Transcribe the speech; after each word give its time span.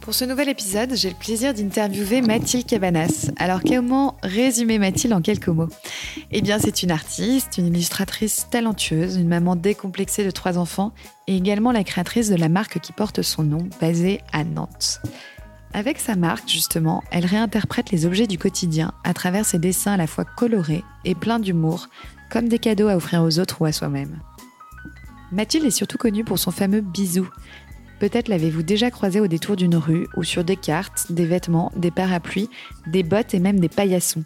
Pour 0.00 0.14
ce 0.14 0.24
nouvel 0.24 0.48
épisode, 0.48 0.94
j'ai 0.94 1.10
le 1.10 1.14
plaisir 1.14 1.52
d'interviewer 1.52 2.22
Mathilde 2.22 2.66
Cabanas. 2.66 3.30
Alors 3.36 3.60
comment 3.62 4.16
résumer 4.22 4.78
Mathilde 4.78 5.12
en 5.12 5.20
quelques 5.20 5.48
mots? 5.48 5.68
Eh 6.30 6.40
bien 6.40 6.58
c'est 6.58 6.82
une 6.82 6.90
artiste, 6.90 7.58
une 7.58 7.66
illustratrice 7.66 8.48
talentueuse, 8.50 9.16
une 9.16 9.28
maman 9.28 9.56
décomplexée 9.56 10.24
de 10.24 10.30
trois 10.30 10.56
enfants 10.56 10.92
et 11.26 11.36
également 11.36 11.70
la 11.70 11.84
créatrice 11.84 12.30
de 12.30 12.36
la 12.36 12.48
marque 12.48 12.80
qui 12.80 12.92
porte 12.92 13.20
son 13.20 13.42
nom, 13.42 13.68
basée 13.78 14.22
à 14.32 14.42
Nantes. 14.42 15.02
Avec 15.74 16.00
sa 16.00 16.16
marque, 16.16 16.48
justement, 16.48 17.04
elle 17.10 17.26
réinterprète 17.26 17.90
les 17.90 18.06
objets 18.06 18.26
du 18.26 18.38
quotidien 18.38 18.92
à 19.04 19.12
travers 19.12 19.44
ses 19.44 19.58
dessins 19.58 19.92
à 19.92 19.98
la 19.98 20.06
fois 20.06 20.24
colorés 20.24 20.82
et 21.04 21.14
pleins 21.14 21.38
d'humour, 21.38 21.88
comme 22.30 22.48
des 22.48 22.58
cadeaux 22.58 22.88
à 22.88 22.96
offrir 22.96 23.22
aux 23.22 23.38
autres 23.38 23.60
ou 23.60 23.66
à 23.66 23.72
soi-même. 23.72 24.18
Mathilde 25.30 25.66
est 25.66 25.70
surtout 25.70 25.98
connue 25.98 26.24
pour 26.24 26.40
son 26.40 26.50
fameux 26.50 26.80
bisou, 26.80 27.28
Peut-être 28.00 28.28
l'avez-vous 28.28 28.62
déjà 28.62 28.90
croisé 28.90 29.20
au 29.20 29.26
détour 29.26 29.56
d'une 29.56 29.76
rue 29.76 30.08
ou 30.16 30.24
sur 30.24 30.42
des 30.42 30.56
cartes, 30.56 31.12
des 31.12 31.26
vêtements, 31.26 31.70
des 31.76 31.90
parapluies, 31.90 32.48
des 32.86 33.02
bottes 33.02 33.34
et 33.34 33.40
même 33.40 33.60
des 33.60 33.68
paillassons. 33.68 34.24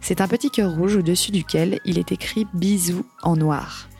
C'est 0.00 0.22
un 0.22 0.28
petit 0.28 0.50
cœur 0.50 0.74
rouge 0.74 0.96
au-dessus 0.96 1.30
duquel 1.30 1.80
il 1.84 1.98
est 1.98 2.12
écrit 2.12 2.46
bisous 2.54 3.04
en 3.22 3.36
noir. 3.36 3.90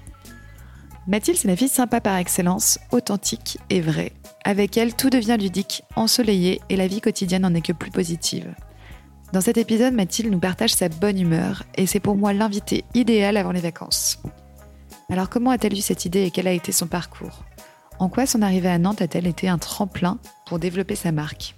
Mathilde, 1.06 1.36
c'est 1.36 1.48
la 1.48 1.56
fille 1.56 1.69
sympa 1.69 2.00
par 2.00 2.17
excellence, 2.17 2.78
authentique 2.92 3.59
et 3.69 3.83
vraie. 3.83 4.12
Avec 4.44 4.78
elle, 4.78 4.97
tout 4.97 5.11
devient 5.11 5.37
ludique, 5.39 5.83
ensoleillé 5.97 6.62
et 6.70 6.77
la 6.77 6.87
vie 6.87 7.03
quotidienne 7.03 7.42
n'en 7.42 7.55
est 7.55 7.61
que 7.61 7.75
plus 7.75 7.91
positive. 7.91 8.55
Dans 9.34 9.42
cet 9.42 9.59
épisode, 9.59 9.92
Mathilde 9.92 10.33
nous 10.33 10.41
partage 10.41 10.72
sa 10.72 10.89
bonne 10.89 11.20
humeur 11.20 11.64
et 11.75 11.87
c'est 11.87 12.00
pour 12.00 12.16
moi 12.16 12.33
l'invité 12.33 12.84
idéal 12.94 13.37
avant 13.37 13.53
les 13.53 13.61
vacances. 13.61 14.19
Alors 15.11 15.28
comment 15.28 15.50
a-t-elle 15.50 15.75
eu 15.75 15.83
cette 15.83 16.06
idée 16.06 16.22
et 16.22 16.31
quel 16.31 16.48
a 16.48 16.53
été 16.53 16.72
son 16.72 16.87
parcours? 16.87 17.44
En 18.01 18.09
quoi 18.09 18.25
son 18.25 18.41
arrivée 18.41 18.70
à 18.70 18.79
Nantes 18.79 19.03
a-t-elle 19.03 19.27
été 19.27 19.47
un 19.47 19.59
tremplin 19.59 20.19
pour 20.47 20.59
développer 20.59 20.97
sa 20.97 21.12
marque? 21.12 21.55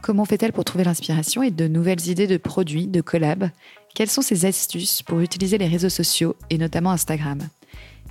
Comment 0.00 0.24
fait-elle 0.24 0.52
pour 0.52 0.64
trouver 0.64 0.84
l'inspiration 0.84 1.42
et 1.42 1.50
de 1.50 1.66
nouvelles 1.66 2.08
idées 2.08 2.28
de 2.28 2.36
produits, 2.36 2.86
de 2.86 3.00
collabs? 3.00 3.50
Quelles 3.92 4.08
sont 4.08 4.22
ses 4.22 4.46
astuces 4.46 5.02
pour 5.02 5.20
utiliser 5.20 5.58
les 5.58 5.66
réseaux 5.66 5.88
sociaux 5.88 6.36
et 6.50 6.58
notamment 6.58 6.92
Instagram? 6.92 7.40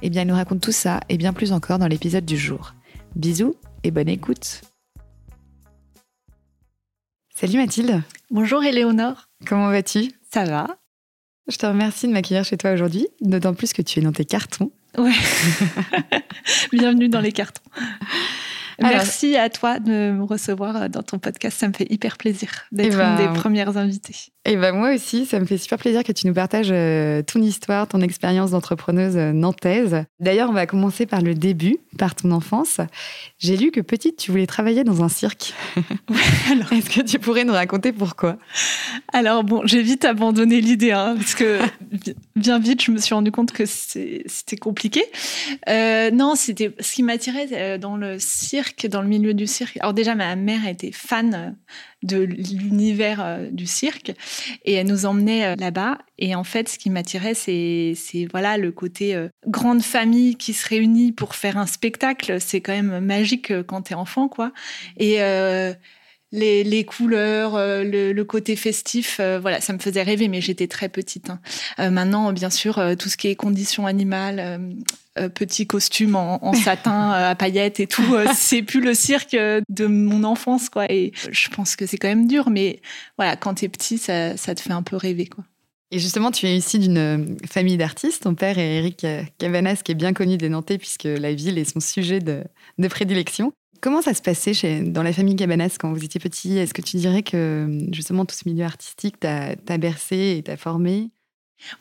Eh 0.02 0.10
bien, 0.10 0.24
elle 0.24 0.28
nous 0.28 0.36
raconte 0.36 0.62
tout 0.62 0.74
ça 0.74 1.00
et 1.08 1.18
bien 1.18 1.32
plus 1.32 1.54
encore 1.54 1.80
dans 1.80 1.88
l'épisode 1.88 2.26
du 2.26 2.38
jour. 2.38 2.74
Bisous 3.16 3.56
et 3.84 3.92
bonne 3.92 4.10
écoute! 4.10 4.62
Salut 7.34 7.58
Mathilde! 7.58 8.04
Bonjour 8.32 8.64
Éléonore! 8.64 9.30
Comment 9.48 9.70
vas-tu? 9.70 10.12
Ça 10.30 10.44
va? 10.44 10.68
Je 11.48 11.58
te 11.58 11.66
remercie 11.66 12.08
de 12.08 12.12
m'accueillir 12.12 12.44
chez 12.44 12.58
toi 12.58 12.74
aujourd'hui, 12.74 13.08
d'autant 13.22 13.54
plus 13.54 13.72
que 13.72 13.82
tu 13.82 14.00
es 14.00 14.04
dans 14.04 14.12
tes 14.12 14.26
cartons. 14.26 14.72
Ouais. 14.97 15.11
Bienvenue 16.73 17.08
dans 17.08 17.22
les 17.22 17.31
cartons. 17.31 17.61
Merci 18.80 19.36
à 19.36 19.50
toi 19.50 19.80
de 19.80 20.12
me 20.12 20.24
recevoir 20.24 20.90
dans 20.90 21.04
ton 21.04 21.20
podcast. 21.20 21.58
Ça 21.60 21.68
me 21.68 21.74
fait 21.74 21.92
hyper 21.92 22.18
plaisir 22.18 22.50
d'être 22.72 22.98
eh 23.00 23.02
une 23.02 23.18
ben, 23.18 23.34
des 23.34 23.40
premières 23.40 23.78
invitées. 23.78 24.32
Et 24.44 24.56
ben 24.56 24.76
moi 24.76 24.96
aussi, 24.96 25.28
ça 25.28 25.40
me 25.40 25.46
fait 25.46 25.59
super 25.59 25.78
plaisir 25.78 26.04
que 26.04 26.12
tu 26.12 26.26
nous 26.26 26.34
partages 26.34 26.72
euh, 26.72 27.22
ton 27.22 27.40
histoire, 27.44 27.88
ton 27.88 28.02
expérience 28.02 28.52
d'entrepreneuse 28.52 29.16
euh, 29.16 29.34
nantaise. 29.34 30.04
D'ailleurs, 30.20 30.50
on 30.50 30.54
va 30.54 30.66
commencer 30.66 31.06
par 31.06 31.22
le 31.22 31.36
début, 31.36 31.78
par 32.00 32.16
ton 32.16 32.31
enfance. 32.31 32.80
J'ai 33.38 33.56
lu 33.56 33.70
que 33.70 33.81
petite, 33.81 34.18
tu 34.18 34.31
voulais 34.31 34.48
travailler 34.48 34.84
dans 34.84 35.04
un 35.04 35.10
cirque. 35.10 35.54
Est-ce 36.72 36.90
que 36.90 37.06
tu 37.06 37.20
pourrais 37.20 37.44
nous 37.44 37.54
raconter 37.54 37.92
pourquoi? 37.92 38.38
Alors 39.14 39.44
bon, 39.44 39.62
j'ai 39.66 39.84
vite 39.84 40.06
abandonné 40.06 40.60
l'idée, 40.60 40.92
hein, 40.92 41.14
parce 41.18 41.36
que 41.36 41.60
bien 42.36 42.58
vite, 42.58 42.81
je 42.81 42.92
me 42.92 42.98
suis 42.98 43.14
rendu 43.14 43.31
compte 43.31 43.52
que 43.52 43.66
c'était 43.68 44.58
compliqué. 44.58 45.04
Euh, 45.70 46.10
non, 46.10 46.34
c'était 46.34 46.74
ce 46.80 46.94
qui 46.94 47.04
m'attirait 47.04 47.78
dans 47.78 47.96
le 47.96 48.18
cirque, 48.18 48.61
dans 48.88 49.02
le 49.02 49.08
milieu 49.08 49.34
du 49.34 49.48
cirque. 49.48 49.78
Alors 49.82 49.94
déjà, 49.94 50.16
ma 50.16 50.36
mère 50.36 50.68
était 50.68 50.92
fan 50.92 51.56
de 52.04 52.18
l'univers 52.18 53.22
euh, 53.22 53.50
du 53.52 53.68
cirque 53.68 54.12
et 54.66 54.74
elle 54.74 54.88
nous 54.88 55.06
emmenait 55.06 55.46
euh, 55.46 55.56
là-bas. 55.56 56.00
Et 56.18 56.36
en 56.36 56.44
fait 56.44 56.70
ce 56.70 56.78
qui 56.78 56.90
m'attirait 56.90 57.34
c'est 57.34 57.96
voilà 58.32 58.58
le 58.58 58.72
côté 58.72 59.16
euh, 59.16 59.28
grande 59.48 59.82
famille 59.82 60.36
qui 60.36 60.54
se 60.54 60.68
réunit 60.68 61.12
pour 61.12 61.36
faire 61.36 61.58
un 61.58 61.68
spectacle. 61.68 62.40
C'est 62.40 62.62
quand 62.62 62.74
même 62.74 63.00
magique 63.00 63.54
quand 63.64 63.84
t'es 63.84 63.96
enfant 63.96 64.28
quoi. 64.28 64.52
Et 64.98 65.20
les, 66.31 66.64
les, 66.64 66.84
couleurs, 66.86 67.53
le, 67.58 68.22
côté 68.24 68.56
festif, 68.56 69.19
voilà, 69.19 69.62
ça 69.62 69.74
me 69.74 69.80
faisait 69.80 70.03
rêver, 70.03 70.28
mais 70.28 70.42
j'étais 70.42 70.68
très 70.68 70.90
petite. 70.90 71.30
Hein. 71.30 71.92
maintenant, 71.92 72.31
bien 72.31 72.50
sûr, 72.50 72.81
tout 72.97 73.09
ce 73.09 73.18
qui 73.18 73.28
est 73.28 73.36
conditions 73.36 73.86
animales, 73.86 74.74
euh, 75.19 75.28
petit 75.28 75.68
costume 75.68 76.16
en, 76.16 76.53
satin 76.64 77.12
euh, 77.12 77.31
à 77.31 77.36
paillettes 77.36 77.81
et 77.81 77.88
tout. 77.88 78.16
Euh, 78.16 78.28
c'est 78.34 78.62
plus 78.62 78.80
le 78.80 78.94
cirque 78.94 79.36
de 79.36 79.86
mon 79.86 80.24
enfance, 80.24 80.69
quoi. 80.69 80.90
Et 80.90 81.12
je 81.30 81.50
pense 81.50 81.75
que 81.75 81.86
c'est 81.86 81.97
quand 81.97 82.08
même 82.08 82.28
dur, 82.28 82.50
mais 82.50 82.80
voilà, 83.18 83.36
quand 83.36 83.56
t'es 83.56 83.68
petit, 83.68 83.98
ça, 83.98 84.38
ça, 84.38 84.56
te 84.56 84.62
fait 84.62 84.72
un 84.72 84.84
peu 84.84 84.96
rêver, 84.96 85.25
quoi. 85.25 85.44
Et 85.94 86.00
justement, 86.00 86.31
tu 86.31 86.46
es 86.46 86.56
ici 86.56 86.80
d'une 86.80 87.38
famille 87.46 87.75
d'artistes. 87.75 88.24
Ton 88.24 88.36
père 88.36 88.58
est 88.58 88.78
Eric 88.78 89.06
Cavanas, 89.38 89.81
qui 89.84 89.92
est 89.92 89.96
bien 89.96 90.13
connu 90.13 90.38
des 90.38 90.48
Nantais, 90.48 90.78
puisque 90.78 91.03
la 91.03 91.34
ville 91.34 91.58
est 91.58 91.69
son 91.69 91.81
sujet 91.81 92.22
de, 92.22 92.46
de 92.78 92.88
prédilection. 92.88 93.52
Comment 93.81 94.03
ça 94.03 94.14
se 94.14 94.22
passait 94.22 94.53
chez, 94.53 94.81
dans 94.84 95.02
la 95.02 95.12
famille 95.12 95.36
Cabanas 95.36 95.78
quand 95.80 95.92
vous 95.92 96.03
étiez 96.03 96.19
petit? 96.19 96.58
Est-ce 96.58 96.74
que 96.74 96.84
tu 96.84 96.97
dirais 96.97 97.24
que 97.24 97.88
justement 97.92 98.25
tout 98.25 98.36
ce 98.36 98.47
milieu 98.47 98.64
artistique 98.64 99.19
t'a 99.19 99.56
bercé 99.80 100.36
et 100.38 100.44
t'a 100.44 100.56
formé? 100.56 101.09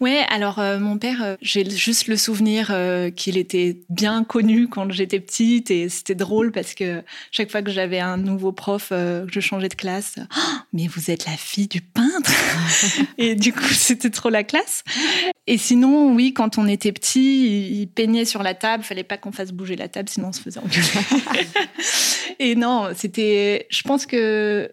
Ouais, 0.00 0.24
alors 0.28 0.58
euh, 0.58 0.78
mon 0.78 0.98
père, 0.98 1.22
euh, 1.22 1.36
j'ai 1.40 1.68
juste 1.68 2.06
le 2.06 2.16
souvenir 2.16 2.68
euh, 2.70 3.10
qu'il 3.10 3.36
était 3.36 3.80
bien 3.88 4.24
connu 4.24 4.68
quand 4.68 4.90
j'étais 4.90 5.20
petite 5.20 5.70
et 5.70 5.88
c'était 5.88 6.14
drôle 6.14 6.52
parce 6.52 6.74
que 6.74 7.02
chaque 7.30 7.50
fois 7.50 7.62
que 7.62 7.70
j'avais 7.70 8.00
un 8.00 8.16
nouveau 8.16 8.52
prof, 8.52 8.90
que 8.90 9.26
je 9.30 9.40
changeais 9.40 9.68
de 9.68 9.74
classe, 9.74 10.16
oh, 10.18 10.40
mais 10.72 10.86
vous 10.86 11.10
êtes 11.10 11.26
la 11.26 11.36
fille 11.36 11.68
du 11.68 11.80
peintre 11.80 12.32
Et 13.18 13.34
du 13.34 13.52
coup, 13.52 13.64
c'était 13.72 14.10
trop 14.10 14.30
la 14.30 14.44
classe. 14.44 14.84
Et 15.46 15.58
sinon, 15.58 16.14
oui, 16.14 16.32
quand 16.32 16.58
on 16.58 16.66
était 16.66 16.92
petit, 16.92 17.80
il 17.80 17.86
peignait 17.88 18.24
sur 18.24 18.42
la 18.42 18.54
table, 18.54 18.84
fallait 18.84 19.04
pas 19.04 19.16
qu'on 19.16 19.32
fasse 19.32 19.52
bouger 19.52 19.76
la 19.76 19.88
table 19.88 20.08
sinon 20.08 20.28
on 20.28 20.32
se 20.32 20.40
faisait 20.40 20.60
engueuler. 20.60 21.48
et 22.38 22.54
non, 22.54 22.88
c'était 22.94 23.66
je 23.70 23.82
pense 23.82 24.06
que 24.06 24.70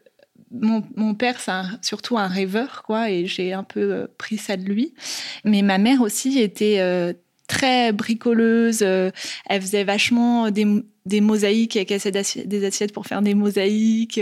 mon, 0.51 1.13
père, 1.15 1.39
c'est 1.39 1.51
surtout 1.81 2.17
un 2.17 2.27
rêveur, 2.27 2.83
quoi, 2.83 3.09
et 3.09 3.25
j'ai 3.25 3.53
un 3.53 3.63
peu 3.63 3.93
euh, 3.93 4.07
pris 4.17 4.37
ça 4.37 4.57
de 4.57 4.63
lui. 4.63 4.93
Mais 5.43 5.61
ma 5.61 5.77
mère 5.77 6.01
aussi 6.01 6.39
était 6.39 6.79
euh, 6.79 7.13
très 7.47 7.91
bricoleuse. 7.91 8.79
Euh, 8.81 9.11
elle 9.47 9.61
faisait 9.61 9.83
vachement 9.83 10.49
des, 10.51 11.21
mosaïques, 11.21 11.75
elle 11.75 11.85
cassait 11.85 12.11
des 12.11 12.65
assiettes 12.65 12.93
pour 12.93 13.07
faire 13.07 13.21
des 13.21 13.35
mosaïques, 13.35 14.21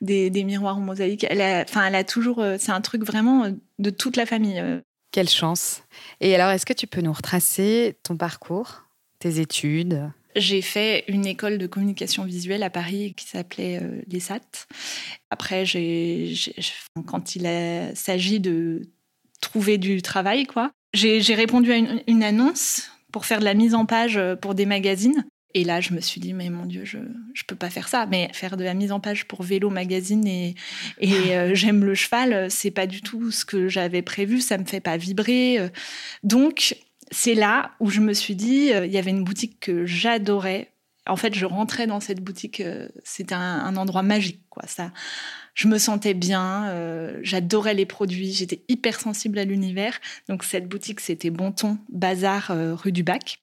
des, 0.00 0.44
miroirs 0.44 0.76
en 0.76 0.80
mosaïque. 0.80 1.26
Enfin, 1.30 1.86
elle 1.86 1.94
a 1.94 2.04
toujours. 2.04 2.42
c'est 2.58 2.72
un 2.72 2.80
truc 2.80 3.04
vraiment 3.04 3.52
de 3.78 3.90
toute 3.90 4.16
la 4.16 4.26
famille. 4.26 4.62
Quelle 5.10 5.28
chance. 5.28 5.82
Et 6.20 6.34
alors, 6.34 6.50
est-ce 6.50 6.66
que 6.66 6.74
tu 6.74 6.86
peux 6.86 7.00
nous 7.00 7.12
retracer 7.12 7.98
ton 8.02 8.16
parcours, 8.16 8.84
tes 9.18 9.40
études? 9.40 10.10
J'ai 10.36 10.62
fait 10.62 11.04
une 11.08 11.26
école 11.26 11.58
de 11.58 11.66
communication 11.66 12.24
visuelle 12.24 12.62
à 12.62 12.70
Paris 12.70 13.14
qui 13.16 13.26
s'appelait 13.26 13.80
euh, 13.82 14.02
l'ESAT. 14.08 14.40
Après, 15.30 15.64
quand 17.06 17.36
il 17.36 17.48
s'agit 17.94 18.40
de 18.40 18.82
trouver 19.40 19.78
du 19.78 20.02
travail, 20.02 20.46
quoi, 20.46 20.70
j'ai, 20.94 21.20
répondu 21.34 21.72
à 21.72 21.76
une, 21.76 22.22
annonce 22.22 22.90
pour 23.12 23.24
faire 23.26 23.40
de 23.40 23.44
la 23.44 23.54
mise 23.54 23.74
en 23.74 23.86
page 23.86 24.16
euh, 24.16 24.36
pour 24.36 24.54
des 24.54 24.66
magazines. 24.66 25.24
Et 25.54 25.64
là, 25.64 25.80
je 25.80 25.94
me 25.94 26.00
suis 26.00 26.20
dit, 26.20 26.34
mais 26.34 26.50
mon 26.50 26.66
Dieu, 26.66 26.84
je 26.84 26.98
ne 26.98 27.04
peux 27.46 27.56
pas 27.56 27.70
faire 27.70 27.88
ça. 27.88 28.04
Mais 28.06 28.28
faire 28.34 28.58
de 28.58 28.64
la 28.64 28.74
mise 28.74 28.92
en 28.92 29.00
page 29.00 29.26
pour 29.26 29.42
Vélo 29.42 29.70
Magazine 29.70 30.26
et, 30.26 30.54
et 31.00 31.36
euh, 31.36 31.54
J'aime 31.54 31.84
le 31.84 31.94
cheval, 31.94 32.50
c'est 32.50 32.70
pas 32.70 32.86
du 32.86 33.00
tout 33.00 33.30
ce 33.30 33.46
que 33.46 33.68
j'avais 33.68 34.02
prévu. 34.02 34.40
Ça 34.40 34.58
me 34.58 34.64
fait 34.64 34.80
pas 34.80 34.98
vibrer. 34.98 35.70
Donc, 36.22 36.76
c'est 37.10 37.34
là 37.34 37.72
où 37.80 37.90
je 37.90 38.00
me 38.00 38.12
suis 38.12 38.34
dit, 38.34 38.72
euh, 38.72 38.86
il 38.86 38.92
y 38.92 38.98
avait 38.98 39.10
une 39.10 39.24
boutique 39.24 39.60
que 39.60 39.86
j'adorais. 39.86 40.72
En 41.06 41.16
fait, 41.16 41.34
je 41.34 41.46
rentrais 41.46 41.86
dans 41.86 42.00
cette 42.00 42.20
boutique, 42.20 42.60
euh, 42.60 42.88
c'était 43.02 43.34
un, 43.34 43.76
endroit 43.76 44.02
magique, 44.02 44.42
quoi. 44.50 44.64
Ça, 44.66 44.92
je 45.54 45.68
me 45.68 45.78
sentais 45.78 46.14
bien, 46.14 46.68
euh, 46.68 47.18
j'adorais 47.22 47.74
les 47.74 47.86
produits, 47.86 48.32
j'étais 48.32 48.62
hyper 48.68 49.00
sensible 49.00 49.38
à 49.38 49.44
l'univers. 49.44 49.98
Donc 50.28 50.44
cette 50.44 50.68
boutique, 50.68 51.00
c'était 51.00 51.30
Bonton 51.30 51.78
Bazar 51.88 52.52
rue 52.76 52.92
du 52.92 53.02
Bac. 53.02 53.40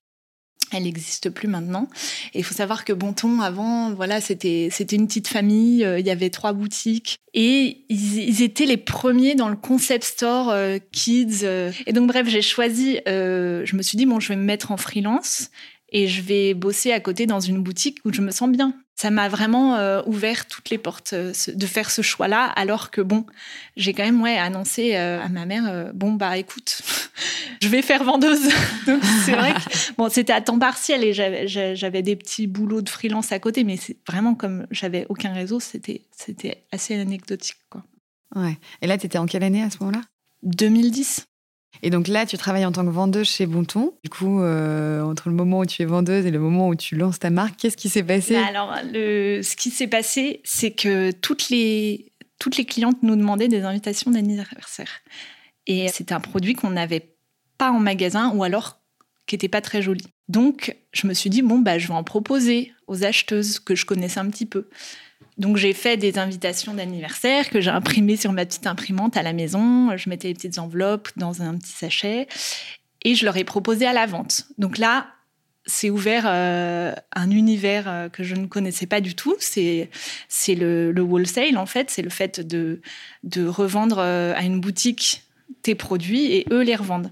Elle 0.72 0.84
n'existe 0.84 1.30
plus 1.30 1.48
maintenant. 1.48 1.88
Et 2.34 2.40
il 2.40 2.44
faut 2.44 2.54
savoir 2.56 2.86
que 2.86 2.94
Bonton, 2.94 3.42
avant, 3.42 3.94
voilà, 3.94 4.20
c'était 4.22 4.70
c'était 4.72 4.96
une 4.96 5.08
petite 5.08 5.28
famille. 5.28 5.84
euh, 5.86 6.00
Il 6.00 6.06
y 6.06 6.10
avait 6.10 6.30
trois 6.30 6.54
boutiques 6.54 7.18
et 7.34 7.86
ils, 7.90 8.18
ils 8.18 8.42
étaient 8.42 8.66
les 8.66 8.78
premiers 8.78 9.36
dans 9.36 9.50
le 9.50 9.56
concept 9.56 10.04
store 10.04 10.50
euh, 10.50 10.78
kids. 10.92 11.40
euh. 11.44 11.72
Et 11.86 11.94
donc 11.94 12.08
bref, 12.08 12.28
j'ai 12.28 12.42
choisi. 12.42 13.00
euh, 13.08 13.64
je 13.66 13.76
me 13.76 13.82
suis 13.82 13.98
dit 13.98 14.06
bon, 14.06 14.20
je 14.20 14.30
vais 14.30 14.36
me 14.36 14.44
mettre 14.44 14.72
en 14.72 14.78
freelance 14.78 15.50
et 15.92 16.08
je 16.08 16.22
vais 16.22 16.54
bosser 16.54 16.92
à 16.92 17.00
côté 17.00 17.26
dans 17.26 17.40
une 17.40 17.62
boutique 17.62 18.00
où 18.06 18.12
je 18.12 18.22
me 18.22 18.32
sens 18.32 18.50
bien. 18.50 18.74
Ça 18.96 19.12
m'a 19.12 19.28
vraiment 19.28 19.76
euh, 19.76 20.02
ouvert 20.06 20.46
toutes 20.48 20.70
les 20.70 20.78
portes 20.78 21.14
euh, 21.14 21.34
de 21.48 21.66
faire 21.66 21.92
ce 21.92 22.02
choix-là, 22.02 22.46
alors 22.46 22.92
que 22.92 23.02
bon, 23.02 23.26
j'ai 23.76 23.94
quand 23.94 24.06
même 24.06 24.22
ouais 24.22 24.38
annoncé 24.38 24.96
euh, 24.96 25.22
à 25.22 25.28
ma 25.28 25.46
mère 25.46 25.92
bon 25.94 26.14
bah 26.14 26.38
écoute, 26.38 26.82
je 27.62 27.68
vais 27.68 27.82
faire 27.82 28.04
vendeuse. 28.04 28.48
Donc 28.88 29.04
c'est 29.26 29.34
vrai 29.34 29.54
que 29.54 29.94
bon 29.98 30.10
c'était 30.10 30.34
à 30.34 30.42
temps 30.42 30.60
partiel 30.60 31.04
et 31.04 31.14
j'avais 31.14 32.02
des 32.02 32.16
petits 32.16 32.48
boulots 32.48 32.82
de 32.82 32.90
freelance 32.90 33.32
à 33.32 33.40
côté, 33.40 33.64
mais 33.64 33.78
c'est 33.78 33.98
vraiment 34.08 34.34
comme 34.34 34.66
j'avais 34.72 35.06
aucun 35.10 35.34
réseau, 35.34 35.60
c'était 35.60 36.02
c'était 36.16 36.64
assez 36.72 36.96
anecdotique 36.96 37.58
quoi. 37.70 37.84
Ouais. 38.36 38.58
Et 38.82 38.88
là, 38.88 38.98
tu 38.98 39.06
étais 39.06 39.18
en 39.18 39.26
quelle 39.26 39.44
année 39.44 39.64
à 39.64 39.70
ce 39.70 39.78
moment-là? 39.80 40.02
2010. 40.44 41.26
Et 41.82 41.90
donc 41.90 42.08
là, 42.08 42.26
tu 42.26 42.38
travailles 42.38 42.66
en 42.66 42.72
tant 42.72 42.86
que 42.86 42.90
vendeuse 42.92 43.28
chez 43.28 43.46
Bonton. 43.46 43.94
Du 44.04 44.10
coup, 44.10 44.42
euh, 44.42 45.02
entre 45.02 45.30
le 45.30 45.36
moment 45.36 45.60
où 45.60 45.66
tu 45.66 45.82
es 45.82 45.86
vendeuse 45.86 46.26
et 46.26 46.32
le 46.32 46.40
moment 46.40 46.70
où 46.70 46.76
tu 46.76 46.96
lances 46.96 47.20
ta 47.20 47.30
marque, 47.30 47.58
qu'est-ce 47.58 47.78
qui 47.78 47.90
s'est 47.90 48.04
passé? 48.04 48.34
Bah 48.34 48.46
alors, 48.48 48.76
ce 48.84 49.56
qui 49.56 49.70
s'est 49.70 49.88
passé, 49.88 50.42
c'est 50.44 50.72
que 50.72 51.12
toutes 51.12 51.50
les, 51.50 52.12
toutes 52.40 52.58
les 52.58 52.66
clientes 52.66 53.02
nous 53.04 53.16
demandaient 53.16 53.48
des 53.48 53.64
invitations 53.64 54.12
d'anniversaire. 54.12 54.90
Et 55.68 55.88
c'était 55.90 56.14
un 56.14 56.20
produit 56.20 56.54
qu'on 56.54 56.72
n'avait 56.72 57.16
pas 57.58 57.72
en 57.72 57.80
magasin 57.80 58.32
ou 58.36 58.44
alors 58.44 58.80
qui 59.26 59.36
n'était 59.36 59.50
pas 59.50 59.62
très 59.62 59.82
joli. 59.82 60.06
Donc, 60.28 60.76
je 60.92 61.08
me 61.08 61.14
suis 61.14 61.30
dit, 61.30 61.42
bon, 61.42 61.60
bah, 61.60 61.78
je 61.78 61.88
vais 61.88 61.94
en 61.94 62.04
proposer 62.04 62.74
aux 62.88 63.04
acheteuses 63.04 63.60
que 63.60 63.76
je 63.76 63.86
connaissais 63.86 64.20
un 64.20 64.30
petit 64.30 64.46
peu. 64.46 64.68
Donc, 65.38 65.58
j'ai 65.58 65.74
fait 65.74 65.98
des 65.98 66.18
invitations 66.18 66.74
d'anniversaire 66.74 67.50
que 67.50 67.60
j'ai 67.60 67.70
imprimées 67.70 68.16
sur 68.16 68.32
ma 68.32 68.46
petite 68.46 68.68
imprimante 68.68 69.18
à 69.18 69.24
la 69.24 69.34
maison. 69.34 69.96
Je 69.98 70.10
mettais 70.10 70.30
les 70.30 70.34
petites 70.34 70.60
enveloppes 70.60 71.10
dans 71.18 71.42
un 71.42 71.58
petit 71.58 71.74
sachet 71.74 72.28
et 73.04 73.16
je 73.16 73.26
leur 73.26 73.38
ai 73.38 73.44
proposé 73.44 73.86
à 73.86 73.94
la 73.94 74.06
vente. 74.06 74.48
Donc 74.58 74.78
là, 74.78 75.08
c'est 75.66 75.90
ouvert 75.90 76.26
euh, 76.28 76.94
un 77.14 77.32
univers 77.32 77.88
euh, 77.88 78.10
que 78.10 78.24
je 78.24 78.36
ne 78.36 78.46
connaissais 78.46 78.86
pas 78.86 79.02
du 79.02 79.16
tout. 79.16 79.36
C'est 79.40 79.90
le, 80.48 80.92
le 80.92 81.02
wholesale 81.02 81.58
en 81.58 81.66
fait, 81.66 81.90
c'est 81.90 82.02
le 82.02 82.10
fait 82.10 82.40
de 82.40 82.82
de 83.24 83.46
revendre 83.48 83.98
euh, 84.00 84.34
à 84.36 84.44
une 84.44 84.60
boutique 84.60 85.24
tes 85.62 85.76
produits 85.76 86.32
et 86.34 86.46
eux 86.52 86.62
les 86.62 86.76
revendent. 86.76 87.12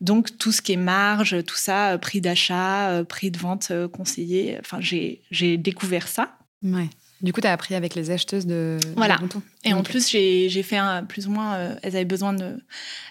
Donc 0.00 0.38
tout 0.38 0.52
ce 0.52 0.60
qui 0.62 0.72
est 0.72 0.76
marge, 0.76 1.42
tout 1.44 1.56
ça, 1.56 1.96
prix 1.98 2.20
d'achat, 2.20 3.02
prix 3.08 3.30
de 3.30 3.38
vente 3.38 3.72
conseillé. 3.92 4.58
Enfin, 4.60 4.78
j'ai 4.80 5.56
découvert 5.56 6.08
ça. 6.08 6.36
Ouais. 6.62 6.88
Du 7.24 7.32
coup, 7.32 7.40
tu 7.40 7.46
as 7.46 7.52
appris 7.52 7.74
avec 7.74 7.94
les 7.94 8.10
acheteuses 8.10 8.44
de, 8.44 8.78
Voilà. 8.96 9.18
Et 9.64 9.72
en 9.72 9.82
plus, 9.82 10.10
j'ai 10.10 10.62
fait 10.62 10.76
un, 10.76 11.04
plus 11.04 11.26
ou 11.26 11.30
moins. 11.30 11.54
euh, 11.54 11.74
elles 11.82 11.96
avaient 11.96 12.04
besoin 12.04 12.34
de, 12.34 12.62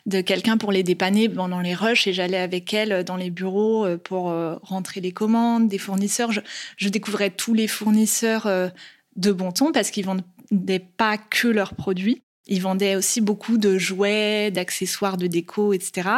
de 0.06 0.21
quelqu'un 0.21 0.57
pour 0.57 0.71
les 0.71 0.83
dépanner 0.83 1.27
pendant 1.27 1.62
les 1.62 1.74
rushs 1.74 2.06
et 2.06 2.13
j'allais 2.13 2.38
avec 2.38 2.71
elles 2.75 3.04
dans 3.04 3.15
les 3.15 3.31
bureaux 3.31 3.88
euh, 3.88 3.98
pour 3.98 4.30
euh, 4.30 4.56
rentrer 4.62 5.01
les 5.01 5.12
commandes 5.12 5.68
des 5.68 5.80
fournisseurs. 5.80 6.31
Je, 6.31 6.42
je 6.77 6.89
découvrais 6.89 7.31
tous 7.31 7.56
les 7.56 7.68
fournisseurs 7.68 8.45
euh, 8.45 8.69
de 9.15 9.31
bon 9.31 9.51
ton 9.51 9.71
parce 9.71 9.89
qu'ils 9.89 10.06
vendaient 10.06 10.86
pas 10.98 11.18
que 11.18 11.48
leurs 11.48 11.74
produits. 11.74 12.21
Ils 12.48 12.62
vendaient 12.62 12.95
aussi 12.95 13.22
beaucoup 13.22 13.57
de 13.57 13.78
jouets, 13.78 14.51
d'accessoires 14.51 15.18
de 15.18 15.28
déco, 15.28 15.74
etc. 15.74 16.10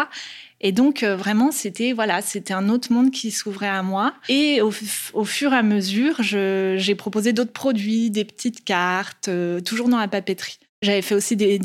Et 0.62 0.72
donc 0.72 1.04
euh, 1.04 1.16
vraiment, 1.16 1.52
c'était 1.52 1.94
voilà, 1.94 2.22
c'était 2.22 2.54
un 2.54 2.70
autre 2.70 2.92
monde 2.92 3.12
qui 3.12 3.30
s'ouvrait 3.30 3.68
à 3.68 3.84
moi. 3.84 4.16
Et 4.30 4.62
au, 4.62 4.72
fur 4.72 5.54
et 5.54 5.58
à 5.58 5.64
mesure, 5.64 6.24
j'ai 6.24 6.96
proposé 6.96 7.34
d'autres 7.34 7.54
produits, 7.54 8.10
des 8.10 8.26
petites 8.26 8.64
cartes, 8.64 9.28
euh, 9.28 9.60
toujours 9.60 9.90
dans 9.90 10.00
la 10.00 10.08
papeterie. 10.08 10.58
J'avais 10.82 11.02
fait 11.02 11.16
aussi 11.16 11.36
des, 11.36 11.58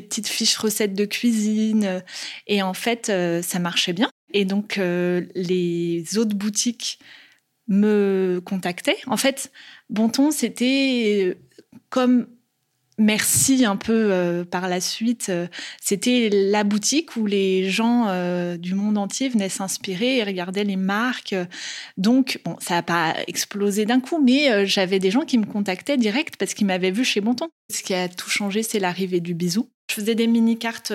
petites 0.00 0.28
fiches 0.28 0.56
recettes 0.56 0.94
de 0.94 1.04
cuisine. 1.04 1.84
euh, 1.84 2.00
Et 2.46 2.62
en 2.62 2.74
fait, 2.74 3.12
ça 3.42 3.58
marchait 3.58 3.92
bien. 3.92 4.10
Et 4.32 4.44
donc, 4.44 4.76
les 4.80 6.18
autres 6.18 6.34
boutiques 6.34 6.98
me 7.68 8.40
contactaient. 8.44 8.98
En 9.06 9.16
fait, 9.16 9.52
Bonton, 9.90 10.30
c'était 10.32 11.38
comme 11.88 12.26
Merci 12.96 13.64
un 13.64 13.76
peu 13.76 14.12
euh, 14.12 14.44
par 14.44 14.68
la 14.68 14.80
suite. 14.80 15.26
euh, 15.28 15.48
C'était 15.80 16.30
la 16.30 16.62
boutique 16.62 17.16
où 17.16 17.26
les 17.26 17.68
gens 17.68 18.06
euh, 18.06 18.56
du 18.56 18.74
monde 18.74 18.98
entier 18.98 19.28
venaient 19.28 19.48
s'inspirer 19.48 20.18
et 20.18 20.24
regardaient 20.24 20.62
les 20.64 20.76
marques. 20.76 21.34
Donc, 21.96 22.40
bon, 22.44 22.56
ça 22.60 22.74
n'a 22.74 22.82
pas 22.82 23.14
explosé 23.26 23.84
d'un 23.84 24.00
coup, 24.00 24.22
mais 24.22 24.64
j'avais 24.66 25.00
des 25.00 25.10
gens 25.10 25.24
qui 25.24 25.38
me 25.38 25.46
contactaient 25.46 25.96
direct 25.96 26.36
parce 26.36 26.54
qu'ils 26.54 26.66
m'avaient 26.66 26.92
vu 26.92 27.04
chez 27.04 27.20
Bonton. 27.20 27.48
Ce 27.72 27.82
qui 27.82 27.94
a 27.94 28.08
tout 28.08 28.30
changé, 28.30 28.62
c'est 28.62 28.78
l'arrivée 28.78 29.20
du 29.20 29.34
bisou. 29.34 29.68
Je 29.90 29.96
faisais 29.96 30.14
des 30.14 30.26
mini-cartes 30.26 30.92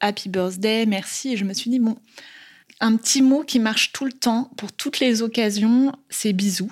Happy 0.00 0.28
Birthday, 0.28 0.86
merci, 0.86 1.32
et 1.32 1.36
je 1.36 1.44
me 1.44 1.54
suis 1.54 1.70
dit, 1.70 1.78
bon, 1.78 1.96
un 2.80 2.96
petit 2.96 3.22
mot 3.22 3.42
qui 3.42 3.58
marche 3.58 3.92
tout 3.92 4.04
le 4.04 4.12
temps, 4.12 4.50
pour 4.56 4.72
toutes 4.72 5.00
les 5.00 5.22
occasions, 5.22 5.92
c'est 6.10 6.32
bisou. 6.32 6.70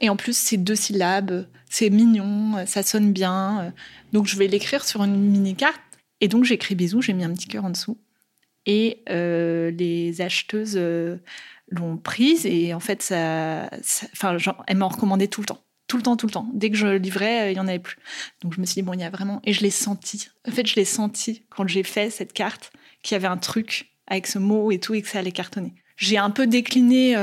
Et 0.00 0.08
en 0.08 0.16
plus, 0.16 0.36
c'est 0.36 0.56
deux 0.56 0.74
syllabes, 0.74 1.46
c'est 1.68 1.90
mignon, 1.90 2.64
ça 2.66 2.82
sonne 2.82 3.12
bien. 3.12 3.72
Donc, 4.12 4.26
je 4.26 4.36
vais 4.36 4.46
l'écrire 4.46 4.84
sur 4.84 5.02
une 5.04 5.16
mini-carte. 5.16 5.80
Et 6.20 6.28
donc, 6.28 6.44
j'écris 6.44 6.74
bisous, 6.74 7.02
j'ai 7.02 7.12
mis 7.12 7.24
un 7.24 7.32
petit 7.32 7.48
cœur 7.48 7.64
en 7.64 7.70
dessous. 7.70 7.98
Et 8.66 9.02
euh, 9.08 9.70
les 9.70 10.20
acheteuses 10.20 10.74
euh, 10.76 11.16
l'ont 11.68 11.96
prise. 11.96 12.46
Et 12.46 12.74
en 12.74 12.80
fait, 12.80 13.02
ça, 13.02 13.70
ça- 13.82 14.06
enfin, 14.12 14.36
genre, 14.38 14.62
elles 14.66 14.76
m'en 14.76 14.88
recommandaient 14.88 15.28
tout 15.28 15.40
le 15.40 15.46
temps. 15.46 15.62
Tout 15.86 15.96
le 15.96 16.02
temps, 16.02 16.16
tout 16.16 16.26
le 16.26 16.32
temps. 16.32 16.48
Dès 16.54 16.70
que 16.70 16.76
je 16.76 16.86
livrais, 16.86 17.42
euh, 17.42 17.50
il 17.50 17.54
n'y 17.54 17.60
en 17.60 17.68
avait 17.68 17.78
plus. 17.78 17.96
Donc, 18.42 18.54
je 18.54 18.60
me 18.60 18.66
suis 18.66 18.74
dit, 18.74 18.82
bon, 18.82 18.92
il 18.92 19.00
y 19.00 19.04
a 19.04 19.10
vraiment. 19.10 19.40
Et 19.44 19.52
je 19.52 19.62
l'ai 19.62 19.70
senti. 19.70 20.28
En 20.46 20.52
fait, 20.52 20.66
je 20.66 20.76
l'ai 20.76 20.84
senti 20.84 21.42
quand 21.50 21.66
j'ai 21.66 21.82
fait 21.82 22.10
cette 22.10 22.32
carte, 22.32 22.72
qu'il 23.02 23.14
y 23.14 23.16
avait 23.16 23.28
un 23.28 23.38
truc 23.38 23.90
avec 24.06 24.26
ce 24.26 24.38
mot 24.38 24.70
et 24.70 24.78
tout, 24.78 24.94
et 24.94 25.02
que 25.02 25.08
ça 25.08 25.20
allait 25.20 25.32
cartonner. 25.32 25.74
J'ai 25.96 26.18
un 26.18 26.30
peu 26.30 26.46
décliné 26.46 27.16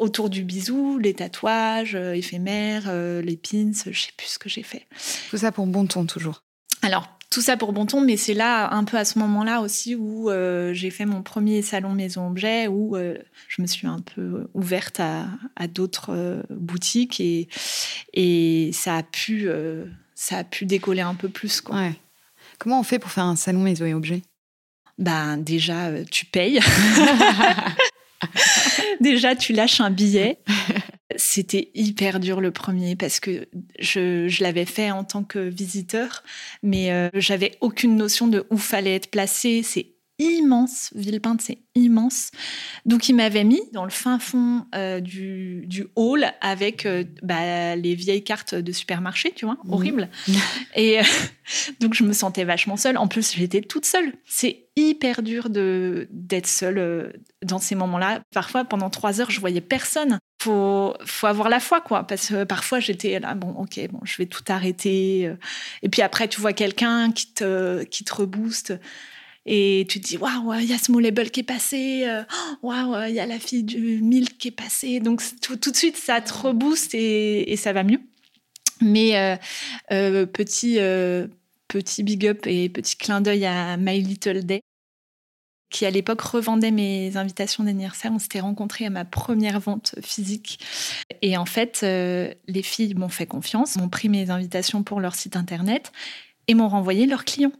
autour 0.00 0.30
du 0.30 0.42
bisou, 0.42 0.98
les 0.98 1.14
tatouages 1.14 1.94
euh, 1.94 2.14
éphémères, 2.14 2.84
euh, 2.88 3.22
les 3.22 3.36
pins, 3.36 3.72
je 3.72 4.00
sais 4.00 4.12
plus 4.16 4.26
ce 4.26 4.38
que 4.38 4.48
j'ai 4.48 4.62
fait. 4.62 4.86
Tout 5.28 5.36
ça 5.36 5.52
pour 5.52 5.66
Bonton, 5.66 6.06
toujours. 6.06 6.42
Alors, 6.82 7.06
tout 7.30 7.42
ça 7.42 7.56
pour 7.56 7.72
Bonton, 7.72 8.00
mais 8.00 8.16
c'est 8.16 8.34
là, 8.34 8.72
un 8.72 8.84
peu 8.84 8.96
à 8.96 9.04
ce 9.04 9.18
moment-là 9.18 9.60
aussi, 9.60 9.94
où 9.94 10.30
euh, 10.30 10.72
j'ai 10.72 10.90
fait 10.90 11.04
mon 11.04 11.22
premier 11.22 11.60
salon 11.60 11.92
maison-objet, 11.92 12.66
où 12.66 12.96
euh, 12.96 13.18
je 13.48 13.60
me 13.60 13.66
suis 13.66 13.86
un 13.86 14.00
peu 14.00 14.48
ouverte 14.54 14.98
à, 15.00 15.26
à 15.54 15.68
d'autres 15.68 16.42
boutiques 16.48 17.20
et, 17.20 17.48
et 18.14 18.70
ça, 18.72 18.96
a 18.96 19.02
pu, 19.02 19.48
ça 20.14 20.38
a 20.38 20.44
pu 20.44 20.64
décoller 20.64 21.02
un 21.02 21.14
peu 21.14 21.28
plus. 21.28 21.60
Quoi. 21.60 21.76
Ouais. 21.76 21.94
Comment 22.58 22.80
on 22.80 22.84
fait 22.84 22.98
pour 22.98 23.10
faire 23.10 23.24
un 23.24 23.36
salon 23.36 23.60
maison 23.60 23.84
et 23.84 23.94
objets 23.94 24.22
Ben, 24.98 25.36
déjà, 25.36 25.90
tu 26.10 26.24
payes. 26.24 26.60
déjà, 29.00 29.34
tu 29.34 29.52
lâches 29.52 29.80
un 29.80 29.90
billet. 29.90 30.38
C'était 31.16 31.70
hyper 31.74 32.20
dur 32.20 32.40
le 32.40 32.52
premier 32.52 32.94
parce 32.94 33.18
que 33.18 33.48
je, 33.80 34.42
l'avais 34.42 34.64
fait 34.64 34.92
en 34.92 35.02
tant 35.02 35.24
que 35.24 35.40
visiteur, 35.40 36.22
mais 36.62 36.92
euh, 36.92 37.08
j'avais 37.14 37.56
aucune 37.60 37.96
notion 37.96 38.28
de 38.28 38.46
où 38.50 38.56
fallait 38.56 38.94
être 38.94 39.10
placé. 39.10 39.62
C'est 39.64 39.94
immense, 40.20 40.90
Villepinte, 40.94 41.40
c'est 41.40 41.58
immense. 41.74 42.30
Donc, 42.84 43.08
il 43.08 43.14
m'avait 43.14 43.44
mis 43.44 43.60
dans 43.72 43.84
le 43.84 43.90
fin 43.90 44.18
fond 44.18 44.66
euh, 44.74 45.00
du, 45.00 45.64
du 45.66 45.86
hall 45.96 46.26
avec 46.40 46.84
euh, 46.86 47.04
bah, 47.22 47.74
les 47.76 47.94
vieilles 47.94 48.24
cartes 48.24 48.54
de 48.54 48.72
supermarché, 48.72 49.32
tu 49.34 49.44
vois, 49.46 49.56
Mhm. 49.64 49.72
horrible. 49.72 50.08
Et 50.76 51.00
euh, 51.00 51.02
donc, 51.80 51.94
je 51.94 52.04
me 52.04 52.12
sentais 52.12 52.44
vachement 52.44 52.76
seule. 52.76 52.96
En 52.98 53.08
plus, 53.08 53.34
j'étais 53.34 53.60
toute 53.62 53.84
seule. 53.86 54.12
C'est 54.26 54.66
hyper 54.76 55.22
dur 55.22 55.50
de 55.50 56.06
d'être 56.10 56.46
seule 56.46 57.18
dans 57.44 57.58
ces 57.58 57.74
moments-là. 57.74 58.20
Parfois, 58.32 58.64
pendant 58.64 58.88
trois 58.90 59.20
heures, 59.20 59.30
je 59.30 59.40
voyais 59.40 59.60
personne. 59.60 60.18
Faut, 60.42 60.94
faut 61.04 61.26
avoir 61.26 61.48
la 61.50 61.60
foi, 61.60 61.80
quoi. 61.80 62.04
Parce 62.06 62.28
que 62.28 62.44
parfois, 62.44 62.80
j'étais 62.80 63.18
là, 63.20 63.34
bon, 63.34 63.50
ok, 63.50 63.78
bon, 63.90 64.00
je 64.04 64.16
vais 64.16 64.26
tout 64.26 64.44
arrêter. 64.48 65.30
Et 65.82 65.88
puis 65.90 66.00
après, 66.02 66.28
tu 66.28 66.40
vois 66.40 66.52
quelqu'un 66.54 67.12
qui 67.12 67.32
te, 67.34 67.82
qui 67.84 68.04
te 68.04 68.14
rebooste. 68.14 68.74
Et 69.46 69.86
tu 69.88 70.00
te 70.00 70.06
dis, 70.08 70.16
waouh, 70.18 70.52
il 70.60 70.66
y 70.66 70.72
a 70.74 70.78
Small 70.78 71.02
Label 71.02 71.30
qui 71.30 71.40
est 71.40 71.44
passé. 71.44 72.04
euh, 72.06 72.22
Waouh, 72.62 73.08
il 73.08 73.14
y 73.14 73.20
a 73.20 73.26
la 73.26 73.38
fille 73.38 73.64
du 73.64 74.00
Milk 74.02 74.36
qui 74.38 74.48
est 74.48 74.52
passée. 74.52 75.00
Donc, 75.00 75.22
tout, 75.40 75.56
tout 75.56 75.70
de 75.70 75.76
suite, 75.76 75.96
ça 75.96 76.20
te 76.20 76.32
rebooste 76.32 76.94
et, 76.94 77.50
et 77.50 77.56
ça 77.56 77.72
va 77.72 77.82
mieux. 77.82 78.00
Mais 78.82 79.16
euh, 79.18 79.36
euh, 79.92 80.26
petit, 80.26 80.78
euh, 80.78 81.26
petit 81.68 82.02
big 82.02 82.26
up 82.26 82.46
et 82.46 82.68
petit 82.68 82.96
clin 82.96 83.20
d'œil 83.20 83.46
à 83.46 83.76
My 83.76 84.00
Little 84.00 84.44
Day, 84.44 84.60
qui 85.70 85.86
à 85.86 85.90
l'époque 85.90 86.20
revendait 86.20 86.70
mes 86.70 87.16
invitations 87.16 87.64
d'anniversaire. 87.64 88.12
On 88.14 88.18
s'était 88.18 88.40
rencontrés 88.40 88.86
à 88.86 88.90
ma 88.90 89.04
première 89.04 89.60
vente 89.60 89.94
physique. 90.02 90.58
Et 91.22 91.36
en 91.36 91.46
fait, 91.46 91.80
les 91.82 92.62
filles 92.62 92.94
m'ont 92.94 93.08
fait 93.08 93.26
confiance, 93.26 93.76
m'ont 93.76 93.88
pris 93.88 94.08
mes 94.08 94.30
invitations 94.30 94.82
pour 94.82 95.00
leur 95.00 95.14
site 95.14 95.36
internet 95.36 95.92
et 96.48 96.54
m'ont 96.54 96.68
renvoyé 96.68 97.06
leurs 97.06 97.24
clients. 97.24 97.52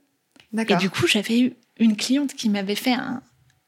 Et 0.57 0.77
du 0.77 0.91
coup, 0.91 1.07
j'avais 1.07 1.41
eu 1.41 1.53
une 1.81 1.97
cliente 1.97 2.35
qui 2.35 2.49
m'avait 2.49 2.77
fait 2.77 2.93
un, 2.93 3.21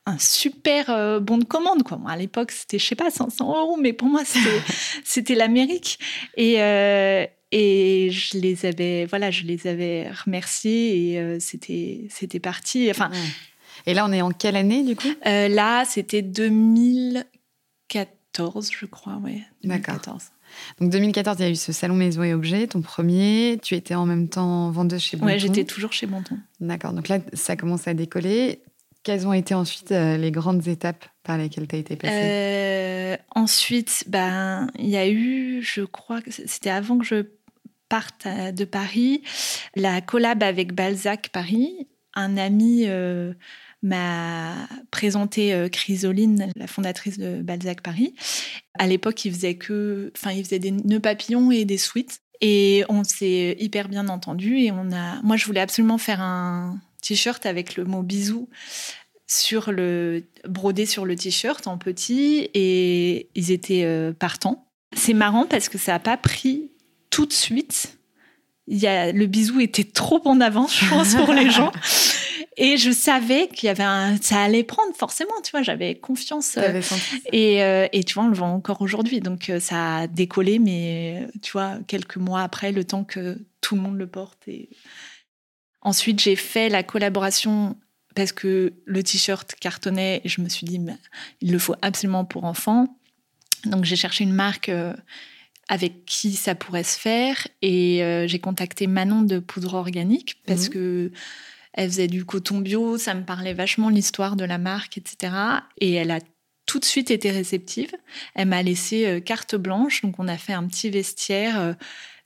un 0.06 0.18
super 0.18 0.88
euh, 0.90 1.20
bon 1.20 1.38
de 1.38 1.44
commande. 1.44 1.82
Quoi. 1.82 2.00
à 2.06 2.16
l'époque, 2.16 2.52
c'était, 2.52 2.78
je 2.78 2.86
sais 2.86 2.94
pas, 2.94 3.10
500 3.10 3.48
euros, 3.48 3.76
mais 3.76 3.92
pour 3.92 4.08
moi, 4.08 4.22
c'était, 5.04 5.34
l'Amérique. 5.34 5.98
Et, 6.36 6.62
euh, 6.62 7.26
et 7.50 8.10
je 8.10 8.38
les 8.38 8.64
avais, 8.66 9.06
voilà, 9.06 9.30
je 9.30 9.44
les 9.44 9.66
avais 9.66 10.10
remerciés 10.10 11.12
et 11.12 11.18
euh, 11.18 11.38
c'était, 11.40 12.06
c'était 12.10 12.40
parti. 12.40 12.90
Enfin. 12.90 13.10
Et 13.86 13.94
là, 13.94 14.04
on 14.06 14.12
est 14.12 14.20
en 14.22 14.30
quelle 14.30 14.56
année, 14.56 14.84
du 14.84 14.94
coup? 14.94 15.08
Là, 15.24 15.84
c'était 15.84 16.22
2014, 16.22 18.70
je 18.70 18.86
crois, 18.86 19.18
oui. 19.24 19.42
D'accord. 19.64 19.98
Donc 20.80 20.90
2014, 20.90 21.36
il 21.38 21.42
y 21.42 21.46
a 21.46 21.50
eu 21.50 21.56
ce 21.56 21.72
salon 21.72 21.94
Maison 21.94 22.22
et 22.22 22.34
Objets, 22.34 22.66
ton 22.66 22.82
premier. 22.82 23.58
Tu 23.62 23.74
étais 23.74 23.94
en 23.94 24.06
même 24.06 24.28
temps 24.28 24.70
vendeuse 24.70 25.00
chez 25.00 25.16
Bonton. 25.16 25.32
Oui, 25.32 25.38
j'étais 25.38 25.64
toujours 25.64 25.92
chez 25.92 26.06
Bonton. 26.06 26.38
D'accord. 26.60 26.92
Donc 26.92 27.08
là, 27.08 27.18
ça 27.32 27.56
commence 27.56 27.88
à 27.88 27.94
décoller. 27.94 28.62
Quelles 29.02 29.26
ont 29.26 29.32
été 29.32 29.54
ensuite 29.54 29.90
euh, 29.90 30.16
les 30.16 30.30
grandes 30.30 30.68
étapes 30.68 31.04
par 31.24 31.36
lesquelles 31.36 31.66
tu 31.66 31.74
as 31.74 31.78
été 31.78 31.96
passée? 31.96 32.14
Euh, 32.14 33.16
Ensuite, 33.34 34.04
ben, 34.06 34.68
il 34.78 34.88
y 34.88 34.96
a 34.96 35.08
eu, 35.08 35.60
je 35.62 35.82
crois 35.82 36.22
que 36.22 36.30
c'était 36.30 36.70
avant 36.70 36.98
que 36.98 37.04
je 37.04 37.24
parte 37.88 38.26
euh, 38.26 38.52
de 38.52 38.64
Paris, 38.64 39.22
la 39.74 40.00
collab 40.00 40.42
avec 40.42 40.72
Balzac 40.72 41.30
Paris. 41.30 41.88
Un 42.14 42.36
ami 42.36 42.86
m'a 43.82 44.68
présenté 44.90 45.68
Chrysoline, 45.72 46.50
la 46.56 46.66
fondatrice 46.66 47.18
de 47.18 47.42
Balzac 47.42 47.80
Paris. 47.80 48.14
À 48.78 48.86
l'époque, 48.86 49.24
il 49.24 49.32
faisait 49.32 49.54
que, 49.54 50.12
enfin, 50.16 50.32
il 50.32 50.44
faisait 50.44 50.58
des 50.58 50.70
nœuds 50.70 51.00
papillons 51.00 51.50
et 51.50 51.64
des 51.64 51.78
suites. 51.78 52.20
Et 52.40 52.84
on 52.88 53.04
s'est 53.04 53.56
hyper 53.60 53.88
bien 53.88 54.08
entendu. 54.08 54.58
Et 54.58 54.72
on 54.72 54.92
a, 54.92 55.20
moi, 55.22 55.36
je 55.36 55.46
voulais 55.46 55.60
absolument 55.60 55.98
faire 55.98 56.20
un 56.20 56.78
t-shirt 57.02 57.44
avec 57.46 57.76
le 57.76 57.84
mot 57.84 58.02
bisou 58.02 58.48
sur 59.32 59.72
le 59.72 60.24
brodé 60.46 60.84
sur 60.84 61.06
le 61.06 61.16
t-shirt 61.16 61.66
en 61.66 61.78
petit 61.78 62.50
et 62.52 63.28
ils 63.34 63.50
étaient 63.50 63.84
euh, 63.84 64.12
partants. 64.12 64.66
C'est 64.94 65.14
marrant 65.14 65.46
parce 65.46 65.68
que 65.68 65.78
ça 65.78 65.92
n'a 65.92 65.98
pas 65.98 66.16
pris 66.16 66.70
tout 67.08 67.24
de 67.24 67.32
suite. 67.32 67.98
Il 68.68 68.78
y 68.78 68.86
a, 68.86 69.10
le 69.10 69.26
bisou 69.26 69.60
était 69.60 69.84
trop 69.84 70.20
en 70.26 70.40
avance, 70.40 70.78
je 70.78 70.88
pense, 70.88 71.14
pour 71.14 71.32
les 71.32 71.50
gens. 71.50 71.72
Et 72.56 72.76
je 72.76 72.90
savais 72.90 73.48
qu'il 73.48 73.66
y 73.66 73.70
avait 73.70 73.82
un, 73.82 74.16
ça 74.20 74.42
allait 74.42 74.62
prendre 74.62 74.94
forcément, 74.94 75.40
tu 75.42 75.52
vois, 75.52 75.62
j'avais 75.62 75.94
confiance. 75.94 76.56
Euh, 76.58 76.82
et, 77.32 77.62
euh, 77.62 77.88
et, 77.92 78.04
tu 78.04 78.14
vois, 78.14 78.24
on 78.24 78.28
le 78.28 78.34
vend 78.34 78.52
encore 78.54 78.82
aujourd'hui. 78.82 79.20
Donc 79.20 79.50
ça 79.60 79.96
a 79.98 80.06
décollé, 80.06 80.58
mais 80.58 81.28
tu 81.42 81.52
vois, 81.52 81.78
quelques 81.86 82.18
mois 82.18 82.42
après, 82.42 82.72
le 82.72 82.84
temps 82.84 83.04
que 83.04 83.38
tout 83.60 83.74
le 83.74 83.80
monde 83.80 83.96
le 83.96 84.06
porte. 84.06 84.46
Et... 84.48 84.68
Ensuite, 85.80 86.20
j'ai 86.20 86.36
fait 86.36 86.68
la 86.68 86.82
collaboration 86.82 87.76
parce 88.14 88.32
que 88.32 88.72
le 88.84 89.02
t-shirt 89.02 89.54
cartonnait 89.58 90.20
et 90.24 90.28
je 90.28 90.40
me 90.40 90.48
suis 90.48 90.66
dit, 90.66 90.80
il 91.40 91.52
le 91.52 91.58
faut 91.58 91.74
absolument 91.82 92.24
pour 92.24 92.44
enfants. 92.44 92.98
Donc 93.64 93.84
j'ai 93.84 93.96
cherché 93.96 94.24
une 94.24 94.32
marque 94.32 94.68
euh, 94.68 94.94
avec 95.68 96.04
qui 96.04 96.32
ça 96.32 96.54
pourrait 96.54 96.82
se 96.82 96.98
faire 96.98 97.46
et 97.62 98.02
euh, 98.02 98.26
j'ai 98.26 98.38
contacté 98.38 98.86
Manon 98.86 99.22
de 99.22 99.38
Poudre 99.38 99.74
Organique 99.74 100.42
parce 100.46 100.66
mmh. 100.66 100.70
que 100.70 101.12
elle 101.74 101.88
faisait 101.88 102.08
du 102.08 102.24
coton 102.24 102.58
bio, 102.58 102.98
ça 102.98 103.14
me 103.14 103.24
parlait 103.24 103.54
vachement 103.54 103.88
l'histoire 103.88 104.36
de 104.36 104.44
la 104.44 104.58
marque, 104.58 104.98
etc. 104.98 105.34
Et 105.78 105.92
elle 105.92 106.10
a 106.10 106.20
tout 106.66 106.78
de 106.78 106.84
suite 106.84 107.10
été 107.10 107.30
réceptive. 107.30 107.92
Elle 108.34 108.48
m'a 108.48 108.62
laissé 108.62 109.06
euh, 109.06 109.20
carte 109.20 109.56
blanche, 109.56 110.02
donc 110.02 110.16
on 110.18 110.28
a 110.28 110.36
fait 110.36 110.52
un 110.52 110.66
petit 110.66 110.90
vestiaire 110.90 111.76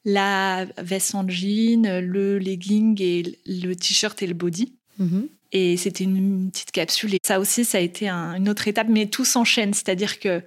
la 0.07 0.67
veste 0.79 1.15
en 1.17 1.29
jean, 1.29 2.01
le 2.01 2.39
legging 2.39 2.97
et 3.03 3.39
le 3.45 3.75
t-shirt 3.75 4.23
et 4.23 4.27
le 4.29 4.35
body. 4.35 4.73
Mmh. 4.99 5.23
Et 5.53 5.77
c'était 5.77 6.05
une 6.05 6.51
petite 6.51 6.71
capsule. 6.71 7.15
Et 7.15 7.19
ça 7.25 7.41
aussi, 7.41 7.65
ça 7.65 7.79
a 7.79 7.81
été 7.81 8.09
une 8.09 8.49
autre 8.49 8.69
étape, 8.69 8.89
mais 8.89 9.07
tout 9.07 9.25
s'enchaîne. 9.25 9.75
C'est-à-dire 9.75 10.21
que 10.21 10.43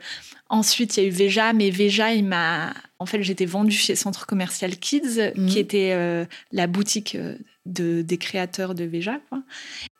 ensuite, 0.49 0.95
il 0.95 1.03
y 1.03 1.05
a 1.05 1.09
eu 1.09 1.11
Veja, 1.11 1.53
mais 1.53 1.69
Veja, 1.69 2.13
il 2.13 2.25
m'a. 2.25 2.73
En 2.99 3.05
fait, 3.05 3.21
j'étais 3.21 3.45
vendue 3.45 3.75
chez 3.75 3.95
Centre 3.95 4.25
Commercial 4.25 4.77
Kids, 4.77 5.33
mhm. 5.35 5.47
qui 5.47 5.59
était 5.59 5.91
euh, 5.93 6.25
la 6.51 6.67
boutique 6.67 7.15
euh, 7.15 7.35
de, 7.65 8.01
des 8.01 8.17
créateurs 8.17 8.75
de 8.75 8.83
Veja. 8.83 9.19
Quoi. 9.29 9.43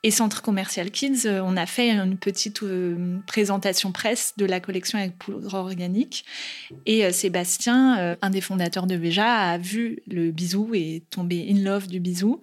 Et 0.03 0.11
Centre 0.11 0.41
Commercial 0.41 0.91
Kids, 0.91 1.25
euh, 1.25 1.41
on 1.43 1.57
a 1.57 1.65
fait 1.65 1.91
une 1.91 2.17
petite 2.17 2.61
présentation 3.27 3.91
presse 3.91 4.33
de 4.37 4.45
la 4.45 4.59
collection 4.59 4.97
avec 4.97 5.17
poudre 5.17 5.53
organique. 5.53 6.25
Et 6.85 7.11
Sébastien, 7.11 8.17
un 8.21 8.29
des 8.29 8.41
fondateurs 8.41 8.87
de 8.87 8.95
Veja, 8.95 9.51
a 9.51 9.57
vu 9.57 9.99
le 10.07 10.31
bisou 10.31 10.71
et 10.73 10.97
est 10.97 11.09
tombé 11.09 11.47
in 11.49 11.63
love 11.63 11.87
du 11.87 11.99
bisou 11.99 12.39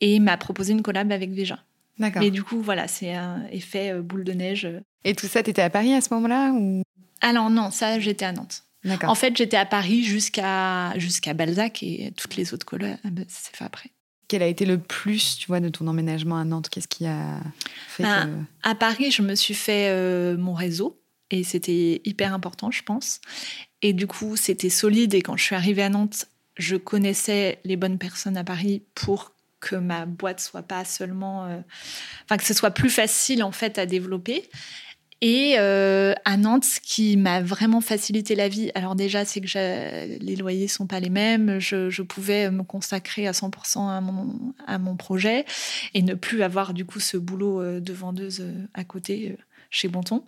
et 0.00 0.18
m'a 0.18 0.36
proposé 0.36 0.72
une 0.72 0.82
collab 0.82 1.10
avec 1.12 1.30
Veja. 1.30 1.58
Mais 1.98 2.30
du 2.30 2.42
coup, 2.42 2.60
voilà, 2.60 2.88
c'est 2.88 3.14
un 3.14 3.46
effet 3.50 3.92
euh, 3.92 4.02
boule 4.02 4.24
de 4.24 4.32
neige. 4.32 4.68
Et 5.04 5.14
tout 5.14 5.26
ça, 5.26 5.42
tu 5.42 5.50
étais 5.50 5.62
à 5.62 5.70
Paris 5.70 5.94
à 5.94 6.00
ce 6.00 6.12
moment-là 6.14 6.52
ou... 6.52 6.82
Alors 7.20 7.50
non, 7.50 7.70
ça, 7.70 8.00
j'étais 8.00 8.24
à 8.24 8.32
Nantes. 8.32 8.64
En 9.04 9.14
fait, 9.14 9.36
j'étais 9.36 9.56
à 9.56 9.64
Paris 9.64 10.02
jusqu'à 10.02 10.92
jusqu'à 10.98 11.34
Balzac 11.34 11.84
et 11.84 12.12
toutes 12.16 12.34
les 12.34 12.52
autres 12.52 12.66
collabs, 12.66 12.98
ça 13.28 13.50
s'est 13.50 13.56
fait 13.56 13.64
après. 13.64 13.90
Quel 14.32 14.42
a 14.42 14.46
été 14.46 14.64
le 14.64 14.78
plus, 14.78 15.36
tu 15.36 15.46
vois, 15.48 15.60
de 15.60 15.68
ton 15.68 15.86
emménagement 15.86 16.38
à 16.38 16.44
Nantes? 16.46 16.70
Qu'est-ce 16.70 16.88
qui 16.88 17.04
a 17.04 17.38
fait 17.86 18.02
ben, 18.02 18.46
À 18.62 18.74
Paris, 18.74 19.10
je 19.10 19.20
me 19.20 19.34
suis 19.34 19.52
fait 19.52 19.90
euh, 19.90 20.38
mon 20.38 20.54
réseau 20.54 20.98
et 21.30 21.44
c'était 21.44 22.00
hyper 22.06 22.32
important, 22.32 22.70
je 22.70 22.82
pense. 22.82 23.20
Et 23.82 23.92
du 23.92 24.06
coup, 24.06 24.36
c'était 24.36 24.70
solide. 24.70 25.12
Et 25.12 25.20
quand 25.20 25.36
je 25.36 25.44
suis 25.44 25.54
arrivée 25.54 25.82
à 25.82 25.90
Nantes, 25.90 26.24
je 26.56 26.76
connaissais 26.76 27.60
les 27.64 27.76
bonnes 27.76 27.98
personnes 27.98 28.38
à 28.38 28.42
Paris 28.42 28.82
pour 28.94 29.34
que 29.60 29.76
ma 29.76 30.06
boîte 30.06 30.40
soit 30.40 30.62
pas 30.62 30.86
seulement, 30.86 31.44
euh, 31.44 31.60
enfin 32.24 32.38
que 32.38 32.44
ce 32.44 32.54
soit 32.54 32.70
plus 32.70 32.88
facile 32.88 33.42
en 33.44 33.52
fait 33.52 33.76
à 33.76 33.84
développer. 33.84 34.48
Et 35.24 35.54
euh, 35.56 36.14
à 36.24 36.36
Nantes, 36.36 36.64
ce 36.64 36.80
qui 36.80 37.16
m'a 37.16 37.40
vraiment 37.40 37.80
facilité 37.80 38.34
la 38.34 38.48
vie, 38.48 38.72
alors 38.74 38.96
déjà, 38.96 39.24
c'est 39.24 39.40
que 39.40 40.18
les 40.18 40.34
loyers 40.34 40.66
sont 40.66 40.88
pas 40.88 40.98
les 40.98 41.10
mêmes. 41.10 41.60
Je, 41.60 42.02
pouvais 42.02 42.50
me 42.50 42.64
consacrer 42.64 43.28
à 43.28 43.30
100% 43.30 43.88
à 43.88 44.00
mon, 44.00 44.52
à 44.66 44.78
mon 44.78 44.96
projet 44.96 45.44
et 45.94 46.02
ne 46.02 46.14
plus 46.14 46.42
avoir 46.42 46.74
du 46.74 46.84
coup 46.84 46.98
ce 46.98 47.16
boulot 47.16 47.62
euh, 47.62 47.78
de 47.78 47.92
vendeuse 47.92 48.44
à 48.74 48.82
côté 48.82 49.36
chez 49.70 49.86
Bonton. 49.86 50.24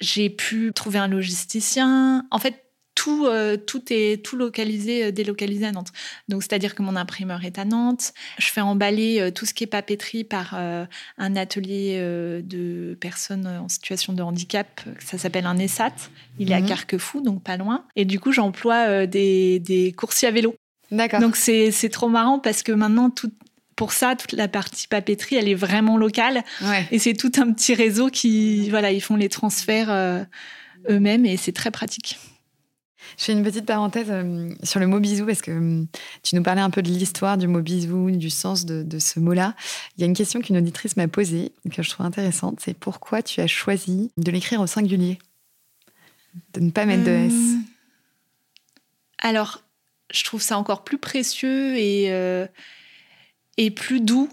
J'ai 0.00 0.30
pu 0.30 0.72
trouver 0.74 0.98
un 0.98 1.08
logisticien. 1.08 2.26
En 2.30 2.38
fait, 2.38 2.64
tout, 3.00 3.24
euh, 3.24 3.56
tout 3.56 3.82
est 3.88 4.22
tout 4.22 4.36
localisé, 4.36 5.04
euh, 5.04 5.10
délocalisé 5.10 5.64
à 5.64 5.72
Nantes. 5.72 5.90
Donc, 6.28 6.42
c'est-à-dire 6.42 6.74
que 6.74 6.82
mon 6.82 6.96
imprimeur 6.96 7.46
est 7.46 7.58
à 7.58 7.64
Nantes. 7.64 8.12
Je 8.36 8.48
fais 8.48 8.60
emballer 8.60 9.20
euh, 9.20 9.30
tout 9.30 9.46
ce 9.46 9.54
qui 9.54 9.64
est 9.64 9.66
papeterie 9.66 10.22
par 10.22 10.54
un 10.54 11.36
atelier 11.36 11.98
de 12.44 12.98
personnes 13.00 13.46
en 13.46 13.68
situation 13.68 14.12
de 14.12 14.22
handicap. 14.22 14.82
Ça 14.98 15.16
s'appelle 15.16 15.46
un 15.46 15.56
ESAT. 15.56 15.94
Il 16.38 16.52
est 16.52 16.54
à 16.54 16.60
mhm. 16.60 16.68
Carquefou, 16.68 17.22
donc 17.22 17.42
pas 17.42 17.56
loin. 17.56 17.86
Et 17.96 18.04
du 18.04 18.20
coup, 18.20 18.32
j'emploie 18.32 19.06
des, 19.06 19.60
des 19.60 19.92
coursiers 19.92 20.28
à 20.28 20.30
vélo. 20.30 20.54
D'accord. 20.90 21.20
Donc, 21.20 21.36
c'est 21.36 21.90
trop 21.90 22.08
marrant 22.08 22.38
parce 22.38 22.62
que 22.62 22.72
maintenant, 22.72 23.08
tout, 23.08 23.32
pour 23.76 23.92
ça, 23.92 24.14
toute 24.14 24.32
la 24.32 24.48
partie 24.48 24.88
papeterie, 24.88 25.36
elle 25.36 25.48
est 25.48 25.54
vraiment 25.54 25.96
locale. 25.96 26.44
Et 26.90 26.98
c'est 26.98 27.14
tout 27.14 27.32
un 27.38 27.50
petit 27.52 27.74
réseau 27.74 28.10
qui, 28.10 28.68
voilà, 28.68 28.92
ils 28.92 29.00
font 29.00 29.16
les 29.16 29.30
transferts 29.30 29.90
eux-mêmes 30.88 31.24
et 31.24 31.38
c'est 31.38 31.52
très 31.52 31.70
pratique. 31.70 32.18
Je 33.18 33.24
fais 33.24 33.32
une 33.32 33.42
petite 33.42 33.66
parenthèse 33.66 34.08
euh, 34.10 34.50
sur 34.62 34.80
le 34.80 34.86
mot 34.86 35.00
bisou 35.00 35.26
parce 35.26 35.42
que 35.42 35.50
euh, 35.50 35.84
tu 36.22 36.36
nous 36.36 36.42
parlais 36.42 36.60
un 36.60 36.70
peu 36.70 36.82
de 36.82 36.88
l'histoire 36.88 37.38
du 37.38 37.48
mot 37.48 37.60
bisou, 37.60 38.10
du 38.10 38.30
sens 38.30 38.64
de, 38.64 38.98
ce 38.98 39.20
mot-là. 39.20 39.54
Il 39.96 40.00
y 40.00 40.04
a 40.04 40.06
une 40.06 40.14
question 40.14 40.40
qu'une 40.40 40.56
auditrice 40.56 40.96
m'a 40.96 41.08
posée 41.08 41.52
que 41.70 41.82
je 41.82 41.90
trouve 41.90 42.06
intéressante, 42.06 42.58
c'est 42.60 42.74
pourquoi 42.74 43.22
tu 43.22 43.40
as 43.40 43.46
choisi 43.46 44.10
de 44.16 44.30
l'écrire 44.30 44.60
au 44.60 44.66
singulier, 44.66 45.18
de 46.54 46.60
ne 46.60 46.70
pas 46.70 46.86
mettre 46.86 47.04
de 47.04 47.10
S. 47.10 47.32
Euh, 47.32 47.56
alors, 49.18 49.62
je 50.12 50.24
trouve 50.24 50.42
ça 50.42 50.58
encore 50.58 50.82
plus 50.84 50.98
précieux 50.98 51.76
et, 51.76 52.12
et 53.58 53.70
plus 53.70 54.00
doux 54.00 54.28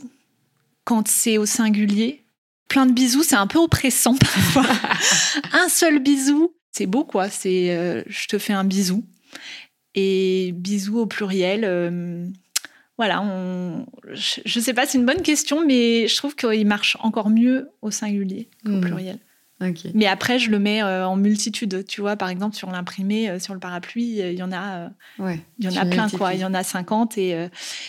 quand 0.85 1.07
c'est 1.07 1.37
au 1.37 1.45
singulier. 1.45 2.23
Plein 2.69 2.85
de 2.85 2.93
bisous, 2.93 3.23
c'est 3.23 3.35
un 3.35 3.47
peu 3.47 3.59
oppressant 3.59 4.15
parfois. 4.53 4.65
un 5.53 5.69
seul 5.69 5.99
bisou, 5.99 6.53
c'est 6.77 6.85
beau, 6.85 7.03
quoi. 7.03 7.29
C'est 7.29 7.75
euh, 7.75 8.03
je 8.07 8.27
te 8.27 8.37
fais 8.37 8.53
un 8.53 8.63
bisou. 8.63 9.03
Et 9.95 10.51
bisou 10.53 10.99
au 10.99 11.05
pluriel. 11.07 11.63
Euh, 11.63 12.27
voilà, 12.97 13.23
je 14.13 14.59
ne 14.59 14.63
sais 14.63 14.73
pas, 14.73 14.85
c'est 14.85 14.97
une 14.97 15.05
bonne 15.05 15.21
question, 15.21 15.65
mais 15.65 16.07
je 16.07 16.15
trouve 16.15 16.35
qu'il 16.35 16.65
marche 16.65 16.97
encore 16.99 17.29
mieux 17.29 17.69
au 17.81 17.91
singulier 17.91 18.49
qu'au 18.65 18.71
hmm. 18.71 18.81
pluriel. 18.81 19.19
Mais 19.95 20.05
après, 20.05 20.37
je 20.37 20.51
le 20.51 20.59
mets 20.59 20.83
euh, 20.83 21.07
en 21.07 21.15
multitude. 21.15 21.83
Tu 21.87 22.01
vois, 22.01 22.15
par 22.15 22.29
exemple, 22.29 22.55
sur 22.55 22.69
l'imprimé, 22.69 23.39
sur 23.39 23.55
le 23.55 23.59
parapluie, 23.59 24.19
il 24.19 24.35
y 24.35 24.43
en 24.43 24.51
a, 24.51 24.91
il 25.19 25.65
y 25.65 25.67
en 25.67 25.75
a 25.75 25.85
plein, 25.85 26.09
quoi. 26.09 26.35
Il 26.35 26.39
y 26.39 26.45
en 26.45 26.53
a 26.53 26.63
50 26.63 27.17
et, 27.17 27.47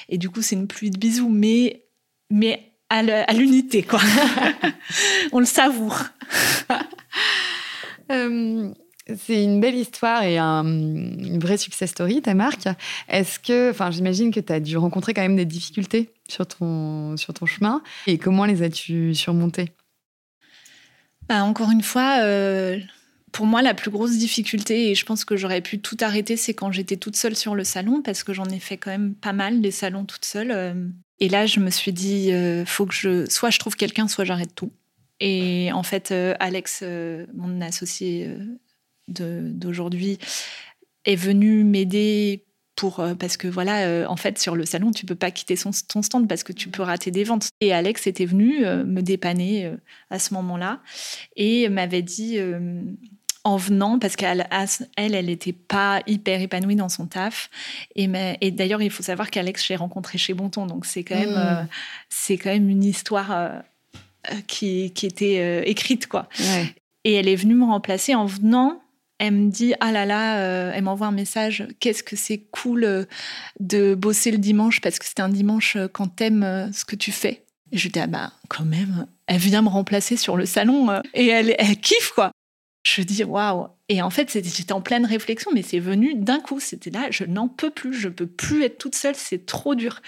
et 0.09 0.19
du 0.19 0.31
coup, 0.31 0.41
c'est 0.41 0.57
une 0.57 0.67
pluie 0.67 0.91
de 0.91 0.99
bisous, 0.99 1.29
mais, 1.29 1.85
mais 2.31 2.73
à 2.89 3.33
l'unité, 3.35 3.83
quoi. 3.83 4.01
On 5.33 5.41
le 5.41 5.47
savoure. 5.47 6.05
Euh, 8.11 8.73
c'est 9.17 9.43
une 9.43 9.61
belle 9.61 9.75
histoire 9.75 10.23
et 10.23 10.39
un, 10.39 10.65
une 10.65 11.39
vraie 11.39 11.57
success 11.57 11.91
story, 11.91 12.21
ta 12.21 12.35
marque. 12.35 12.69
Est-ce 13.09 13.39
que, 13.39 13.71
enfin, 13.71 13.91
j'imagine 13.91 14.31
que 14.31 14.41
tu 14.41 14.53
as 14.53 14.61
dû 14.61 14.77
rencontrer 14.77 15.15
quand 15.15 15.23
même 15.23 15.37
des 15.37 15.47
difficultés 15.47 16.11
sur 16.29 16.47
ton, 16.47 17.17
sur 17.17 17.33
ton 17.33 17.47
chemin. 17.47 17.83
Et 18.07 18.19
comment 18.19 18.45
les 18.45 18.63
as-tu 18.63 19.15
surmontées? 19.15 19.73
Bah, 21.29 21.43
Encore 21.45 21.71
une 21.71 21.83
fois, 21.83 22.19
euh, 22.21 22.79
pour 23.33 23.47
moi, 23.47 23.63
la 23.63 23.73
plus 23.73 23.91
grosse 23.91 24.19
difficulté, 24.19 24.91
et 24.91 24.95
je 24.95 25.07
pense 25.07 25.25
que 25.25 25.37
j'aurais 25.37 25.63
pu 25.63 25.79
tout 25.79 25.97
arrêter, 26.01 26.37
c'est 26.37 26.53
quand 26.53 26.71
j'étais 26.71 26.97
toute 26.97 27.17
seule 27.17 27.37
sur 27.37 27.55
le 27.55 27.65
salon, 27.65 28.03
parce 28.03 28.25
que 28.25 28.35
j'en 28.35 28.47
ai 28.47 28.61
fait 28.61 28.77
quand 28.77 28.91
même 28.91 29.15
pas 29.15 29.33
mal 29.33 29.63
des 29.63 29.71
salons 29.71 30.05
toute 30.05 30.27
seule. 30.27 30.51
Euh. 30.51 30.75
Et 31.21 31.31
là, 31.31 31.47
je 31.47 31.61
me 31.61 31.71
suis 31.71 31.93
dit, 31.93 32.31
faut 32.65 32.87
que 32.87 32.95
je, 32.95 33.29
soit 33.29 33.51
je 33.51 33.59
trouve 33.59 33.75
quelqu'un, 33.75 34.07
soit 34.07 34.25
j'arrête 34.25 34.55
tout. 34.55 34.71
Et 35.21 35.71
en 35.73 35.83
fait, 35.83 36.13
Alex, 36.41 36.85
mon 37.35 37.61
associé 37.61 38.31
d'aujourd'hui, 39.09 40.19
est 41.05 41.17
venu 41.17 41.65
m'aider 41.65 42.45
pour, 42.79 43.01
euh, 43.01 43.15
parce 43.15 43.37
que 43.37 43.49
voilà, 43.49 43.87
euh, 43.87 44.07
en 44.07 44.17
fait, 44.17 44.39
sur 44.39 44.55
le 44.55 44.65
salon, 44.65 44.93
tu 44.93 45.05
peux 45.05 45.17
pas 45.17 45.33
quitter 45.33 45.57
son, 45.57 45.71
ton 45.89 46.01
stand 46.01 46.29
parce 46.29 46.45
que 46.45 46.53
tu 46.53 46.69
peux 46.69 46.83
rater 46.83 47.11
des 47.11 47.25
ventes. 47.25 47.49
Et 47.61 47.73
Alex 47.73 48.07
était 48.07 48.25
venu 48.25 48.65
euh, 48.65 48.85
me 48.85 49.03
dépanner 49.03 49.73
à 50.11 50.19
ce 50.19 50.33
moment-là 50.35 50.81
et 51.35 51.69
m'avait 51.69 52.03
dit 52.03 52.39
en 53.45 53.57
venant, 53.57 53.99
parce 53.99 54.15
qu'elle, 54.15 54.47
elle, 54.97 55.15
elle 55.15 55.27
n'était 55.27 55.53
pas 55.53 56.03
hyper 56.07 56.41
épanouie 56.41 56.77
dans 56.77 56.89
son 56.89 57.07
taf. 57.07 57.51
Et, 57.97 58.09
et 58.41 58.51
d'ailleurs, 58.51 58.83
il 58.83 58.91
faut 58.91 59.03
savoir 59.03 59.31
qu'Alex, 59.31 59.67
j'ai 59.67 59.77
rencontré 59.77 60.19
chez 60.19 60.35
Bonton, 60.35 60.67
donc 60.67 60.87
c'est 60.87 61.03
quand 61.03 61.19
même, 61.19 61.35
mmh. 61.35 61.69
c'est 62.09 62.37
quand 62.37 62.51
même 62.51 62.69
une 62.69 62.85
histoire 62.85 63.63
qui, 64.47 64.93
qui, 64.93 65.07
était 65.07 65.69
écrite, 65.69 66.07
quoi. 66.07 66.29
Et 67.05 67.15
elle 67.15 67.29
est 67.29 67.37
venue 67.37 67.55
me 67.55 67.65
remplacer 67.65 68.15
en 68.15 68.27
venant 68.27 68.81
elle 69.19 69.33
me 69.33 69.51
dit 69.51 69.75
ah 69.81 69.93
là 69.93 70.07
là, 70.07 70.41
euh, 70.41 70.73
elle 70.73 70.85
m'envoie 70.85 71.09
un 71.09 71.13
message. 71.13 71.67
Qu'est-ce 71.81 72.03
que 72.03 72.17
c'est 72.17 72.39
cool 72.51 72.85
euh, 72.85 73.05
de 73.61 73.95
bosser 73.95 74.31
le 74.31 74.39
dimanche 74.39 74.81
parce 74.81 74.99
que 74.99 75.05
c'est 75.07 75.21
un 75.21 75.29
dimanche 75.29 75.77
euh, 75.77 75.89
quand 75.89 76.07
t'aimes 76.07 76.71
ce 76.73 76.85
que 76.85 76.97
tu 76.97 77.13
fais. 77.13 77.45
Et 77.73 77.79
je 77.79 77.89
dis 77.89 77.99
ah 77.99 78.07
bah 78.07 78.33
quand 78.49 78.65
même, 78.65 79.07
elle 79.27 79.39
vient 79.39 79.63
me 79.63 79.69
remplacer 79.69 80.17
sur 80.17 80.37
le 80.37 80.47
salon 80.47 81.03
et 81.15 81.27
elle, 81.27 81.55
elle 81.59 81.77
kiffe 81.77 82.13
quoi. 82.15 82.31
Je 82.87 83.03
dis 83.03 83.25
waouh. 83.25 83.67
Et 83.89 84.01
en 84.03 84.11
fait 84.11 84.33
j'étais 84.33 84.73
en 84.73 84.81
pleine 84.81 85.05
réflexion, 85.05 85.51
mais 85.53 85.63
c'est 85.63 85.81
venu 85.81 86.15
d'un 86.15 86.41
coup. 86.41 86.61
C'était 86.61 86.91
là, 86.91 87.09
je 87.11 87.25
n'en 87.25 87.49
peux 87.49 87.71
plus, 87.71 87.93
je 87.93 88.09
peux 88.09 88.27
plus 88.27 88.63
être 88.63 88.79
toute 88.79 88.95
seule, 88.95 89.17
c'est 89.17 89.45
trop 89.45 89.75
dur. 89.75 90.01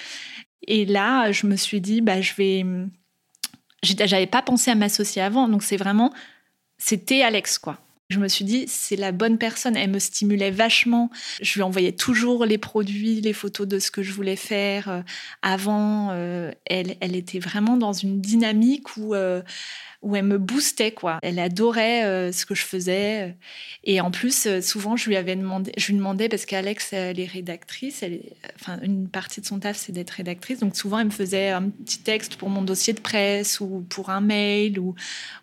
Et 0.68 0.86
là 0.86 1.32
je 1.32 1.46
me 1.46 1.56
suis 1.56 1.80
dit 1.80 2.00
bah 2.00 2.20
je 2.20 2.32
vais, 2.34 2.64
j'avais 3.82 4.26
pas 4.26 4.42
pensé 4.42 4.70
à 4.70 4.74
m'associer 4.74 5.22
avant, 5.22 5.48
donc 5.48 5.62
c'est 5.62 5.76
vraiment 5.76 6.12
c'était 6.78 7.22
Alex 7.22 7.58
quoi 7.58 7.78
je 8.10 8.18
me 8.18 8.26
suis 8.26 8.44
dit, 8.44 8.64
c'est 8.66 8.96
la 8.96 9.12
bonne 9.12 9.38
personne. 9.38 9.76
Elle 9.76 9.90
me 9.90 10.00
stimulait 10.00 10.50
vachement. 10.50 11.10
Je 11.40 11.54
lui 11.54 11.62
envoyais 11.62 11.92
toujours 11.92 12.44
les 12.44 12.58
produits, 12.58 13.20
les 13.20 13.32
photos 13.32 13.68
de 13.68 13.78
ce 13.78 13.92
que 13.92 14.02
je 14.02 14.12
voulais 14.12 14.36
faire. 14.36 14.88
Euh, 14.88 15.02
avant, 15.42 16.10
euh, 16.10 16.50
elle, 16.66 16.96
elle 17.00 17.14
était 17.14 17.38
vraiment 17.38 17.76
dans 17.76 17.92
une 17.92 18.20
dynamique 18.20 18.96
où 18.96 19.14
euh, 19.14 19.42
où 20.02 20.16
elle 20.16 20.24
me 20.24 20.38
boostait 20.38 20.92
quoi. 20.92 21.18
Elle 21.22 21.38
adorait 21.38 22.32
ce 22.32 22.46
que 22.46 22.54
je 22.54 22.64
faisais 22.64 23.36
et 23.84 24.00
en 24.00 24.10
plus 24.10 24.48
souvent 24.62 24.96
je 24.96 25.10
lui 25.10 25.16
avais 25.16 25.36
demandé, 25.36 25.72
je 25.76 25.88
lui 25.88 25.98
demandais 25.98 26.30
parce 26.30 26.46
qu'Alex 26.46 26.94
elle 26.94 27.20
est 27.20 27.26
rédactrice, 27.26 28.02
elle 28.02 28.22
enfin 28.54 28.78
une 28.82 29.08
partie 29.08 29.42
de 29.42 29.46
son 29.46 29.58
taf 29.58 29.76
c'est 29.76 29.92
d'être 29.92 30.12
rédactrice 30.12 30.60
donc 30.60 30.74
souvent 30.74 31.00
elle 31.00 31.08
me 31.08 31.10
faisait 31.10 31.50
un 31.50 31.68
petit 31.68 31.98
texte 31.98 32.36
pour 32.36 32.48
mon 32.48 32.62
dossier 32.62 32.94
de 32.94 33.00
presse 33.00 33.60
ou 33.60 33.84
pour 33.90 34.08
un 34.08 34.22
mail 34.22 34.78
ou, 34.78 34.94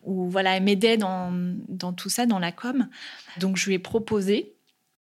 ou 0.06 0.28
voilà 0.28 0.58
elle 0.58 0.64
m'aidait 0.64 0.98
dans, 0.98 1.32
dans 1.70 1.94
tout 1.94 2.10
ça 2.10 2.26
dans 2.26 2.40
la 2.40 2.52
com. 2.58 2.90
Donc 3.40 3.56
je 3.56 3.68
lui 3.68 3.76
ai 3.76 3.80
proposé 3.80 4.58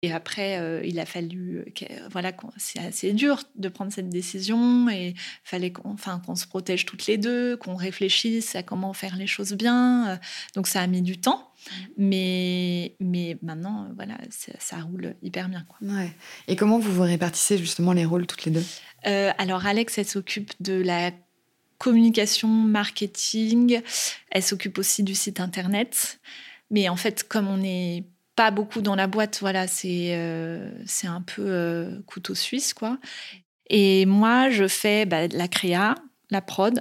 et 0.02 0.12
après, 0.12 0.58
euh, 0.58 0.80
il 0.82 0.98
a 0.98 1.04
fallu, 1.04 1.58
euh, 1.58 1.86
voilà, 2.10 2.32
c'est 2.56 2.78
assez 2.78 3.12
dur 3.12 3.42
de 3.56 3.68
prendre 3.68 3.92
cette 3.92 4.08
décision 4.08 4.88
et 4.88 5.14
fallait 5.44 5.72
qu'on, 5.72 5.90
enfin, 5.90 6.22
qu'on 6.24 6.36
se 6.36 6.46
protège 6.46 6.86
toutes 6.86 7.06
les 7.06 7.18
deux, 7.18 7.58
qu'on 7.58 7.76
réfléchisse 7.76 8.56
à 8.56 8.62
comment 8.62 8.94
faire 8.94 9.16
les 9.16 9.26
choses 9.26 9.52
bien. 9.52 10.08
Euh, 10.08 10.16
donc 10.54 10.68
ça 10.68 10.80
a 10.80 10.86
mis 10.86 11.02
du 11.02 11.20
temps, 11.20 11.52
mmh. 11.52 11.72
mais, 11.98 12.96
mais 12.98 13.38
maintenant, 13.42 13.90
voilà, 13.94 14.16
ça, 14.58 14.80
roule 14.80 15.16
hyper 15.22 15.50
bien. 15.50 15.66
Quoi. 15.68 15.86
Ouais. 15.86 16.12
Et 16.48 16.56
comment 16.56 16.78
vous 16.78 16.92
vous 16.92 17.02
répartissez 17.02 17.58
justement 17.58 17.92
les 17.92 18.06
rôles 18.06 18.26
toutes 18.26 18.46
les 18.46 18.52
deux? 18.52 18.64
Alors 19.04 19.66
Alex, 19.66 19.98
elle 19.98 20.06
s'occupe 20.06 20.52
de 20.60 20.74
la 20.74 21.10
communication, 21.76 22.48
marketing. 22.48 23.80
Elle 24.30 24.42
s'occupe 24.42 24.78
aussi 24.78 25.02
du 25.02 25.14
site 25.14 25.40
internet. 25.40 26.20
Mais 26.70 26.88
en 26.88 26.96
fait, 26.96 27.26
comme 27.26 27.48
on 27.48 27.62
est 27.62 28.04
pas 28.36 28.50
beaucoup 28.50 28.80
dans 28.80 28.94
la 28.94 29.06
boîte, 29.06 29.38
voilà, 29.40 29.66
c'est 29.66 30.14
euh, 30.14 30.70
un 31.04 31.20
peu 31.20 31.44
euh, 31.44 32.00
couteau 32.06 32.34
suisse, 32.34 32.72
quoi. 32.72 32.98
Et 33.68 34.06
moi, 34.06 34.50
je 34.50 34.66
fais 34.66 35.04
bah, 35.04 35.28
la 35.28 35.48
créa, 35.48 35.94
la 36.30 36.40
prod. 36.40 36.80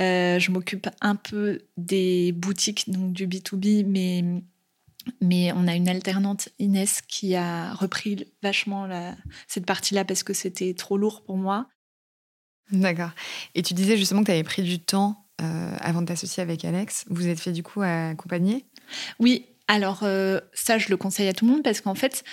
Euh, 0.00 0.38
je 0.38 0.50
m'occupe 0.50 0.88
un 1.00 1.16
peu 1.16 1.62
des 1.76 2.32
boutiques, 2.32 2.88
donc 2.90 3.12
du 3.12 3.26
B2B, 3.26 3.84
mais, 3.84 4.24
mais 5.20 5.52
on 5.54 5.66
a 5.66 5.74
une 5.74 5.88
alternante, 5.88 6.48
Inès, 6.58 7.02
qui 7.02 7.34
a 7.34 7.74
repris 7.74 8.26
vachement 8.42 8.88
cette 9.46 9.66
partie-là 9.66 10.04
parce 10.04 10.22
que 10.22 10.32
c'était 10.32 10.72
trop 10.74 10.96
lourd 10.96 11.22
pour 11.22 11.36
moi. 11.36 11.66
D'accord. 12.70 13.10
Et 13.54 13.62
tu 13.62 13.74
disais 13.74 13.96
justement 13.96 14.20
que 14.20 14.26
tu 14.26 14.32
avais 14.32 14.44
pris 14.44 14.62
du 14.62 14.78
temps 14.78 15.26
avant 15.80 16.02
de 16.02 16.06
t'associer 16.06 16.42
avec 16.42 16.64
Alex. 16.64 17.04
Vous 17.08 17.28
êtes 17.28 17.40
fait 17.40 17.52
du 17.52 17.62
coup 17.62 17.82
accompagner? 17.82 18.66
Oui, 19.18 19.46
alors, 19.70 20.00
euh, 20.02 20.40
ça, 20.52 20.78
je 20.78 20.88
le 20.88 20.96
conseille 20.96 21.28
à 21.28 21.32
tout 21.32 21.46
le 21.46 21.52
monde 21.52 21.62
parce 21.62 21.80
qu'en 21.80 21.94
fait, 21.94 22.24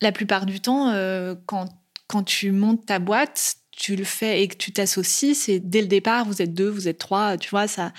la 0.00 0.12
plupart 0.12 0.46
du 0.46 0.60
temps, 0.60 0.88
euh, 0.88 1.34
quand, 1.44 1.68
quand 2.06 2.22
tu 2.22 2.52
montes 2.52 2.86
ta 2.86 2.98
boîte, 2.98 3.56
tu 3.70 3.96
le 3.96 4.04
fais 4.04 4.42
et 4.42 4.48
que 4.48 4.56
tu 4.56 4.72
t'associes, 4.72 5.34
c'est 5.34 5.60
dès 5.60 5.82
le 5.82 5.88
départ, 5.88 6.24
vous 6.24 6.40
êtes 6.40 6.54
deux, 6.54 6.70
vous 6.70 6.88
êtes 6.88 6.96
trois, 6.96 7.36
tu 7.36 7.50
vois, 7.50 7.68
ça, 7.68 7.92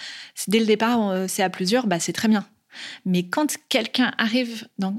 dès 0.47 0.57
le 0.57 0.65
départ, 0.65 1.09
euh, 1.09 1.27
c'est 1.27 1.43
à 1.43 1.51
plusieurs, 1.51 1.85
bah, 1.85 1.99
c'est 1.99 2.11
très 2.11 2.27
bien. 2.27 2.43
Mais 3.05 3.23
quand 3.23 3.57
quelqu'un 3.69 4.11
arrive 4.17 4.67
dans, 4.77 4.95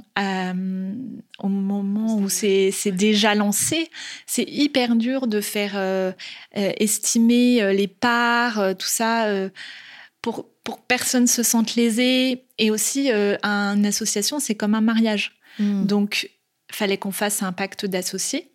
au 1.39 1.49
moment 1.49 2.17
où 2.17 2.29
c'est 2.29 2.73
déjà 2.93 3.35
lancé, 3.35 3.91
c'est 4.27 4.45
hyper 4.49 4.97
dur 4.97 5.27
de 5.27 5.41
faire 5.41 6.15
estimer 6.55 7.75
les 7.75 7.89
parts, 7.89 8.77
tout 8.77 8.87
ça, 8.87 9.27
pour, 10.23 10.47
pour 10.65 10.79
que 10.79 10.87
personne 10.87 11.27
se 11.27 11.43
sente 11.43 11.75
lésé. 11.75 12.45
Et 12.59 12.71
aussi, 12.71 13.13
euh, 13.13 13.37
une 13.43 13.87
association, 13.87 14.39
c'est 14.39 14.55
comme 14.55 14.75
un 14.75 14.81
mariage. 14.81 15.33
Hmm. 15.59 15.85
Donc, 15.85 16.31
fallait 16.71 16.97
qu'on 16.97 17.13
fasse 17.13 17.43
un 17.43 17.53
pacte 17.53 17.85
d'associés. 17.85 18.53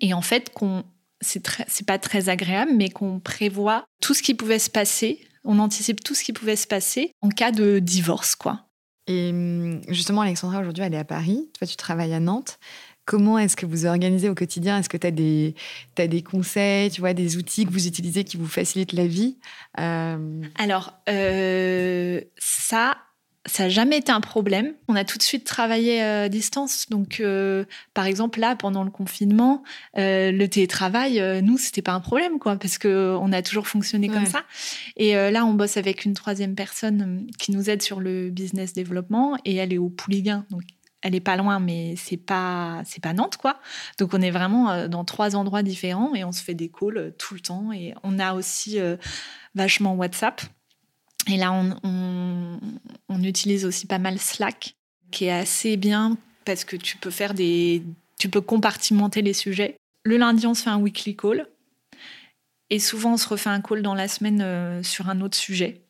Et 0.00 0.14
en 0.14 0.22
fait, 0.22 0.50
qu'on 0.52 0.84
c'est 1.22 1.86
pas 1.86 1.98
très 1.98 2.28
agréable, 2.28 2.72
mais 2.74 2.90
qu'on 2.90 3.20
prévoit 3.20 3.86
tout 4.02 4.12
ce 4.12 4.22
qui 4.22 4.34
pouvait 4.34 4.58
se 4.58 4.68
passer, 4.68 5.25
on 5.46 5.58
anticipe 5.58 6.02
tout 6.04 6.14
ce 6.14 6.24
qui 6.24 6.32
pouvait 6.32 6.56
se 6.56 6.66
passer 6.66 7.12
en 7.22 7.28
cas 7.28 7.52
de 7.52 7.78
divorce, 7.78 8.34
quoi. 8.34 8.66
Et 9.06 9.30
hum, 9.30 9.80
justement, 9.88 10.22
Alexandra, 10.22 10.60
aujourd'hui, 10.60 10.84
elle 10.84 10.94
est 10.94 10.98
à 10.98 11.04
Paris. 11.04 11.48
Toi, 11.58 11.66
tu 11.66 11.76
travailles 11.76 12.14
à 12.14 12.20
Nantes. 12.20 12.58
Comment 13.04 13.38
est-ce 13.38 13.54
que 13.54 13.66
vous 13.66 13.86
organisez 13.86 14.28
au 14.28 14.34
quotidien? 14.34 14.78
Est-ce 14.78 14.88
que 14.88 14.96
tu 14.96 15.06
as 15.06 15.12
des, 15.12 15.54
as 15.96 16.08
des 16.08 16.22
conseils, 16.22 16.90
tu 16.90 17.00
vois, 17.00 17.14
des 17.14 17.36
outils 17.36 17.64
que 17.64 17.70
vous 17.70 17.86
utilisez 17.86 18.24
qui 18.24 18.36
vous 18.36 18.48
facilitent 18.48 18.94
la 18.94 19.06
vie? 19.06 19.38
Euh, 19.78 20.42
Alors, 20.56 20.92
euh, 21.08 22.20
ça, 22.36 22.96
ça 23.46 23.64
n'a 23.64 23.68
jamais 23.68 23.98
été 23.98 24.12
un 24.12 24.20
problème. 24.20 24.74
On 24.88 24.96
a 24.96 25.04
tout 25.04 25.18
de 25.18 25.22
suite 25.22 25.44
travaillé 25.44 26.02
à 26.02 26.28
distance. 26.28 26.88
Donc, 26.90 27.20
euh, 27.20 27.64
par 27.94 28.06
exemple, 28.06 28.40
là, 28.40 28.56
pendant 28.56 28.84
le 28.84 28.90
confinement, 28.90 29.62
le 29.94 30.46
télétravail, 30.46 31.42
nous, 31.42 31.58
c'était 31.58 31.82
pas 31.82 31.92
un 31.92 32.00
problème, 32.00 32.38
quoi, 32.38 32.56
parce 32.56 32.78
qu'on 32.78 33.32
a 33.32 33.42
toujours 33.42 33.68
fonctionné 33.68 34.08
comme 34.08 34.26
ça. 34.26 34.44
Et 34.96 35.14
là, 35.14 35.44
on 35.44 35.54
bosse 35.54 35.76
avec 35.76 36.04
une 36.04 36.14
troisième 36.14 36.54
personne 36.54 37.26
qui 37.38 37.52
nous 37.52 37.70
aide 37.70 37.82
sur 37.82 38.00
le 38.00 38.30
business 38.30 38.72
développement 38.72 39.36
et 39.44 39.56
elle 39.56 39.72
est 39.72 39.78
au 39.78 39.88
Pouliguen. 39.88 40.44
Donc, 40.50 40.62
elle 41.06 41.14
est 41.14 41.20
pas 41.20 41.36
loin, 41.36 41.60
mais 41.60 41.94
c'est 41.96 42.16
pas 42.16 42.82
c'est 42.84 43.02
pas 43.02 43.12
Nantes 43.12 43.36
quoi. 43.36 43.60
Donc 43.98 44.12
on 44.12 44.20
est 44.20 44.30
vraiment 44.30 44.70
euh, 44.70 44.88
dans 44.88 45.04
trois 45.04 45.36
endroits 45.36 45.62
différents 45.62 46.14
et 46.14 46.24
on 46.24 46.32
se 46.32 46.42
fait 46.42 46.54
des 46.54 46.68
calls 46.68 46.98
euh, 46.98 47.10
tout 47.16 47.34
le 47.34 47.40
temps. 47.40 47.72
Et 47.72 47.94
on 48.02 48.18
a 48.18 48.34
aussi 48.34 48.80
euh, 48.80 48.96
vachement 49.54 49.94
WhatsApp. 49.94 50.42
Et 51.28 51.36
là 51.36 51.52
on, 51.52 53.22
utilise 53.22 53.64
aussi 53.64 53.86
pas 53.86 53.98
mal 53.98 54.18
Slack, 54.18 54.76
qui 55.10 55.24
est 55.24 55.32
assez 55.32 55.76
bien 55.76 56.16
parce 56.44 56.64
que 56.64 56.76
tu 56.76 56.96
peux 56.96 57.10
faire 57.10 57.34
des 57.34 57.82
tu 58.18 58.28
peux 58.28 58.40
compartimenter 58.40 59.20
les 59.20 59.32
sujets. 59.32 59.76
Le 60.04 60.16
lundi 60.16 60.46
on 60.46 60.54
se 60.54 60.62
fait 60.62 60.70
un 60.70 60.78
weekly 60.78 61.16
call 61.16 61.48
et 62.70 62.78
souvent 62.78 63.14
on 63.14 63.16
se 63.16 63.28
refait 63.28 63.50
un 63.50 63.60
call 63.60 63.82
dans 63.82 63.94
la 63.94 64.06
semaine 64.06 64.82
sur 64.84 65.08
un 65.08 65.20
autre 65.20 65.36
sujet. 65.36 65.85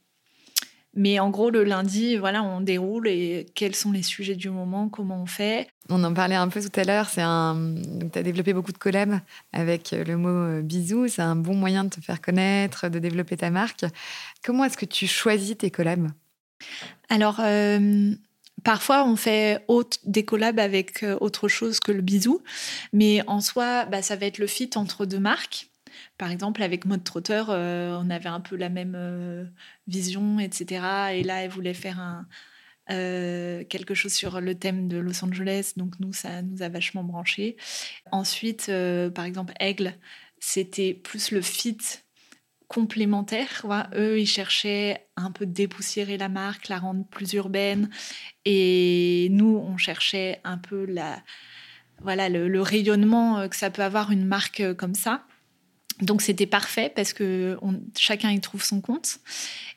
Mais 0.96 1.20
en 1.20 1.28
gros, 1.28 1.50
le 1.50 1.62
lundi, 1.62 2.16
voilà, 2.16 2.42
on 2.42 2.62
déroule 2.62 3.06
et 3.06 3.46
quels 3.54 3.74
sont 3.74 3.92
les 3.92 4.02
sujets 4.02 4.34
du 4.34 4.48
moment, 4.48 4.88
comment 4.88 5.22
on 5.22 5.26
fait. 5.26 5.68
On 5.90 6.02
en 6.02 6.14
parlait 6.14 6.34
un 6.34 6.48
peu 6.48 6.62
tout 6.62 6.80
à 6.80 6.84
l'heure. 6.84 7.10
C'est 7.10 7.22
un, 7.22 7.74
tu 8.12 8.18
as 8.18 8.22
développé 8.22 8.54
beaucoup 8.54 8.72
de 8.72 8.78
collabs 8.78 9.20
avec 9.52 9.90
le 9.92 10.16
mot 10.16 10.28
euh, 10.28 10.62
bisou. 10.62 11.06
C'est 11.06 11.22
un 11.22 11.36
bon 11.36 11.54
moyen 11.54 11.84
de 11.84 11.90
te 11.90 12.00
faire 12.00 12.22
connaître, 12.22 12.88
de 12.88 12.98
développer 12.98 13.36
ta 13.36 13.50
marque. 13.50 13.84
Comment 14.42 14.64
est-ce 14.64 14.78
que 14.78 14.86
tu 14.86 15.06
choisis 15.06 15.58
tes 15.58 15.70
collabs? 15.70 16.08
Alors, 17.10 17.40
euh, 17.40 18.14
parfois, 18.64 19.04
on 19.04 19.16
fait 19.16 19.62
des 20.04 20.24
collabs 20.24 20.58
avec 20.58 21.02
euh, 21.02 21.18
autre 21.20 21.46
chose 21.46 21.78
que 21.78 21.92
le 21.92 22.00
bisou. 22.00 22.42
Mais 22.94 23.22
en 23.26 23.42
soi, 23.42 23.84
bah, 23.84 24.00
ça 24.00 24.16
va 24.16 24.24
être 24.24 24.38
le 24.38 24.46
fit 24.46 24.70
entre 24.76 25.04
deux 25.04 25.20
marques. 25.20 25.68
Par 26.18 26.30
exemple, 26.30 26.62
avec 26.62 26.84
Mode 26.84 27.04
Trotteur, 27.04 27.48
on 27.50 28.10
avait 28.10 28.28
un 28.28 28.40
peu 28.40 28.56
la 28.56 28.68
même 28.68 29.50
vision, 29.86 30.38
etc. 30.40 30.84
Et 31.14 31.22
là, 31.22 31.42
elle 31.42 31.50
voulait 31.50 31.74
faire 31.74 32.00
un, 32.00 32.26
quelque 32.88 33.94
chose 33.94 34.12
sur 34.12 34.40
le 34.40 34.54
thème 34.54 34.88
de 34.88 34.98
Los 34.98 35.24
Angeles. 35.24 35.72
Donc, 35.76 36.00
nous, 36.00 36.12
ça 36.12 36.42
nous 36.42 36.62
a 36.62 36.68
vachement 36.68 37.04
branché. 37.04 37.56
Ensuite, 38.12 38.70
par 39.14 39.24
exemple, 39.24 39.52
Aigle, 39.60 39.94
c'était 40.38 40.94
plus 40.94 41.32
le 41.32 41.40
fit 41.42 41.78
complémentaire. 42.68 43.64
Eux, 43.94 44.20
ils 44.20 44.26
cherchaient 44.26 45.06
un 45.16 45.30
peu 45.30 45.46
dépoussiérer 45.46 46.18
la 46.18 46.28
marque, 46.28 46.68
la 46.68 46.78
rendre 46.78 47.04
plus 47.06 47.32
urbaine. 47.34 47.90
Et 48.44 49.28
nous, 49.30 49.56
on 49.56 49.76
cherchait 49.76 50.40
un 50.44 50.58
peu 50.58 50.86
le, 50.86 52.60
rayonnement 52.60 53.38
euh, 53.38 53.48
que 53.48 53.56
ça 53.56 53.70
peut 53.70 53.82
avoir 53.82 54.10
une 54.10 54.24
marque 54.24 54.60
euh, 54.60 54.74
comme 54.74 54.94
ça. 54.94 55.24
Donc 56.00 56.22
c'était 56.22 56.46
parfait 56.46 56.92
parce 56.94 57.12
que 57.12 57.58
chacun 57.96 58.30
y 58.30 58.40
trouve 58.40 58.62
son 58.62 58.80
compte. 58.80 59.18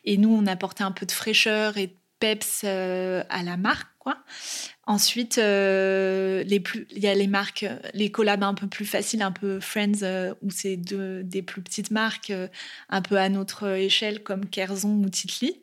Et 0.05 0.17
nous, 0.17 0.29
on 0.29 0.45
apportait 0.47 0.83
un 0.83 0.91
peu 0.91 1.05
de 1.05 1.11
fraîcheur 1.11 1.77
et 1.77 1.87
de 1.87 1.93
peps 2.19 2.61
euh, 2.63 3.23
à 3.29 3.43
la 3.43 3.57
marque. 3.57 3.87
Ensuite, 4.87 5.35
plus, 5.35 6.87
il 6.89 6.97
y 6.97 7.07
a 7.07 7.13
les 7.13 7.27
marques, 7.27 7.63
les 7.93 8.09
collabs 8.09 8.41
un 8.41 8.55
peu 8.55 8.65
plus 8.65 8.85
faciles, 8.85 9.21
un 9.21 9.31
peu 9.31 9.59
Friends, 9.59 10.33
où 10.41 10.49
c'est 10.49 10.77
des 10.77 11.43
plus 11.43 11.61
petites 11.61 11.91
marques, 11.91 12.33
un 12.89 13.01
peu 13.03 13.17
à 13.17 13.29
notre 13.29 13.67
échelle, 13.67 14.23
comme 14.23 14.47
Kerzon 14.47 15.03
ou 15.03 15.09
Titli. 15.09 15.61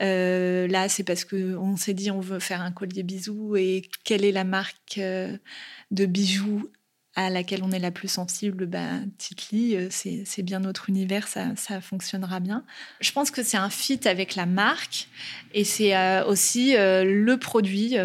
là, 0.00 0.88
c'est 0.88 1.04
parce 1.04 1.24
qu'on 1.24 1.76
s'est 1.76 1.94
dit 1.94 2.10
on 2.10 2.18
veut 2.18 2.40
faire 2.40 2.60
un 2.60 2.72
collier 2.72 3.04
bisou 3.04 3.54
et 3.54 3.88
quelle 4.02 4.24
est 4.24 4.32
la 4.32 4.42
marque 4.42 4.98
de 4.98 6.06
bijoux 6.06 6.68
à 7.16 7.30
laquelle 7.30 7.64
on 7.64 7.72
est 7.72 7.78
la 7.78 7.90
plus 7.90 8.08
sensible, 8.08 8.66
ben, 8.66 9.08
Titli, 9.18 9.74
euh, 9.74 9.88
c'est 9.90 10.42
bien 10.42 10.60
notre 10.60 10.88
univers, 10.88 11.26
ça, 11.26 11.56
ça, 11.56 11.80
fonctionnera 11.80 12.40
bien. 12.40 12.64
Je 13.00 13.10
pense 13.10 13.30
que 13.30 13.42
c'est 13.42 13.56
un 13.56 13.70
fit 13.70 14.00
avec 14.06 14.36
la 14.36 14.46
marque 14.46 15.08
et 15.54 15.64
c'est 15.64 15.96
euh, 15.96 16.24
aussi 16.26 16.76
euh, 16.76 17.04
le 17.04 17.38
produit. 17.38 17.96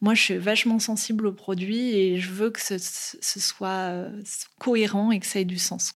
moi, 0.00 0.14
je 0.14 0.22
suis 0.22 0.38
vachement 0.38 0.78
sensible 0.78 1.26
au 1.26 1.32
produit 1.32 1.90
et 1.90 2.18
je 2.18 2.30
veux 2.30 2.50
que 2.50 2.60
ce, 2.60 2.78
ce 2.78 3.40
soit 3.40 4.06
cohérent 4.58 5.10
et 5.10 5.18
que 5.18 5.26
ça 5.26 5.40
ait 5.40 5.44
du 5.44 5.58
sens. 5.58 5.92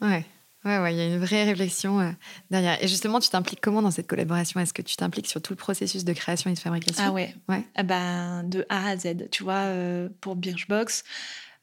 Ouais. 0.00 0.24
Ouais, 0.64 0.78
ouais, 0.78 0.94
il 0.94 0.98
y 0.98 1.00
a 1.00 1.06
une 1.06 1.18
vraie 1.18 1.42
réflexion 1.42 2.00
euh, 2.00 2.10
derrière. 2.50 2.82
Et 2.82 2.86
justement, 2.86 3.18
tu 3.18 3.28
t'impliques 3.28 3.60
comment 3.60 3.82
dans 3.82 3.90
cette 3.90 4.06
collaboration? 4.06 4.60
Est-ce 4.60 4.72
que 4.72 4.82
tu 4.82 4.94
t'impliques 4.94 5.26
sur 5.26 5.42
tout 5.42 5.52
le 5.52 5.56
processus 5.56 6.04
de 6.04 6.12
création 6.12 6.50
et 6.50 6.54
de 6.54 6.58
fabrication? 6.58 7.02
Ah 7.04 7.10
ouais, 7.10 7.34
ouais. 7.48 7.64
Ah 7.74 7.82
ben, 7.82 8.44
de 8.44 8.64
A 8.68 8.90
à 8.90 8.96
Z. 8.96 9.28
Tu 9.32 9.42
vois, 9.42 9.54
euh, 9.54 10.08
pour 10.20 10.36
Birchbox, 10.36 11.02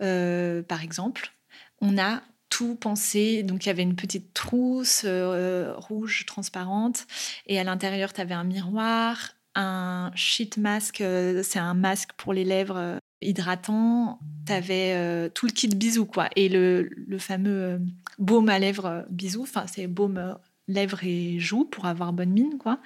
euh, 0.02 0.62
par 0.64 0.84
exemple, 0.84 1.34
on 1.82 1.98
a 1.98 2.22
tout 2.50 2.76
pensé. 2.76 3.44
Donc, 3.44 3.66
il 3.66 3.68
y 3.68 3.72
avait 3.72 3.84
une 3.84 3.96
petite 3.96 4.34
trousse 4.34 5.06
rouge 5.06 6.26
transparente 6.26 7.06
et 7.46 7.60
à 7.60 7.64
l'intérieur, 7.64 8.14
tu 8.14 8.22
avais 8.22 8.34
un 8.34 8.44
miroir, 8.44 9.36
un 9.56 10.12
sheet 10.16 10.52
mask, 10.58 10.98
c'est 11.44 11.60
un 11.60 11.74
masque 11.74 12.12
pour 12.18 12.34
les 12.34 12.44
lèvres 12.44 13.00
hydratant, 13.22 14.20
tu 14.46 14.54
avais 14.54 14.94
euh, 14.96 15.30
tout 15.30 15.46
le 15.46 15.52
kit 15.52 15.68
bisous, 15.68 16.06
quoi. 16.06 16.30
Et 16.36 16.50
le, 16.50 16.90
fameux 17.18 17.64
euh, 17.64 17.80
baume 18.18 18.50
à 18.50 18.60
lèvres 18.60 18.86
euh, 18.86 19.02
bisous, 19.10 19.44
enfin, 19.44 19.66
c'est 19.68 19.88
baume 19.88 20.38
lèvres 20.70 21.04
et 21.04 21.40
joues 21.40 21.66
pour 21.66 21.86
avoir 21.86 22.14
bonne 22.14 22.30
mine, 22.30 22.58
quoi. 22.58 22.80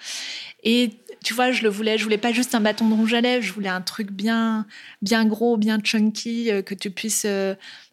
Et 0.64 0.92
tu 1.24 1.34
vois, 1.34 1.52
je 1.52 1.64
le 1.64 1.70
voulais, 1.70 1.98
je 1.98 2.04
voulais 2.04 2.18
pas 2.18 2.32
juste 2.32 2.56
un 2.56 2.62
bâton 2.62 2.90
de 2.90 2.96
rouge 2.96 3.14
à 3.14 3.22
lèvres, 3.22 3.44
je 3.44 3.54
voulais 3.54 3.70
un 3.70 3.82
truc 3.82 4.12
bien, 4.12 4.66
bien 5.02 5.26
gros, 5.26 5.58
bien 5.58 5.80
chunky, 5.82 6.50
que 6.66 6.74
tu 6.74 6.90
puisses, 6.90 7.28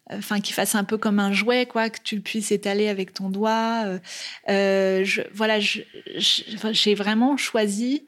enfin, 0.09 0.41
qui 0.41 0.53
fasse 0.53 0.75
un 0.75 0.83
peu 0.83 0.97
comme 0.97 1.19
un 1.19 1.31
jouet, 1.31 1.65
quoi, 1.65 1.89
que 1.89 1.99
tu 2.03 2.19
puisses 2.19 2.51
étaler 2.51 2.89
avec 2.89 3.13
ton 3.13 3.29
doigt. 3.29 3.85
je, 4.47 5.21
voilà, 5.33 5.59
j'ai 5.59 6.95
vraiment 6.95 7.37
choisi 7.37 8.05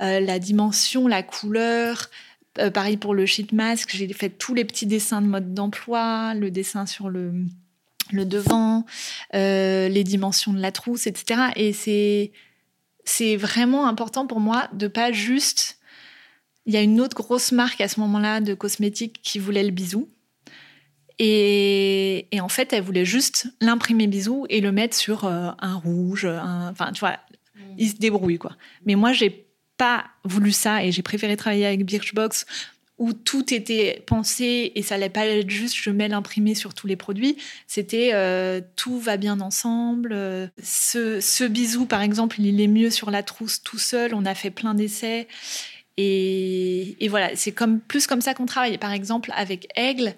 la 0.00 0.38
dimension, 0.38 1.06
la 1.06 1.22
couleur, 1.22 2.10
euh, 2.58 2.70
pareil 2.70 2.96
pour 2.96 3.14
le 3.14 3.26
sheet 3.26 3.48
mask, 3.52 3.90
j'ai 3.94 4.12
fait 4.12 4.30
tous 4.30 4.54
les 4.54 4.64
petits 4.64 4.86
dessins 4.86 5.20
de 5.20 5.26
mode 5.26 5.52
d'emploi, 5.52 6.34
le 6.34 6.50
dessin 6.50 6.86
sur 6.86 7.10
le, 7.10 7.32
le 8.12 8.24
devant, 8.24 8.86
euh, 9.34 9.88
les 9.88 10.04
dimensions 10.04 10.52
de 10.52 10.60
la 10.60 10.72
trousse, 10.72 11.06
etc. 11.06 11.50
Et 11.56 11.72
c'est, 11.72 12.32
c'est 13.04 13.36
vraiment 13.36 13.86
important 13.86 14.26
pour 14.26 14.40
moi 14.40 14.68
de 14.72 14.88
pas 14.88 15.12
juste. 15.12 15.78
Il 16.66 16.74
y 16.74 16.76
a 16.76 16.82
une 16.82 17.00
autre 17.00 17.16
grosse 17.16 17.52
marque 17.52 17.80
à 17.80 17.88
ce 17.88 18.00
moment-là 18.00 18.40
de 18.40 18.54
cosmétiques 18.54 19.20
qui 19.22 19.38
voulait 19.38 19.64
le 19.64 19.70
bisou. 19.70 20.08
Et, 21.18 22.26
et 22.30 22.40
en 22.40 22.48
fait, 22.48 22.72
elle 22.72 22.82
voulait 22.82 23.04
juste 23.04 23.48
l'imprimer 23.60 24.06
bisou 24.06 24.46
et 24.50 24.60
le 24.60 24.72
mettre 24.72 24.96
sur 24.96 25.24
euh, 25.24 25.50
un 25.60 25.74
rouge. 25.76 26.26
Enfin, 26.26 26.92
tu 26.92 27.00
vois, 27.00 27.12
mmh. 27.54 27.60
il 27.78 27.90
se 27.90 27.96
débrouille, 27.96 28.38
quoi. 28.38 28.56
Mais 28.84 28.96
moi, 28.96 29.12
j'ai 29.12 29.46
pas 29.76 30.04
voulu 30.24 30.52
ça 30.52 30.84
et 30.84 30.92
j'ai 30.92 31.02
préféré 31.02 31.36
travailler 31.36 31.66
avec 31.66 31.84
Birchbox 31.84 32.46
où 32.98 33.12
tout 33.12 33.52
était 33.52 34.02
pensé 34.06 34.72
et 34.74 34.82
ça 34.82 34.94
allait 34.94 35.10
pas 35.10 35.26
être 35.26 35.50
juste 35.50 35.76
je 35.76 35.90
mets 35.90 36.08
l'imprimé 36.08 36.54
sur 36.54 36.72
tous 36.74 36.86
les 36.86 36.96
produits. 36.96 37.36
C'était 37.66 38.10
euh, 38.14 38.60
tout 38.76 38.98
va 38.98 39.16
bien 39.16 39.40
ensemble. 39.40 40.14
Ce, 40.62 41.20
ce, 41.20 41.44
bisou, 41.44 41.86
par 41.86 42.02
exemple, 42.02 42.40
il 42.40 42.60
est 42.60 42.68
mieux 42.68 42.90
sur 42.90 43.10
la 43.10 43.22
trousse 43.22 43.62
tout 43.62 43.78
seul. 43.78 44.14
On 44.14 44.24
a 44.24 44.34
fait 44.34 44.50
plein 44.50 44.74
d'essais 44.74 45.28
et, 45.98 47.08
voilà, 47.08 47.34
c'est 47.36 47.54
plus 47.88 48.06
comme 48.06 48.20
ça 48.20 48.34
qu'on 48.34 48.44
travaille. 48.44 48.76
Par 48.76 48.92
exemple, 48.92 49.32
avec 49.34 49.68
Aigle, 49.76 50.14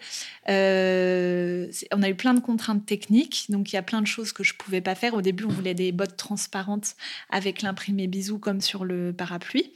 euh, 0.49 1.71
on 1.93 2.03
a 2.03 2.09
eu 2.09 2.17
plein 2.17 2.35
de 2.35 2.41
contraintes 2.41 2.85
techniques, 2.85 3.47
donc 3.49 3.73
il 3.73 3.77
y 3.77 3.79
a 3.79 3.83
plein 3.83 4.03
de 4.03 4.07
choses 4.07 4.33
que 4.33 4.43
je 4.43 4.55
pouvais 4.55 4.81
pas 4.81 4.97
faire. 4.97 5.15
Au 5.15 5.23
début, 5.23 5.45
on 5.45 5.51
voulait 5.51 5.75
des 5.75 5.93
bottes 5.93 6.17
transparentes 6.17 6.97
avec 7.31 7.63
l'imprimé 7.63 8.09
bisou 8.09 8.39
comme 8.39 8.61
sur 8.61 8.85
le 8.85 9.13
parapluie. 9.13 9.73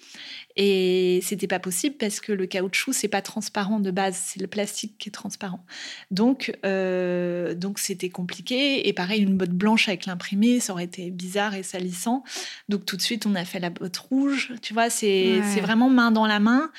Et 0.56 1.20
c'était 1.22 1.46
pas 1.46 1.58
possible 1.58 1.96
parce 1.98 2.20
que 2.20 2.32
le 2.32 2.46
caoutchouc, 2.46 2.92
c'est 2.92 3.08
pas 3.08 3.22
transparent 3.22 3.80
de 3.80 3.90
base, 3.90 4.16
c'est 4.16 4.40
le 4.40 4.46
plastique 4.46 4.96
qui 4.98 5.08
est 5.08 5.12
transparent. 5.12 5.64
Donc, 6.10 6.56
euh, 6.64 7.54
donc 7.54 7.78
c'était 7.78 8.10
compliqué. 8.10 8.88
Et 8.88 8.92
pareil, 8.92 9.22
une 9.22 9.36
botte 9.36 9.50
blanche 9.50 9.88
avec 9.88 10.06
l'imprimé, 10.06 10.60
ça 10.60 10.72
aurait 10.72 10.84
été 10.84 11.10
bizarre 11.10 11.54
et 11.54 11.62
salissant. 11.62 12.22
Donc 12.68 12.84
tout 12.84 12.96
de 12.96 13.02
suite, 13.02 13.26
on 13.26 13.34
a 13.34 13.44
fait 13.44 13.60
la 13.60 13.70
botte 13.70 13.96
rouge. 13.96 14.52
Tu 14.60 14.74
vois, 14.74 14.90
c'est 14.90 15.40
vraiment 15.60 15.88
main 15.88 16.10
dans 16.10 16.26
la 16.26 16.40
main. 16.40 16.70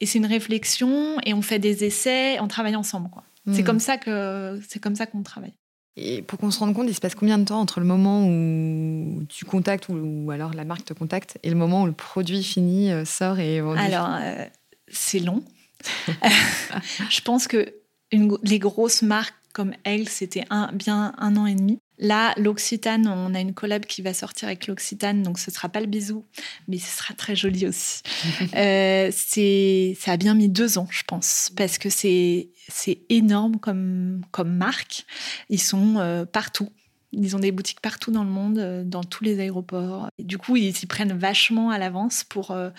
Et 0.00 0.06
c'est 0.06 0.18
une 0.18 0.26
réflexion 0.26 1.18
et 1.24 1.32
on 1.34 1.40
fait 1.40 1.58
des 1.58 1.84
essais, 1.84 2.38
on 2.40 2.48
travaille 2.48 2.76
ensemble. 2.76 3.08
C'est 3.52 3.62
hmm. 3.62 3.64
comme 3.64 3.80
ça 3.80 3.96
que 3.96 4.60
c'est 4.68 4.80
comme 4.80 4.96
ça 4.96 5.06
qu'on 5.06 5.22
travaille. 5.22 5.54
Et 5.96 6.22
pour 6.22 6.38
qu'on 6.38 6.50
se 6.50 6.58
rende 6.58 6.74
compte, 6.74 6.88
il 6.88 6.94
se 6.94 7.00
passe 7.00 7.14
combien 7.14 7.38
de 7.38 7.44
temps 7.44 7.60
entre 7.60 7.78
le 7.78 7.86
moment 7.86 8.26
où 8.26 9.24
tu 9.28 9.44
contactes 9.44 9.88
ou, 9.88 10.30
alors 10.32 10.52
la 10.52 10.64
marque 10.64 10.84
te 10.84 10.92
contacte 10.92 11.38
et 11.42 11.50
le 11.50 11.56
moment 11.56 11.82
où 11.82 11.86
le 11.86 11.92
produit 11.92 12.42
fini 12.42 12.90
euh, 12.90 13.04
sort 13.04 13.38
et 13.38 13.60
Alors, 13.60 14.08
euh, 14.20 14.44
c'est 14.88 15.20
long. 15.20 15.44
je 17.10 17.20
pense 17.20 17.46
que 17.46 17.74
une, 18.10 18.36
les 18.42 18.58
grosses 18.58 19.02
marques 19.02 19.34
comme 19.52 19.72
elle, 19.84 20.08
c'était 20.08 20.44
un, 20.50 20.70
bien 20.72 21.14
un 21.16 21.36
an 21.36 21.46
et 21.46 21.54
demi. 21.54 21.78
Là, 22.04 22.34
l'Occitane, 22.36 23.08
on 23.08 23.34
a 23.34 23.40
une 23.40 23.54
collab 23.54 23.86
qui 23.86 24.02
va 24.02 24.12
sortir 24.12 24.46
avec 24.46 24.66
l'Occitane, 24.66 25.22
donc 25.22 25.38
ce 25.38 25.50
sera 25.50 25.70
pas 25.70 25.80
le 25.80 25.86
bisou, 25.86 26.26
mais 26.68 26.76
ce 26.76 26.98
sera 26.98 27.14
très 27.14 27.34
joli 27.34 27.66
aussi. 27.66 28.02
euh, 28.56 29.10
c'est, 29.10 29.96
ça 29.98 30.12
a 30.12 30.16
bien 30.18 30.34
mis 30.34 30.50
deux 30.50 30.76
ans, 30.76 30.86
je 30.90 31.02
pense, 31.06 31.50
parce 31.56 31.78
que 31.78 31.88
c'est, 31.88 32.50
c'est 32.68 32.98
énorme 33.08 33.56
comme, 33.56 34.20
comme 34.32 34.54
marque. 34.54 35.06
Ils 35.48 35.60
sont 35.60 35.96
euh, 35.96 36.26
partout. 36.26 36.68
Ils 37.12 37.36
ont 37.36 37.38
des 37.38 37.52
boutiques 37.52 37.80
partout 37.80 38.10
dans 38.10 38.24
le 38.24 38.30
monde, 38.30 38.58
euh, 38.58 38.84
dans 38.84 39.04
tous 39.04 39.24
les 39.24 39.40
aéroports. 39.40 40.08
Et 40.18 40.24
du 40.24 40.36
coup, 40.36 40.56
ils 40.56 40.76
s'y 40.76 40.86
prennent 40.86 41.16
vachement 41.16 41.70
à 41.70 41.78
l'avance 41.78 42.22
pour 42.24 42.50
euh, 42.50 42.70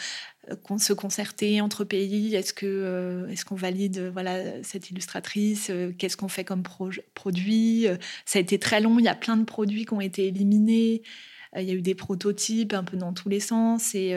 se 0.78 0.94
concerter 0.94 1.62
entre 1.62 1.84
pays? 1.84 2.36
Est-ce 2.36 2.54
que 2.54 2.66
euh, 2.66 3.28
est-ce 3.30 3.46
qu'on 3.46 3.56
valide 3.56 4.10
voilà 4.14 4.64
cette 4.64 4.90
illustratrice? 4.92 5.72
Qu'est-ce 5.98 6.18
qu'on 6.18 6.28
fait 6.28 6.44
comme 6.44 6.64
produit? 7.14 7.88
Ça 8.26 8.40
a 8.40 8.42
été 8.42 8.60
très 8.60 8.82
long. 8.82 9.00
Il 9.00 9.06
y 9.06 9.10
a 9.10 9.16
plein 9.16 9.38
de 9.38 9.46
produits 9.46 9.86
qui 9.86 9.94
ont 9.94 10.02
été 10.02 10.28
éliminés. 10.28 11.04
Il 11.58 11.64
y 11.64 11.72
a 11.72 11.74
eu 11.74 11.82
des 11.82 11.96
prototypes 11.96 12.74
un 12.74 12.84
peu 12.84 12.98
dans 12.98 13.14
tous 13.14 13.30
les 13.30 13.40
sens 13.40 13.96
et 13.96 14.14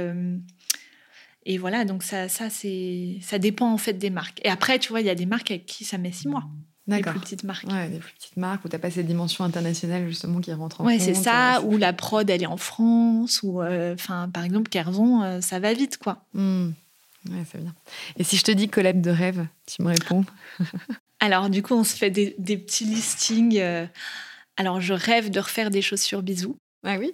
et 1.48 1.56
voilà, 1.56 1.86
donc 1.86 2.02
ça, 2.02 2.28
ça, 2.28 2.50
c'est, 2.50 3.16
ça 3.22 3.38
dépend 3.38 3.72
en 3.72 3.78
fait 3.78 3.94
des 3.94 4.10
marques. 4.10 4.38
Et 4.44 4.50
après, 4.50 4.78
tu 4.78 4.90
vois, 4.90 5.00
il 5.00 5.06
y 5.06 5.10
a 5.10 5.14
des 5.14 5.24
marques 5.24 5.50
avec 5.50 5.64
qui 5.64 5.84
ça 5.84 5.96
met 5.96 6.12
six 6.12 6.28
mois. 6.28 6.44
Des 6.88 7.02
plus 7.02 7.20
petites 7.20 7.44
marques. 7.44 7.66
Ouais, 7.68 7.88
des 7.88 7.98
plus 7.98 8.14
petites 8.14 8.36
marques 8.38 8.64
où 8.64 8.68
tu 8.68 8.74
n'as 8.74 8.78
pas 8.78 8.90
cette 8.90 9.06
dimension 9.06 9.44
internationale 9.44 10.08
justement 10.08 10.40
qui 10.40 10.52
rentre 10.54 10.80
en 10.80 10.86
ouais, 10.86 10.98
c'est 10.98 11.14
ça. 11.14 11.60
Ou 11.62 11.76
la 11.76 11.92
prod, 11.92 12.28
elle 12.28 12.42
est 12.42 12.46
en 12.46 12.56
France. 12.56 13.40
Ou, 13.42 13.60
euh, 13.60 13.92
enfin, 13.94 14.30
par 14.32 14.44
exemple, 14.44 14.70
Kerzon, 14.70 15.22
euh, 15.22 15.40
ça 15.42 15.58
va 15.60 15.74
vite, 15.74 15.98
quoi. 15.98 16.24
Mmh. 16.32 16.68
Ouais, 17.28 17.44
c'est 17.50 17.60
bien. 17.60 17.74
Et 18.16 18.24
si 18.24 18.38
je 18.38 18.44
te 18.44 18.50
dis 18.50 18.68
collab 18.68 19.02
de 19.02 19.10
rêve, 19.10 19.46
tu 19.66 19.82
me 19.82 19.88
réponds 19.88 20.24
Alors, 21.20 21.50
du 21.50 21.62
coup, 21.62 21.74
on 21.74 21.84
se 21.84 21.94
fait 21.94 22.10
des, 22.10 22.34
des 22.38 22.56
petits 22.56 22.86
listings. 22.86 23.58
Euh. 23.58 23.86
Alors, 24.56 24.80
je 24.80 24.94
rêve 24.94 25.30
de 25.30 25.40
refaire 25.40 25.70
des 25.70 25.82
chaussures 25.82 26.22
bisous. 26.22 26.56
Ah 26.84 26.96
oui? 26.98 27.12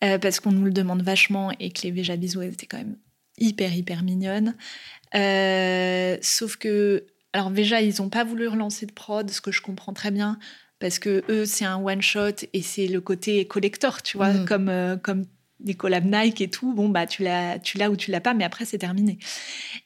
Parce 0.00 0.40
qu'on 0.40 0.52
nous 0.52 0.64
le 0.64 0.72
demande 0.72 1.02
vachement 1.02 1.52
et 1.58 1.70
que 1.70 1.82
les 1.82 1.90
Véja 1.90 2.16
bisous, 2.16 2.42
elles 2.42 2.52
étaient 2.52 2.66
quand 2.66 2.78
même 2.78 2.96
hyper, 3.38 3.74
hyper 3.74 4.02
mignonnes. 4.02 4.54
sauf 6.22 6.56
que 6.56 7.04
alors 7.36 7.50
déjà, 7.50 7.82
ils 7.82 8.00
n'ont 8.00 8.08
pas 8.08 8.24
voulu 8.24 8.48
relancer 8.48 8.86
de 8.86 8.92
prod, 8.92 9.30
ce 9.30 9.40
que 9.40 9.52
je 9.52 9.60
comprends 9.60 9.92
très 9.92 10.10
bien. 10.10 10.38
parce 10.78 10.98
que 10.98 11.22
eux, 11.30 11.46
c'est 11.46 11.64
un 11.64 11.76
one 11.82 12.02
shot 12.02 12.44
et 12.52 12.60
c'est 12.62 12.86
le 12.86 13.00
côté 13.00 13.46
collector, 13.46 14.02
tu 14.02 14.16
vois, 14.18 14.32
Mm. 14.32 14.44
comme 14.46 14.68
euh, 14.68 14.96
comme 14.96 15.24
des 15.58 15.72
collabs 15.74 16.04
Nike 16.04 16.42
et 16.42 16.50
tout. 16.50 16.74
Bon 16.74 16.90
bah 16.90 17.06
tu 17.06 17.22
l'as, 17.22 17.58
tu 17.58 17.78
l'as 17.78 17.88
ou 17.90 17.96
tu 17.96 18.10
l'as 18.10 18.20
pas, 18.20 18.34
mais 18.34 18.44
après 18.44 18.66
c'est 18.66 18.76
terminé. 18.76 19.16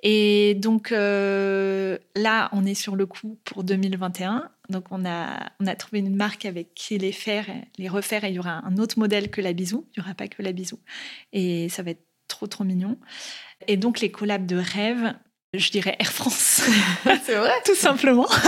Et 0.02 0.54
donc 0.58 0.90
euh, 0.90 1.96
là, 2.16 2.48
on 2.52 2.64
est 2.66 2.74
sur 2.74 2.96
le 2.96 3.06
coup 3.06 3.38
pour 3.44 3.62
2021. 3.62 4.48
Donc 4.68 4.86
on 4.90 5.04
a 5.04 5.50
on 5.60 5.66
a 5.68 5.76
trouvé 5.76 6.00
une 6.00 6.14
marque 6.16 6.44
avec 6.44 6.74
qui 6.74 6.98
les 6.98 7.12
faire, 7.12 7.46
les 7.78 7.88
refaire 7.88 8.24
et 8.24 8.30
il 8.30 8.34
y 8.34 8.38
aura 8.40 8.64
un 8.66 8.76
autre 8.78 8.98
modèle 8.98 9.30
que 9.30 9.40
la 9.40 9.52
bisou. 9.52 9.86
Il 9.94 10.00
y 10.00 10.02
aura 10.02 10.14
pas 10.14 10.26
que 10.26 10.42
la 10.42 10.50
bisou 10.52 10.78
et 11.32 11.68
ça 11.68 11.82
va 11.84 11.92
être 11.92 12.04
trop 12.26 12.48
trop 12.48 12.64
mignon. 12.64 12.98
Et 13.68 13.76
donc 13.76 14.00
les 14.00 14.10
collabs 14.10 14.46
de 14.46 14.56
rêve, 14.56 15.14
je 15.54 15.70
dirais 15.70 15.96
Air 15.98 16.12
France. 16.12 16.62
C'est 17.24 17.34
vrai. 17.36 17.52
tout 17.64 17.74
simplement. 17.74 18.28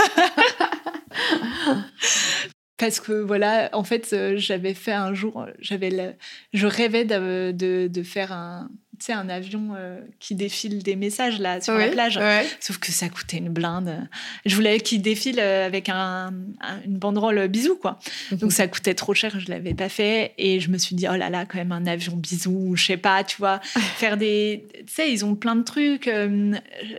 Parce 2.77 2.99
que 2.99 3.13
voilà, 3.13 3.69
en 3.73 3.83
fait, 3.83 4.11
euh, 4.13 4.33
j'avais 4.37 4.73
fait 4.73 4.91
un 4.91 5.13
jour, 5.13 5.41
euh, 5.41 5.51
j'avais, 5.59 6.17
je 6.53 6.67
rêvais 6.67 7.05
de, 7.05 7.51
de, 7.51 7.87
de 7.87 8.03
faire 8.03 8.31
un, 8.31 8.69
tu 8.99 9.05
sais, 9.07 9.13
un 9.13 9.27
avion 9.29 9.71
euh, 9.75 9.99
qui 10.19 10.35
défile 10.35 10.83
des 10.83 10.95
messages 10.95 11.39
là 11.39 11.59
sur 11.61 11.73
la 11.73 11.87
plage. 11.87 12.17
ouais. 12.17 12.45
Sauf 12.59 12.77
que 12.77 12.91
ça 12.91 13.09
coûtait 13.09 13.37
une 13.37 13.49
blinde. 13.49 14.07
Je 14.45 14.55
voulais 14.55 14.79
qu'il 14.79 15.01
défile 15.01 15.39
euh, 15.39 15.65
avec 15.65 15.89
un, 15.89 16.33
un- 16.61 16.81
une 16.85 16.97
banderole 16.97 17.47
bisou, 17.47 17.75
quoi. 17.75 17.99
Donc 18.31 18.51
ça 18.51 18.67
coûtait 18.67 18.93
trop 18.93 19.13
cher, 19.13 19.39
je 19.39 19.49
l'avais 19.49 19.73
pas 19.73 19.89
fait. 19.89 20.33
Et 20.37 20.59
je 20.59 20.69
me 20.69 20.77
suis 20.77 20.95
dit, 20.95 21.07
oh 21.11 21.15
là 21.15 21.29
là, 21.29 21.45
quand 21.45 21.57
même 21.57 21.71
un 21.71 21.85
avion 21.87 22.15
bisou, 22.15 22.75
je 22.75 22.85
sais 22.85 22.97
pas, 22.97 23.23
tu 23.23 23.37
vois, 23.37 23.59
faire 23.97 24.15
des. 24.17 24.65
Tu 24.87 24.93
sais, 24.93 25.11
ils 25.11 25.25
ont 25.25 25.35
plein 25.35 25.55
de 25.55 25.63
trucs, 25.63 26.07
euh, 26.07 26.53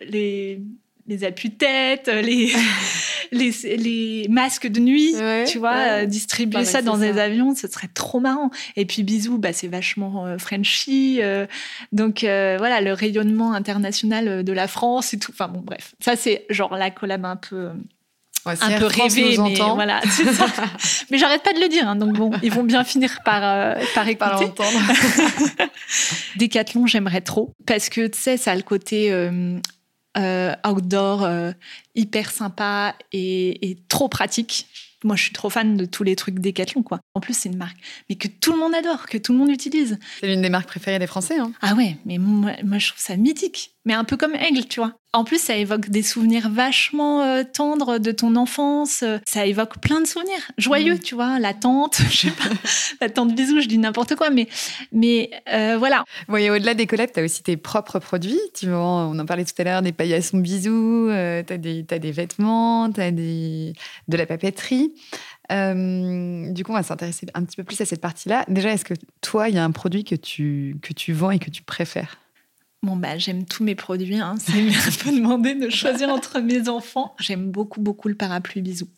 les, 0.08 0.60
les 1.06 1.24
appuis-tête, 1.24 2.08
les, 2.08 2.52
les, 3.32 3.50
les 3.76 4.26
masques 4.30 4.66
de 4.66 4.80
nuit, 4.80 5.14
Ouais, 5.16 5.44
tu 5.46 5.58
vois, 5.58 5.72
ouais. 5.74 5.90
euh, 6.02 6.06
distribuer 6.06 6.64
ça 6.64 6.80
dans 6.82 6.96
des 6.98 7.18
avions, 7.18 7.54
ce 7.54 7.68
serait 7.68 7.90
trop 7.92 8.20
marrant. 8.20 8.50
Et 8.76 8.84
puis 8.86 9.02
bisous, 9.02 9.38
bah, 9.38 9.52
c'est 9.52 9.68
vachement 9.68 10.26
euh, 10.26 10.38
Frenchy. 10.38 11.18
euh, 11.20 11.46
donc 11.92 12.24
euh, 12.24 12.56
voilà, 12.58 12.80
le 12.80 12.92
rayonnement 12.92 13.52
international 13.52 14.28
euh, 14.28 14.42
de 14.42 14.52
la 14.52 14.66
France 14.68 15.12
et 15.14 15.18
tout. 15.18 15.32
Enfin 15.32 15.48
bon, 15.48 15.60
bref, 15.60 15.94
ça 16.00 16.16
c'est 16.16 16.46
genre 16.50 16.76
la 16.76 16.90
collab 16.90 17.24
un 17.24 17.36
peu. 17.36 17.56
euh, 17.56 17.72
Ouais, 18.46 18.52
un 18.60 18.78
peu 18.78 18.84
rêvé, 18.84 19.38
mais 19.38 19.54
voilà, 19.54 20.02
c'est 20.10 20.30
ça. 20.30 20.44
mais 21.10 21.16
j'arrête 21.16 21.42
pas 21.42 21.54
de 21.54 21.60
le 21.60 21.68
dire, 21.70 21.88
hein, 21.88 21.96
donc 21.96 22.12
bon, 22.12 22.30
ils 22.42 22.52
vont 22.52 22.62
bien 22.62 22.84
finir 22.84 23.20
par, 23.24 23.42
euh, 23.42 23.74
par 23.94 24.06
écouter. 24.06 24.18
Par 24.18 24.42
l'entendre. 24.42 24.78
Décathlon, 26.36 26.86
j'aimerais 26.86 27.20
trop 27.20 27.54
parce 27.66 27.88
que 27.88 28.06
tu 28.06 28.20
sais, 28.20 28.36
ça 28.36 28.52
a 28.52 28.54
le 28.56 28.60
côté 28.62 29.10
euh, 29.12 29.58
euh, 30.16 30.54
outdoor 30.66 31.24
euh, 31.24 31.52
hyper 31.94 32.30
sympa 32.30 32.94
et, 33.12 33.70
et 33.70 33.78
trop 33.88 34.08
pratique. 34.08 34.66
Moi, 35.04 35.16
je 35.16 35.24
suis 35.24 35.32
trop 35.32 35.50
fan 35.50 35.76
de 35.76 35.84
tous 35.84 36.02
les 36.02 36.16
trucs 36.16 36.38
Décathlon, 36.38 36.82
quoi. 36.82 37.00
En 37.14 37.20
plus, 37.20 37.36
c'est 37.36 37.50
une 37.50 37.58
marque, 37.58 37.76
mais 38.08 38.16
que 38.16 38.26
tout 38.28 38.52
le 38.52 38.58
monde 38.58 38.74
adore, 38.74 39.06
que 39.06 39.18
tout 39.18 39.32
le 39.32 39.38
monde 39.38 39.50
utilise. 39.50 39.98
C'est 40.20 40.26
l'une 40.26 40.40
des 40.40 40.48
marques 40.48 40.68
préférées 40.68 40.98
des 40.98 41.06
Français. 41.06 41.38
Hein. 41.38 41.52
Ah 41.60 41.74
ouais, 41.74 41.98
mais 42.06 42.16
moi, 42.16 42.52
moi, 42.64 42.78
je 42.78 42.88
trouve 42.88 43.02
ça 43.02 43.16
mythique. 43.16 43.73
Mais 43.86 43.92
un 43.94 44.04
peu 44.04 44.16
comme 44.16 44.34
Aigle, 44.34 44.66
tu 44.66 44.80
vois. 44.80 44.92
En 45.12 45.22
plus, 45.24 45.38
ça 45.40 45.54
évoque 45.54 45.90
des 45.90 46.02
souvenirs 46.02 46.48
vachement 46.50 47.22
euh, 47.22 47.44
tendres 47.44 47.98
de 47.98 48.10
ton 48.10 48.34
enfance. 48.34 49.02
Euh, 49.04 49.18
Ça 49.26 49.46
évoque 49.46 49.78
plein 49.78 50.00
de 50.00 50.06
souvenirs 50.06 50.50
joyeux, 50.58 50.94
Mm. 50.94 50.98
tu 51.00 51.14
vois. 51.14 51.38
La 51.38 51.54
tante, 51.54 51.98
je 52.10 52.16
sais 52.26 52.30
pas, 52.30 52.44
la 53.00 53.10
tante 53.10 53.34
bisou, 53.34 53.60
je 53.60 53.68
dis 53.68 53.78
n'importe 53.78 54.16
quoi, 54.16 54.30
mais, 54.30 54.48
mais 54.90 55.30
euh, 55.52 55.76
voilà. 55.78 56.04
Bon, 56.28 56.36
et 56.36 56.50
au-delà 56.50 56.74
des 56.74 56.86
collabs, 56.86 57.10
tu 57.12 57.20
as 57.20 57.24
aussi 57.24 57.42
tes 57.42 57.56
propres 57.56 57.98
produits. 58.00 58.40
Tu 58.54 58.68
vends, 58.70 59.12
on 59.14 59.18
en 59.18 59.26
parlait 59.26 59.44
tout 59.44 59.52
à 59.58 59.64
l'heure, 59.64 59.82
des 59.82 59.92
paillassons 59.92 60.38
bisous, 60.38 61.08
tu 61.10 61.52
as, 61.52 61.58
des 61.58 62.12
vêtements, 62.12 62.90
tu 62.90 63.00
as 63.00 63.10
des, 63.12 63.74
de 64.08 64.16
la 64.16 64.26
papeterie. 64.26 64.94
Euh, 65.52 66.50
du 66.50 66.64
coup, 66.64 66.72
on 66.72 66.76
va 66.76 66.82
s'intéresser 66.82 67.26
un 67.34 67.44
petit 67.44 67.56
peu 67.56 67.64
plus 67.64 67.80
à 67.80 67.84
cette 67.84 68.00
partie-là. 68.00 68.44
Déjà, 68.48 68.70
est-ce 68.72 68.84
que 68.84 68.94
toi, 69.20 69.48
il 69.48 69.54
y 69.54 69.58
a 69.58 69.64
un 69.64 69.70
produit 69.72 70.02
que 70.04 70.14
tu, 70.16 70.76
que 70.82 70.92
tu 70.92 71.12
vends 71.12 71.30
et 71.30 71.38
que 71.38 71.50
tu 71.50 71.62
préfères? 71.62 72.16
Bon, 72.84 72.96
bah, 72.96 73.16
j'aime 73.16 73.46
tous 73.46 73.64
mes 73.64 73.74
produits. 73.74 74.18
Hein. 74.18 74.34
C'est 74.38 74.52
un 74.52 75.02
peu 75.02 75.16
demandé 75.16 75.54
de 75.54 75.70
choisir 75.70 76.10
entre 76.10 76.40
mes 76.40 76.68
enfants. 76.68 77.16
J'aime 77.18 77.50
beaucoup, 77.50 77.80
beaucoup 77.80 78.08
le 78.08 78.14
parapluie 78.14 78.60
bisou. 78.60 78.88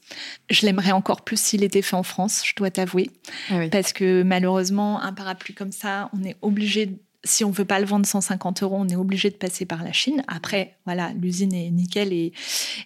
Je 0.50 0.66
l'aimerais 0.66 0.90
encore 0.90 1.22
plus 1.22 1.38
s'il 1.38 1.62
était 1.62 1.82
fait 1.82 1.94
en 1.94 2.02
France, 2.02 2.42
je 2.44 2.52
dois 2.56 2.70
t'avouer. 2.72 3.10
ah 3.48 3.58
oui. 3.58 3.70
Parce 3.70 3.92
que 3.92 4.24
malheureusement, 4.24 5.00
un 5.00 5.12
parapluie 5.12 5.54
comme 5.54 5.70
ça, 5.70 6.10
on 6.12 6.24
est 6.24 6.34
obligé, 6.42 6.98
si 7.22 7.44
on 7.44 7.52
veut 7.52 7.64
pas 7.64 7.78
le 7.78 7.86
vendre 7.86 8.06
150 8.06 8.64
euros, 8.64 8.76
on 8.76 8.88
est 8.88 8.96
obligé 8.96 9.30
de 9.30 9.36
passer 9.36 9.66
par 9.66 9.84
la 9.84 9.92
Chine. 9.92 10.24
Après, 10.26 10.76
voilà, 10.84 11.12
l'usine 11.12 11.54
est 11.54 11.70
nickel 11.70 12.12
et, 12.12 12.32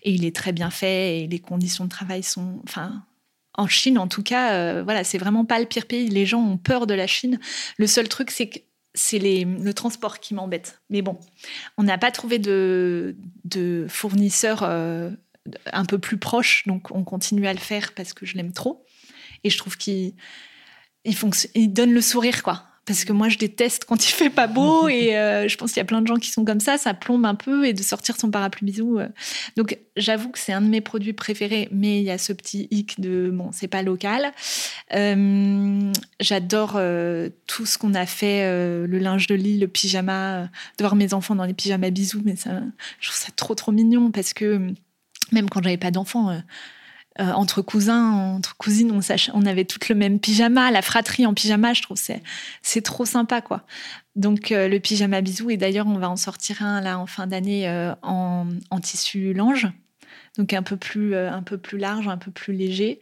et 0.03 0.13
il 0.13 0.27
est 0.27 0.37
très 0.37 0.53
bien 0.53 0.69
fait 0.69 1.21
et 1.21 1.27
les 1.29 1.39
conditions 1.39 1.85
de 1.85 1.91
travail 1.91 2.23
sont, 2.23 2.61
enfin. 2.65 3.03
En 3.55 3.67
Chine, 3.67 3.99
en 3.99 4.07
tout 4.07 4.23
cas, 4.23 4.53
euh, 4.53 4.83
voilà, 4.85 5.03
c'est 5.03 5.19
vraiment 5.19 5.45
pas 5.45 5.59
le 5.59 5.67
pire 5.67 5.87
pays. 5.87 6.09
Les 6.09 6.25
gens 6.25 6.41
ont 6.41 6.57
peur 6.57 6.87
de 6.87 6.95
la 6.95 7.07
Chine. 7.07 7.41
Le 7.79 7.87
seul 7.87 8.09
truc, 8.09 8.31
c'est 8.31 8.49
que 8.49 8.59
c'est 8.95 9.19
le 9.19 9.73
transport 9.73 10.21
qui 10.21 10.35
m'embête. 10.35 10.81
Mais 10.91 11.03
bon, 11.03 11.19
on 11.77 11.83
n'a 11.83 11.99
pas 11.99 12.11
trouvé 12.11 12.39
de, 12.39 13.15
fournisseur 13.89 14.63
euh, 14.63 15.11
un 15.73 15.85
peu 15.85 15.99
plus 15.99 16.19
proche, 16.19 16.67
donc 16.67 16.91
on 16.91 17.05
continue 17.05 17.47
à 17.47 17.53
le 17.53 17.59
faire 17.59 17.95
parce 17.95 18.13
que 18.13 18.27
je 18.27 18.37
l'aime 18.37 18.53
trop. 18.53 18.85
Et 19.45 19.51
je 19.51 19.59
trouve 19.59 19.77
qu'il 19.77 20.15
donne 21.05 21.93
le 21.93 22.01
sourire, 22.01 22.43
quoi. 22.43 22.65
Parce 22.87 23.05
que 23.05 23.13
moi, 23.13 23.29
je 23.29 23.39
déteste 23.39 23.85
quand 23.85 24.09
il 24.09 24.11
fait 24.13 24.31
pas 24.31 24.47
beau 24.47 24.89
et 24.89 25.17
euh, 25.17 25.49
je 25.49 25.57
pense 25.57 25.73
qu'il 25.73 25.81
y 25.81 25.83
a 25.83 25.85
plein 25.85 26.01
de 26.03 26.07
gens 26.07 26.17
qui 26.17 26.31
sont 26.31 26.45
comme 26.45 26.61
ça, 26.61 26.79
ça 26.79 26.95
plombe 26.95 27.25
un 27.25 27.35
peu 27.35 27.67
et 27.67 27.73
de 27.73 27.83
sortir 27.83 28.17
son 28.17 28.31
parapluie 28.31 28.67
bisou. 28.67 28.99
euh. 28.99 29.09
Donc, 29.57 29.79
j'avoue 29.97 30.31
que 30.31 30.39
c'est 30.39 30.53
un 30.53 30.61
de 30.61 30.67
mes 30.67 30.81
produits 30.81 31.13
préférés, 31.13 31.69
mais 31.71 32.01
il 32.01 32.05
y 32.05 32.11
a 32.11 32.19
ce 32.19 32.33
petit 32.33 32.69
hic 32.71 33.01
de 33.01 33.31
bon, 33.31 33.51
c'est 33.53 33.69
pas 33.69 33.83
local. 33.83 34.33
Euh, 34.95 35.93
J'adore 36.21 36.81
tout 37.47 37.67
ce 37.67 37.79
qu'on 37.79 37.95
a 37.95 38.07
fait, 38.07 38.45
le 38.87 38.99
linge 38.99 39.27
de 39.27 39.35
lit, 39.35 39.59
le 39.59 39.69
pyjama, 39.69 40.43
de 40.43 40.49
voir 40.85 40.97
mes 40.97 41.15
enfants 41.15 41.35
dans 41.35 41.45
les 41.45 41.55
pyjamas 41.55 41.91
bisous, 41.91 42.23
mais 42.25 42.37
ça, 42.37 42.61
je 43.01 43.09
trouve 43.09 43.21
ça 43.21 43.33
trop 43.35 43.55
trop 43.55 43.73
mignon 43.73 44.11
parce 44.11 44.33
que 44.33 44.61
même 45.33 45.49
quand 45.49 45.63
j'avais 45.63 45.77
pas 45.77 45.91
d'enfants, 45.91 46.41
euh, 47.19 47.33
entre 47.33 47.61
cousins, 47.61 48.13
entre 48.37 48.57
cousines, 48.57 48.93
on, 48.93 49.45
avait 49.47 49.65
toutes 49.65 49.89
le 49.89 49.97
même 49.97 50.21
pyjama, 50.21 50.71
la 50.71 50.81
fratrie 50.81 51.27
en 51.27 51.35
pyjama, 51.35 51.73
je 51.73 51.83
trouve 51.83 51.97
c'est 51.97 52.23
c'est 52.63 52.83
trop 52.83 53.05
sympa 53.05 53.41
quoi. 53.41 53.65
Donc 54.15 54.53
euh, 54.53 54.69
le 54.69 54.79
pyjama 54.79 55.21
bisou 55.21 55.51
et 55.51 55.57
d'ailleurs 55.57 55.89
on 55.89 55.99
va 55.99 56.09
en 56.09 56.17
sortir 56.17 56.63
un 56.63 56.81
là 56.81 56.99
en 57.01 57.07
fin 57.07 57.27
d'année 57.27 57.69
euh, 57.69 57.93
en, 58.03 58.47
en 58.71 58.81
tissu 58.81 59.33
lange, 59.33 59.67
donc 60.39 60.53
un 60.53 60.63
peu 60.63 60.77
plus 60.77 61.17
un 61.17 61.43
peu 61.43 61.59
plus 61.59 61.79
large, 61.79 62.07
un 62.07 62.17
peu 62.19 62.31
plus 62.31 62.53
léger. 62.55 63.01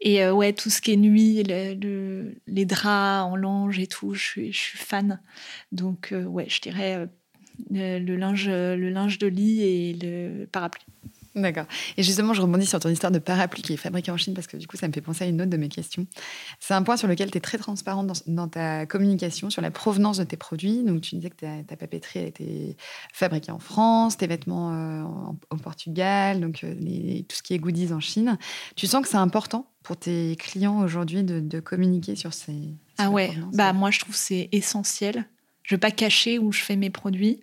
Et 0.00 0.28
ouais 0.28 0.52
tout 0.52 0.68
ce 0.68 0.82
qui 0.82 0.92
est 0.92 0.96
nuit, 0.96 1.42
le- 1.42 1.74
le- 1.74 2.34
les 2.46 2.66
draps 2.66 3.32
en 3.32 3.34
lange 3.34 3.78
et 3.78 3.86
tout, 3.86 4.12
je 4.14 4.50
suis 4.52 4.78
fan. 4.78 5.20
Donc 5.72 6.12
ouais 6.12 6.46
je 6.50 6.60
dirais 6.60 7.08
le 7.70 8.16
linge 8.16 8.48
le 8.48 8.90
linge 8.90 9.18
de 9.18 9.26
lit 9.26 9.62
et 9.62 9.92
le 9.94 10.44
parapluie. 10.46 10.84
D'accord. 11.34 11.66
Et 11.96 12.02
justement, 12.02 12.34
je 12.34 12.40
rebondis 12.42 12.66
sur 12.66 12.80
ton 12.80 12.88
histoire 12.88 13.12
de 13.12 13.18
parapluie 13.18 13.62
qui 13.62 13.72
est 13.74 13.76
fabriqué 13.76 14.10
en 14.10 14.16
Chine 14.16 14.34
parce 14.34 14.46
que 14.46 14.56
du 14.56 14.66
coup, 14.66 14.76
ça 14.76 14.88
me 14.88 14.92
fait 14.92 15.00
penser 15.00 15.24
à 15.24 15.26
une 15.28 15.40
autre 15.40 15.50
de 15.50 15.56
mes 15.56 15.68
questions. 15.68 16.06
C'est 16.60 16.74
un 16.74 16.82
point 16.82 16.96
sur 16.96 17.06
lequel 17.08 17.30
tu 17.30 17.38
es 17.38 17.40
très 17.40 17.58
transparente 17.58 18.06
dans, 18.06 18.14
dans 18.26 18.48
ta 18.48 18.86
communication 18.86 19.50
sur 19.50 19.62
la 19.62 19.70
provenance 19.70 20.18
de 20.18 20.24
tes 20.24 20.36
produits. 20.36 20.82
Donc, 20.84 21.02
tu 21.02 21.14
disais 21.16 21.30
que 21.30 21.36
ta, 21.36 21.62
ta 21.66 21.76
papeterie 21.76 22.20
elle 22.20 22.26
était 22.28 22.76
fabriquée 23.12 23.52
en 23.52 23.58
France, 23.58 24.16
tes 24.16 24.26
vêtements 24.26 24.72
euh, 24.72 25.02
en- 25.02 25.36
au 25.50 25.56
Portugal, 25.56 26.40
donc 26.40 26.64
euh, 26.64 26.74
les- 26.80 27.24
tout 27.28 27.36
ce 27.36 27.42
qui 27.42 27.54
est 27.54 27.58
goodies 27.58 27.92
en 27.92 28.00
Chine. 28.00 28.38
Tu 28.76 28.86
sens 28.86 29.02
que 29.02 29.08
c'est 29.08 29.16
important 29.16 29.70
pour 29.82 29.96
tes 29.96 30.36
clients 30.36 30.80
aujourd'hui 30.80 31.22
de, 31.22 31.40
de 31.40 31.60
communiquer 31.60 32.16
sur 32.16 32.32
ces. 32.34 32.52
sur 32.52 32.74
Ah 32.98 33.10
ouais, 33.10 33.30
bah 33.52 33.72
moi 33.72 33.90
je 33.90 34.00
trouve 34.00 34.14
que 34.14 34.20
c'est 34.20 34.48
essentiel. 34.52 35.24
Je 35.62 35.74
veux 35.74 35.78
pas 35.80 35.90
cacher 35.90 36.38
où 36.38 36.50
je 36.52 36.60
fais 36.62 36.76
mes 36.76 36.90
produits. 36.90 37.40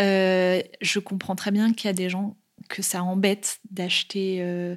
Euh, 0.00 0.60
je 0.80 0.98
comprends 0.98 1.36
très 1.36 1.50
bien 1.50 1.72
qu'il 1.72 1.86
y 1.86 1.90
a 1.90 1.94
des 1.94 2.10
gens 2.10 2.36
que 2.74 2.82
ça 2.82 3.04
embête 3.04 3.60
d'acheter 3.70 4.42
euh, 4.42 4.74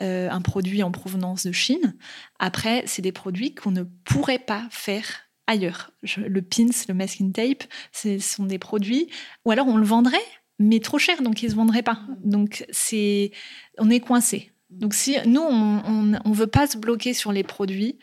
euh, 0.00 0.30
un 0.30 0.40
produit 0.40 0.82
en 0.82 0.90
provenance 0.90 1.46
de 1.46 1.52
Chine. 1.52 1.94
Après, 2.38 2.82
c'est 2.86 3.02
des 3.02 3.12
produits 3.12 3.54
qu'on 3.54 3.70
ne 3.70 3.82
pourrait 3.82 4.38
pas 4.38 4.66
faire 4.70 5.04
ailleurs. 5.46 5.90
Le 6.16 6.40
pins, 6.40 6.70
le 6.88 6.94
masking 6.94 7.32
tape, 7.32 7.64
ce 7.92 8.18
sont 8.18 8.46
des 8.46 8.58
produits, 8.58 9.10
ou 9.44 9.50
alors 9.50 9.68
on 9.68 9.76
le 9.76 9.84
vendrait, 9.84 10.16
mais 10.58 10.80
trop 10.80 10.98
cher, 10.98 11.20
donc 11.20 11.42
ils 11.42 11.50
se 11.50 11.54
vendraient 11.54 11.82
pas. 11.82 12.00
Donc 12.24 12.64
c'est, 12.70 13.30
on 13.76 13.90
est 13.90 14.00
coincé. 14.00 14.53
Donc 14.78 14.94
si 14.94 15.16
nous 15.26 15.40
on, 15.40 16.12
on 16.24 16.32
veut 16.32 16.46
pas 16.46 16.66
se 16.66 16.76
bloquer 16.76 17.14
sur 17.14 17.32
les 17.32 17.42
produits, 17.42 17.98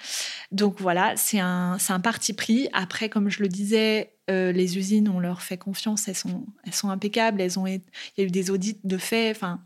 donc 0.52 0.80
voilà, 0.80 1.14
c'est 1.16 1.40
un, 1.40 1.78
un 1.88 2.00
parti 2.00 2.34
pris. 2.34 2.70
Après, 2.74 3.10
comme 3.10 3.30
je 3.30 3.42
le 3.42 3.50
disais, 3.50 4.14
euh, 4.30 4.52
les 4.52 4.78
usines, 4.78 5.10
on 5.10 5.20
leur 5.20 5.42
fait 5.42 5.58
confiance, 5.58 6.08
elles 6.08 6.16
sont, 6.16 6.46
elles 6.66 6.74
sont 6.74 6.90
impeccables, 6.90 7.42
elles 7.42 7.60
ont, 7.60 7.68
il 7.68 7.82
y 8.18 8.22
a 8.22 8.24
eu 8.24 8.32
des 8.32 8.52
audits 8.52 8.80
de 8.84 8.98
fait, 8.98 9.32
enfin, 9.32 9.62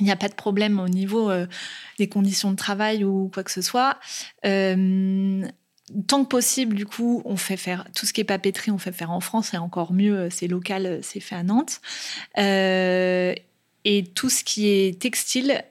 il 0.00 0.04
n'y 0.04 0.12
a 0.12 0.16
pas 0.16 0.28
de 0.28 0.34
problème 0.34 0.80
au 0.80 0.88
niveau 0.88 1.30
euh, 1.30 1.46
des 1.98 2.08
conditions 2.08 2.50
de 2.50 2.56
travail 2.56 3.04
ou 3.04 3.30
quoi 3.32 3.44
que 3.44 3.52
ce 3.52 3.62
soit. 3.62 3.98
Euh, 4.44 5.46
tant 6.08 6.24
que 6.24 6.28
possible, 6.28 6.74
du 6.74 6.86
coup, 6.86 7.22
on 7.24 7.36
fait 7.36 7.56
faire 7.56 7.86
tout 7.94 8.06
ce 8.06 8.12
qui 8.12 8.20
est 8.20 8.24
papeterie, 8.24 8.70
on 8.70 8.78
fait 8.78 8.92
faire 8.92 9.10
en 9.10 9.20
France, 9.20 9.54
et 9.54 9.58
encore 9.58 9.92
mieux, 9.92 10.28
c'est 10.30 10.48
local, 10.48 10.98
c'est 11.02 11.20
fait 11.20 11.36
à 11.36 11.42
Nantes. 11.42 11.80
Et 13.84 14.04
tout 14.14 14.30
ce 14.30 14.42
qui 14.44 14.66
est 14.66 14.98
textile, 14.98 15.62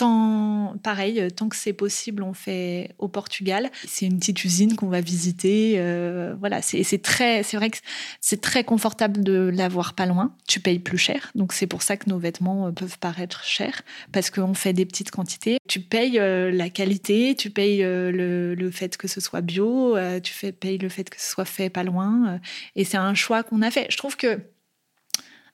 tant, 0.00 0.76
pareil, 0.82 1.28
tant 1.36 1.50
que 1.50 1.56
c'est 1.56 1.74
possible, 1.74 2.22
on 2.22 2.32
fait 2.32 2.94
au 2.98 3.08
Portugal. 3.08 3.70
C'est 3.86 4.06
une 4.06 4.18
petite 4.18 4.42
usine 4.44 4.74
qu'on 4.74 4.88
va 4.88 5.02
visiter. 5.02 5.74
Euh, 5.76 6.34
voilà, 6.40 6.62
c'est 6.62 7.02
très, 7.02 7.42
c'est 7.42 7.58
vrai 7.58 7.68
que 7.68 7.76
c'est 8.22 8.40
très 8.40 8.64
confortable 8.64 9.22
de 9.22 9.50
l'avoir 9.52 9.92
pas 9.92 10.06
loin. 10.06 10.34
Tu 10.48 10.58
payes 10.58 10.78
plus 10.78 10.96
cher, 10.96 11.30
donc 11.34 11.52
c'est 11.52 11.66
pour 11.66 11.82
ça 11.82 11.98
que 11.98 12.08
nos 12.08 12.18
vêtements 12.18 12.68
euh, 12.68 12.70
peuvent 12.70 12.98
paraître 12.98 13.44
chers 13.44 13.82
parce 14.10 14.30
qu'on 14.30 14.54
fait 14.54 14.72
des 14.72 14.86
petites 14.86 15.10
quantités. 15.10 15.58
Tu 15.68 15.80
payes 15.80 16.18
euh, 16.18 16.50
la 16.50 16.70
qualité, 16.70 17.34
tu 17.34 17.50
payes 17.50 17.82
le, 17.82 18.70
fait 18.72 18.96
que 18.96 19.06
ce 19.06 19.20
soit 19.20 19.42
bio, 19.42 19.98
tu 20.22 20.52
payes 20.52 20.78
le 20.78 20.88
fait 20.88 21.10
que 21.10 21.20
ce 21.20 21.28
soit 21.28 21.44
fait 21.44 21.68
pas 21.68 21.82
loin, 21.82 22.40
et 22.74 22.84
c'est 22.84 22.96
un 22.96 23.14
choix 23.14 23.42
qu'on 23.42 23.60
a 23.60 23.70
fait. 23.70 23.86
Je 23.90 23.98
trouve 23.98 24.16
que 24.16 24.40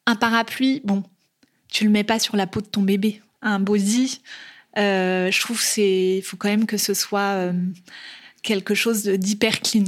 un 0.07 0.15
parapluie, 0.15 0.83
bon, 0.85 1.03
tu 1.69 1.85
le 1.85 1.91
mets 1.91 2.05
pas 2.05 2.19
sur 2.19 2.37
la 2.37 2.47
peau 2.47 2.61
de 2.61 2.67
ton 2.67 2.83
bébé 2.83 3.23
un 3.43 3.61
body, 3.61 4.21
euh, 4.79 5.31
je 5.31 5.41
trouve 5.41 5.61
c'est 5.61 6.21
faut 6.23 6.37
quand 6.37 6.49
même 6.49 6.67
que 6.67 6.77
ce 6.77 6.95
soit 6.95 7.35
euh, 7.35 7.53
quelque 8.43 8.75
chose 8.75 9.05
d'hyper 9.05 9.61
clean. 9.61 9.85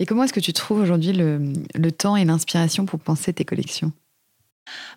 Et 0.00 0.06
comment 0.06 0.24
est-ce 0.24 0.32
que 0.32 0.40
tu 0.40 0.52
trouves 0.52 0.80
aujourd'hui 0.80 1.12
le, 1.12 1.90
temps 1.90 2.16
et 2.16 2.24
l'inspiration 2.24 2.86
pour 2.86 3.00
penser 3.00 3.32
tes 3.32 3.44
collections? 3.44 3.92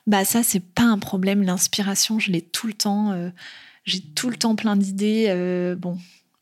Bah 0.06 0.26
ça 0.26 0.44
c'est 0.44 0.60
pas 0.60 0.84
un 0.84 1.00
problème. 1.00 1.44
L'inspiration 1.44 2.20
je 2.20 2.32
l'ai 2.32 2.42
tout 2.42 2.68
le 2.68 2.74
temps. 2.74 3.12
Euh, 3.12 3.30
j'ai 3.84 4.02
tout 4.02 4.30
le 4.30 4.38
temps 4.38 4.56
plein 4.56 4.76
d'idées. 4.76 5.76
bon, 5.78 5.98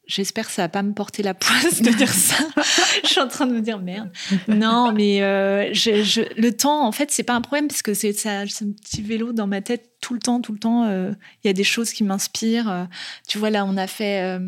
J'espère 0.10 0.48
que 0.48 0.52
ça 0.52 0.63
va 0.63 0.69
pas 0.69 0.82
me 0.82 0.91
porter 0.91 1.22
la 1.22 1.36
poisse 1.36 1.84
de 1.84 1.91
dire 1.91 2.12
ça. 2.12 2.36
je 3.04 3.10
suis 3.10 3.19
en 3.19 3.28
train 3.28 3.45
de 3.45 3.54
me 3.54 3.62
dire 3.62 3.78
merde. 3.80 4.10
Non, 4.48 4.91
mais 4.91 5.22
euh, 5.22 5.72
je, 5.72 6.22
le 6.36 6.50
temps, 6.52 6.84
en 6.84 6.91
fait, 6.91 7.12
c'est 7.12 7.22
pas 7.22 7.36
un 7.36 7.41
problème 7.41 7.67
parce 7.67 7.84
que 7.84 7.93
c'est 7.93 8.26
un 8.26 8.45
petit 8.48 9.04
vélo 9.04 9.34
dans 9.34 9.45
ma 9.45 9.62
tête 9.62 9.91
tout 10.02 10.15
le 10.15 10.19
temps, 10.19 10.41
tout 10.41 10.52
le 10.52 10.58
temps. 10.58 10.86
Euh, 10.86 11.12
il 11.43 11.48
y 11.48 11.50
a 11.52 11.54
des 11.54 11.63
choses 11.63 11.93
qui 11.93 12.04
m'inspirent. 12.04 12.72
Euh, 12.72 12.86
tu 13.28 13.38
vois, 13.38 13.52
là, 13.52 13.65
on 13.65 13.78
a 13.78 13.86
fait 13.86 14.39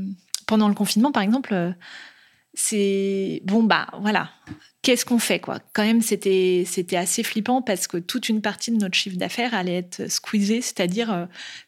pendant 0.47 0.67
le 0.67 0.73
confinement, 0.73 1.11
par 1.11 1.21
exemple. 1.21 1.75
c'est 2.55 3.43
bon, 3.45 3.61
bah 3.61 3.85
voilà. 4.01 4.31
Qu'est-ce 4.81 5.05
qu'on 5.05 5.19
fait 5.19 5.39
quoi? 5.39 5.59
Quand 5.73 5.83
même, 5.83 6.01
c'était 6.01 6.63
c'était 6.65 6.97
assez 6.97 7.21
flippant 7.21 7.61
parce 7.61 7.85
que 7.85 7.97
toute 7.97 8.29
une 8.29 8.41
partie 8.41 8.71
de 8.71 8.77
notre 8.77 8.95
chiffre 8.95 9.17
d'affaires 9.17 9.53
allait 9.53 9.77
être 9.77 10.09
squeezée, 10.09 10.61
c'est-à-dire 10.61 11.27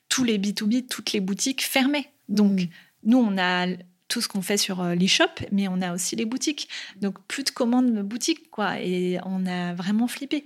tous 0.10 0.24
les 0.24 0.40
B2B, 0.40 0.88
toutes 0.88 1.12
les 1.12 1.20
boutiques 1.20 1.64
fermées. 1.64 2.10
Donc 2.28 2.62
mmh. 2.62 2.68
Nous, 3.04 3.18
on 3.18 3.38
a 3.38 3.68
tout 4.14 4.22
ce 4.22 4.28
qu'on 4.28 4.44
fait 4.44 4.58
sur 4.58 4.82
euh, 4.82 4.94
l'e-shop, 4.94 5.46
mais 5.52 5.68
on 5.68 5.82
a 5.82 5.92
aussi 5.94 6.16
les 6.16 6.26
boutiques. 6.26 6.70
Donc, 7.02 7.20
plus 7.28 7.44
de 7.44 7.50
commandes 7.50 8.00
boutiques, 8.04 8.52
quoi. 8.52 8.80
Et 8.80 9.18
on 9.26 9.46
a 9.48 9.74
vraiment 9.74 10.08
flippé. 10.08 10.46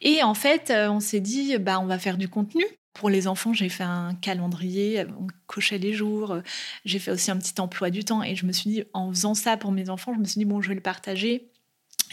Et 0.00 0.22
en 0.22 0.32
fait, 0.34 0.70
euh, 0.70 0.88
on 0.88 1.00
s'est 1.00 1.20
dit, 1.20 1.58
bah, 1.58 1.80
on 1.80 1.86
va 1.86 1.98
faire 1.98 2.16
du 2.16 2.28
contenu. 2.28 2.64
Pour 2.94 3.10
les 3.10 3.26
enfants, 3.26 3.52
j'ai 3.52 3.68
fait 3.68 3.84
un 3.84 4.14
calendrier, 4.14 5.04
on 5.20 5.26
cochait 5.46 5.78
les 5.78 5.92
jours. 5.92 6.38
J'ai 6.84 6.98
fait 6.98 7.10
aussi 7.10 7.30
un 7.30 7.36
petit 7.36 7.60
emploi 7.60 7.90
du 7.90 8.04
temps. 8.04 8.22
Et 8.22 8.36
je 8.36 8.46
me 8.46 8.52
suis 8.52 8.70
dit, 8.70 8.84
en 8.94 9.10
faisant 9.10 9.34
ça 9.34 9.56
pour 9.56 9.72
mes 9.72 9.90
enfants, 9.90 10.14
je 10.14 10.20
me 10.20 10.24
suis 10.24 10.38
dit, 10.38 10.44
bon, 10.44 10.62
je 10.62 10.68
vais 10.68 10.74
le 10.74 10.80
partager. 10.80 11.50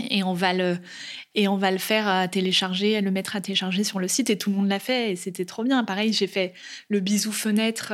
Et 0.10 0.24
on 0.24 0.34
va 0.34 0.54
le, 0.54 0.80
et 1.36 1.48
on 1.48 1.56
va 1.56 1.70
le 1.70 1.78
faire 1.78 2.30
télécharger, 2.32 3.00
le 3.00 3.12
mettre 3.12 3.36
à 3.36 3.42
télécharger 3.42 3.84
sur 3.84 4.00
le 4.00 4.08
site. 4.08 4.30
Et 4.32 4.38
tout 4.38 4.50
le 4.50 4.56
monde 4.56 4.70
l'a 4.70 4.80
fait. 4.80 5.12
Et 5.12 5.16
c'était 5.16 5.46
trop 5.46 5.64
bien. 5.64 5.84
Pareil, 5.84 6.12
j'ai 6.12 6.28
fait 6.28 6.54
le 6.90 7.00
bisou 7.00 7.32
fenêtre. 7.32 7.94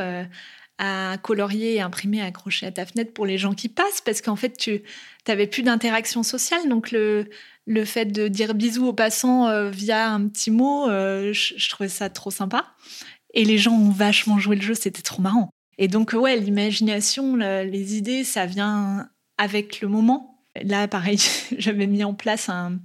À 0.80 1.18
colorier 1.22 1.76
et 1.76 1.82
imprimer, 1.82 2.22
accrocher 2.22 2.68
à 2.68 2.72
ta 2.72 2.86
fenêtre 2.86 3.12
pour 3.12 3.26
les 3.26 3.40
gens 3.40 3.54
qui 3.54 3.68
passent, 3.68 4.02
parce 4.02 4.22
qu'en 4.22 4.36
fait, 4.36 4.58
tu 4.58 4.84
n'avais 5.28 5.48
plus 5.48 5.64
d'interaction 5.64 6.22
sociale. 6.22 6.70
Donc, 6.70 6.92
le, 6.92 7.30
le 7.66 7.84
fait 7.84 8.06
de 8.06 8.28
dire 8.28 8.54
bisous 8.56 8.88
aux 8.88 8.94
passants 8.94 9.48
euh, 9.48 9.70
via 9.70 10.10
un 10.10 10.28
petit 10.28 10.52
mot, 10.52 10.88
euh, 10.90 11.34
je, 11.34 11.70
trouvais 11.70 11.90
ça 11.90 12.10
trop 12.10 12.32
sympa. 12.32 12.66
Et 13.34 13.44
les 13.44 13.58
gens 13.58 13.74
ont 13.74 13.90
vachement 13.90 14.40
joué 14.40 14.56
le 14.56 14.62
jeu, 14.62 14.74
c'était 14.74 15.02
trop 15.02 15.22
marrant. 15.22 15.50
Et 15.78 15.88
donc, 15.88 16.14
ouais, 16.14 16.38
l'imagination, 16.38 17.36
les 17.36 17.98
idées, 17.98 18.24
ça 18.24 18.46
vient 18.46 19.10
avec 19.38 19.82
le 19.82 19.88
moment. 19.88 20.37
Là, 20.64 20.88
pareil, 20.88 21.20
j'avais 21.58 21.88
mis 21.88 22.04
en 22.04 22.14
place 22.14 22.50
un, 22.50 22.80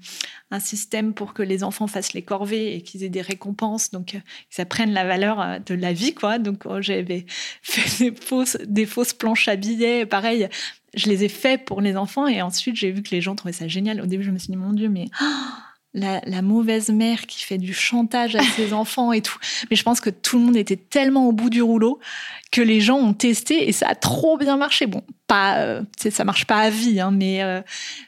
système 0.60 1.14
pour 1.14 1.32
que 1.32 1.42
les 1.42 1.64
enfants 1.64 1.86
fassent 1.86 2.12
les 2.12 2.20
corvées 2.20 2.74
et 2.74 2.82
qu'ils 2.82 3.04
aient 3.04 3.08
des 3.08 3.22
récompenses, 3.22 3.90
donc 3.90 4.14
euh, 4.14 4.18
qu'ils 4.50 4.60
apprennent 4.60 4.92
la 4.92 5.06
valeur 5.06 5.40
euh, 5.40 5.58
de 5.58 5.74
la 5.74 5.94
vie, 5.94 6.12
quoi. 6.12 6.38
Donc, 6.38 6.64
oh, 6.66 6.82
j'avais 6.82 7.24
fait 7.62 8.10
des 8.10 8.14
fausses, 8.14 8.58
des 8.66 8.84
fausses 8.84 9.14
planches 9.14 9.48
à 9.48 9.56
billets, 9.56 10.04
pareil. 10.04 10.48
Je 10.94 11.08
les 11.08 11.24
ai 11.24 11.28
fait 11.30 11.56
pour 11.56 11.80
les 11.80 11.96
enfants 11.96 12.26
et 12.26 12.42
ensuite 12.42 12.76
j'ai 12.76 12.90
vu 12.90 13.02
que 13.02 13.12
les 13.12 13.22
gens 13.22 13.34
trouvaient 13.34 13.54
ça 13.54 13.66
génial. 13.66 13.98
Au 14.02 14.06
début, 14.06 14.24
je 14.24 14.30
me 14.30 14.36
suis 14.36 14.48
dit, 14.48 14.58
mon 14.58 14.74
Dieu, 14.74 14.90
mais 14.90 15.06
la, 15.94 16.42
mauvaise 16.42 16.88
mère 16.88 17.26
qui 17.26 17.44
fait 17.44 17.58
du 17.58 17.74
chantage 17.74 18.36
à 18.36 18.42
ses 18.42 18.72
enfants 18.72 19.12
et 19.12 19.20
tout. 19.20 19.38
Mais 19.70 19.76
je 19.76 19.82
pense 19.82 20.00
que 20.00 20.10
tout 20.10 20.38
le 20.38 20.44
monde 20.44 20.56
était 20.56 20.76
tellement 20.76 21.28
au 21.28 21.32
bout 21.32 21.50
du 21.50 21.62
rouleau 21.62 22.00
que 22.50 22.60
les 22.60 22.80
gens 22.80 22.98
ont 22.98 23.14
testé 23.14 23.68
et 23.68 23.72
ça 23.72 23.88
a 23.88 23.94
trop 23.94 24.36
bien 24.36 24.56
marché. 24.56 24.86
Bon, 24.86 25.02
pas, 25.26 25.58
euh, 25.60 25.82
ça 26.10 26.24
marche 26.24 26.46
pas 26.46 26.58
à 26.58 26.70
vie, 26.70 27.00
hein, 27.00 27.10
mais 27.10 27.42
euh, 27.42 27.62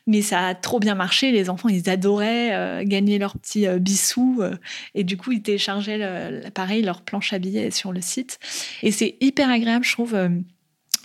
mais 0.06 0.22
ça 0.22 0.48
a 0.48 0.54
trop 0.54 0.80
bien 0.80 0.94
marché. 0.94 1.32
Les 1.32 1.48
enfants, 1.50 1.68
ils 1.68 1.88
adoraient 1.88 2.54
euh, 2.54 2.84
gagner 2.84 3.18
leurs 3.18 3.38
petits 3.38 3.66
bisous 3.80 4.42
et 4.94 5.04
du 5.04 5.16
coup, 5.16 5.32
ils 5.32 5.42
téléchargeaient 5.42 6.50
pareil 6.54 6.82
leur 6.82 7.02
planche 7.02 7.32
à 7.32 7.38
billets 7.38 7.70
sur 7.70 7.92
le 7.92 8.00
site. 8.00 8.38
Et 8.82 8.92
c'est 8.92 9.16
hyper 9.20 9.50
agréable, 9.50 9.84
je 9.84 9.92
trouve. 9.92 10.14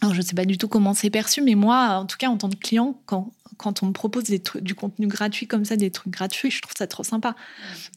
Alors, 0.02 0.14
je 0.14 0.22
ne 0.22 0.26
sais 0.26 0.36
pas 0.36 0.46
du 0.46 0.58
tout 0.58 0.70
comment 0.70 0.94
c'est 0.94 1.10
perçu, 1.10 1.42
mais 1.42 1.56
moi, 1.56 1.98
en 2.00 2.06
tout 2.06 2.16
cas, 2.18 2.30
en 2.30 2.38
tant 2.38 2.50
que 2.50 2.56
client, 2.56 3.02
quand 3.06 3.32
quand 3.60 3.84
on 3.84 3.88
me 3.88 3.92
propose 3.92 4.24
du 4.24 4.74
contenu 4.74 5.06
gratuit 5.08 5.46
comme 5.46 5.66
ça, 5.66 5.76
des 5.76 5.92
trucs 5.92 6.14
gratuits, 6.14 6.50
je 6.50 6.62
trouve 6.62 6.74
ça 6.76 6.88
trop 6.88 7.04
sympa. 7.04 7.36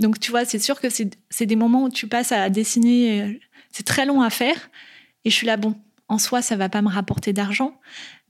Donc, 0.01 0.19
tu 0.19 0.33
vois, 0.33 0.45
c'est 0.45 0.59
sûr 0.59 0.81
que 0.81 0.89
c'est 0.91 1.47
des 1.47 1.57
moments 1.57 1.85
où 1.85 1.89
tu 1.89 2.09
passes 2.09 2.33
à 2.33 2.51
dessiner. 2.51 3.23
Euh, 3.23 3.33
c'est 3.71 3.87
très 3.87 4.05
long 4.05 4.21
à 4.21 4.29
faire. 4.29 4.71
Et 5.25 5.31
je 5.31 5.37
suis 5.37 5.47
là, 5.47 5.57
bon, 5.57 5.77
en 6.09 6.19
soi, 6.19 6.43
ça 6.43 6.57
va 6.57 6.69
pas 6.69 6.83
me 6.83 6.89
rapporter 6.89 7.33
d'argent, 7.33 7.81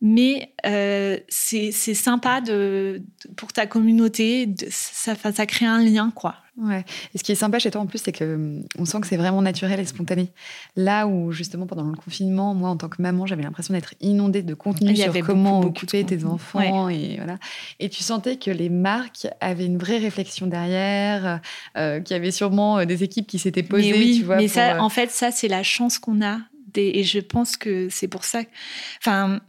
mais 0.02 0.54
euh, 0.66 1.18
c'est 1.28 1.72
sympa 1.72 2.40
de, 2.40 3.02
pour 3.36 3.52
ta 3.52 3.66
communauté, 3.66 4.54
ça 4.68 5.46
crée 5.46 5.66
un 5.66 5.82
lien, 5.82 6.12
quoi. 6.14 6.36
Ouais. 6.58 6.84
Et 7.14 7.18
ce 7.18 7.24
qui 7.24 7.32
est 7.32 7.36
sympa 7.36 7.58
chez 7.58 7.70
toi 7.70 7.80
en 7.80 7.86
plus, 7.86 7.98
c'est 7.98 8.12
que 8.12 8.34
hum, 8.34 8.62
on 8.78 8.84
sent 8.84 9.00
que 9.00 9.06
c'est 9.06 9.16
vraiment 9.16 9.40
naturel 9.40 9.80
et 9.80 9.84
spontané. 9.86 10.32
Là 10.76 11.06
où 11.06 11.32
justement 11.32 11.66
pendant 11.66 11.84
le 11.84 11.96
confinement, 11.96 12.54
moi 12.54 12.68
en 12.70 12.76
tant 12.76 12.88
que 12.88 13.00
maman, 13.00 13.26
j'avais 13.26 13.42
l'impression 13.42 13.72
d'être 13.72 13.94
inondée 14.00 14.42
de 14.42 14.54
contenu 14.54 14.94
sur 14.94 15.12
comment 15.20 15.60
occuper 15.60 16.04
tes 16.04 16.24
enfants 16.24 16.88
et 16.88 17.16
voilà. 17.16 17.38
Et 17.80 17.88
tu 17.88 18.02
sentais 18.02 18.36
que 18.36 18.50
les 18.50 18.68
marques 18.68 19.26
avaient 19.40 19.66
une 19.66 19.78
vraie 19.78 19.98
réflexion 19.98 20.46
derrière, 20.46 21.40
euh, 21.78 22.00
qu'il 22.00 22.14
y 22.14 22.20
avait 22.20 22.30
sûrement 22.30 22.78
euh, 22.78 22.84
des 22.84 23.02
équipes 23.02 23.26
qui 23.26 23.38
s'étaient 23.38 23.62
posées. 23.62 23.92
Mais 23.92 23.98
oui, 23.98 24.18
tu 24.18 24.24
vois, 24.24 24.36
mais 24.36 24.48
ça, 24.48 24.82
en 24.82 24.88
fait, 24.88 25.10
ça 25.10 25.30
c'est 25.30 25.48
la 25.48 25.62
chance 25.62 25.98
qu'on 25.98 26.22
a 26.22 26.38
et 26.74 27.04
je 27.04 27.18
pense 27.18 27.56
que 27.56 27.88
c'est 27.90 28.08
pour 28.08 28.24
ça. 28.24 28.42
Enfin, 28.98 29.40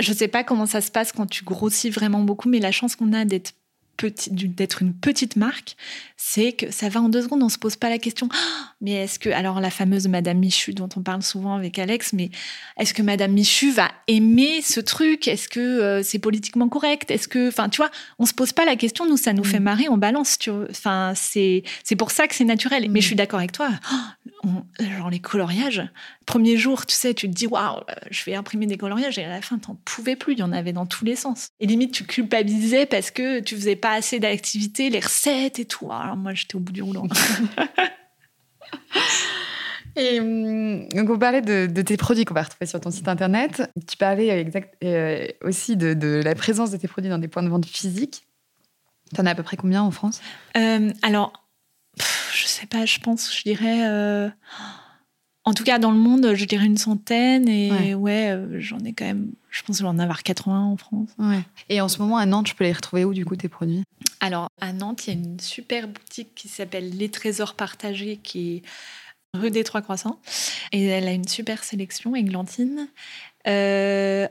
je 0.00 0.12
sais 0.12 0.28
pas 0.28 0.44
comment 0.44 0.66
ça 0.66 0.80
se 0.80 0.90
passe 0.90 1.12
quand 1.12 1.26
tu 1.26 1.44
grossis 1.44 1.90
vraiment 1.90 2.20
beaucoup, 2.20 2.48
mais 2.48 2.60
la 2.60 2.72
chance 2.72 2.96
qu'on 2.96 3.12
a 3.12 3.24
d'être 3.24 3.52
d'être 4.06 4.82
une 4.82 4.94
petite 4.94 5.36
marque, 5.36 5.76
c'est 6.16 6.52
que 6.52 6.70
ça 6.70 6.88
va 6.88 7.00
en 7.00 7.08
deux 7.08 7.22
secondes, 7.22 7.42
on 7.42 7.48
se 7.48 7.58
pose 7.58 7.76
pas 7.76 7.90
la 7.90 7.98
question. 7.98 8.28
Ah, 8.32 8.72
mais 8.80 8.92
est-ce 8.92 9.18
que, 9.18 9.30
alors 9.30 9.60
la 9.60 9.70
fameuse 9.70 10.08
Madame 10.08 10.38
Michu 10.38 10.74
dont 10.74 10.88
on 10.96 11.02
parle 11.02 11.22
souvent 11.22 11.54
avec 11.54 11.78
Alex, 11.78 12.12
mais 12.12 12.30
est-ce 12.78 12.94
que 12.94 13.02
Madame 13.02 13.32
Michu 13.32 13.70
va 13.70 13.90
aimer 14.06 14.60
ce 14.62 14.80
truc? 14.80 15.28
Est-ce 15.28 15.48
que 15.48 15.60
euh, 15.60 16.02
c'est 16.02 16.18
politiquement 16.18 16.68
correct? 16.68 17.10
Est-ce 17.10 17.28
que, 17.28 17.48
enfin, 17.48 17.68
tu 17.68 17.78
vois, 17.78 17.90
on 18.18 18.26
se 18.26 18.34
pose 18.34 18.52
pas 18.52 18.64
la 18.64 18.76
question. 18.76 19.06
Nous, 19.06 19.16
ça 19.16 19.32
nous 19.32 19.44
fait 19.44 19.60
mm. 19.60 19.64
marrer, 19.64 19.88
on 19.88 19.96
balance. 19.96 20.38
Tu 20.38 20.50
enfin, 20.50 21.12
c'est 21.14 21.62
c'est 21.84 21.96
pour 21.96 22.10
ça 22.10 22.26
que 22.28 22.34
c'est 22.34 22.44
naturel. 22.44 22.88
Mais 22.90 23.00
je 23.00 23.06
suis 23.06 23.14
mm. 23.14 23.18
d'accord 23.18 23.38
avec 23.38 23.52
toi. 23.52 23.70
Oh, 24.44 24.48
genre 24.98 25.10
les 25.10 25.20
coloriages. 25.20 25.82
Premier 26.28 26.58
jour, 26.58 26.84
tu 26.84 26.94
sais, 26.94 27.14
tu 27.14 27.26
te 27.26 27.34
dis 27.34 27.46
waouh, 27.46 27.80
je 28.10 28.22
vais 28.24 28.34
imprimer 28.34 28.66
des 28.66 28.76
coloriages 28.76 29.18
et 29.18 29.24
à 29.24 29.30
la 29.30 29.40
fin, 29.40 29.56
t'en 29.56 29.76
pouvais 29.86 30.14
plus. 30.14 30.34
Il 30.34 30.40
y 30.40 30.42
en 30.42 30.52
avait 30.52 30.74
dans 30.74 30.84
tous 30.84 31.06
les 31.06 31.16
sens. 31.16 31.48
Et 31.58 31.66
limite, 31.66 31.94
tu 31.94 32.04
culpabilisais 32.04 32.84
parce 32.84 33.10
que 33.10 33.40
tu 33.40 33.56
faisais 33.56 33.76
pas 33.76 33.94
assez 33.94 34.20
d'activités, 34.20 34.90
les 34.90 35.00
recettes 35.00 35.58
et 35.58 35.64
tout. 35.64 35.90
Alors 35.90 36.18
moi, 36.18 36.34
j'étais 36.34 36.56
au 36.56 36.60
bout 36.60 36.74
du 36.74 36.82
rouleau. 36.82 37.06
Et 39.96 40.20
hum, 40.20 40.86
donc, 40.90 41.08
on 41.08 41.18
parlait 41.18 41.40
de, 41.40 41.80
tes 41.80 41.96
produits 41.96 42.26
qu'on 42.26 42.34
va 42.34 42.42
retrouver 42.42 42.66
sur 42.66 42.78
ton 42.78 42.90
site 42.90 43.08
internet. 43.08 43.62
Tu 43.88 43.96
parlais 43.96 44.28
exact, 44.28 44.76
euh, 44.84 45.26
aussi 45.40 45.78
de, 45.78 46.20
la 46.22 46.34
présence 46.34 46.70
de 46.70 46.76
tes 46.76 46.88
produits 46.88 47.08
dans 47.08 47.16
des 47.16 47.28
points 47.28 47.42
de 47.42 47.48
vente 47.48 47.64
physiques. 47.64 48.26
Tu 49.14 49.20
en 49.22 49.24
as 49.24 49.30
à 49.30 49.34
peu 49.34 49.42
près 49.42 49.56
combien 49.56 49.82
en 49.82 49.90
France? 49.92 50.20
Euh, 50.58 50.92
Alors, 51.00 51.32
je 52.34 52.46
sais 52.46 52.66
pas, 52.66 52.84
je 52.84 52.98
pense, 52.98 53.34
je 53.34 53.44
dirais. 53.44 53.88
Euh, 53.88 54.28
en 55.48 55.54
tout 55.54 55.64
cas, 55.64 55.78
dans 55.78 55.90
le 55.90 55.96
monde, 55.96 56.34
je 56.34 56.44
dirais 56.44 56.66
une 56.66 56.76
centaine. 56.76 57.48
Et 57.48 57.94
ouais, 57.94 58.32
euh, 58.32 58.60
j'en 58.60 58.80
ai 58.80 58.92
quand 58.92 59.06
même, 59.06 59.32
je 59.48 59.62
pense 59.62 59.76
que 59.76 59.78
je 59.78 59.82
vais 59.82 59.88
en 59.88 59.98
avoir 59.98 60.22
80 60.22 60.60
en 60.62 60.76
France. 60.76 61.08
Ouais. 61.18 61.40
Et 61.70 61.80
en 61.80 61.88
ce 61.88 62.02
moment, 62.02 62.18
à 62.18 62.26
Nantes, 62.26 62.48
je 62.48 62.54
peux 62.54 62.64
les 62.64 62.72
retrouver 62.72 63.06
où, 63.06 63.14
du 63.14 63.24
coup, 63.24 63.34
tes 63.34 63.48
produits? 63.48 63.82
Alors, 64.20 64.50
à 64.60 64.74
Nantes, 64.74 65.06
il 65.06 65.14
y 65.14 65.16
a 65.16 65.18
une 65.18 65.40
super 65.40 65.88
boutique 65.88 66.34
qui 66.34 66.48
s'appelle 66.48 66.94
Les 66.94 67.08
Trésors 67.08 67.54
Partagés, 67.54 68.18
qui 68.22 68.56
est 68.56 68.62
rue 69.38 69.50
des 69.50 69.64
Trois 69.64 69.80
Croissants. 69.80 70.20
Et 70.72 70.84
elle 70.84 71.08
a 71.08 71.12
une 71.12 71.26
super 71.26 71.64
sélection, 71.64 72.14
églantine. 72.14 72.86
Euh, 73.46 74.28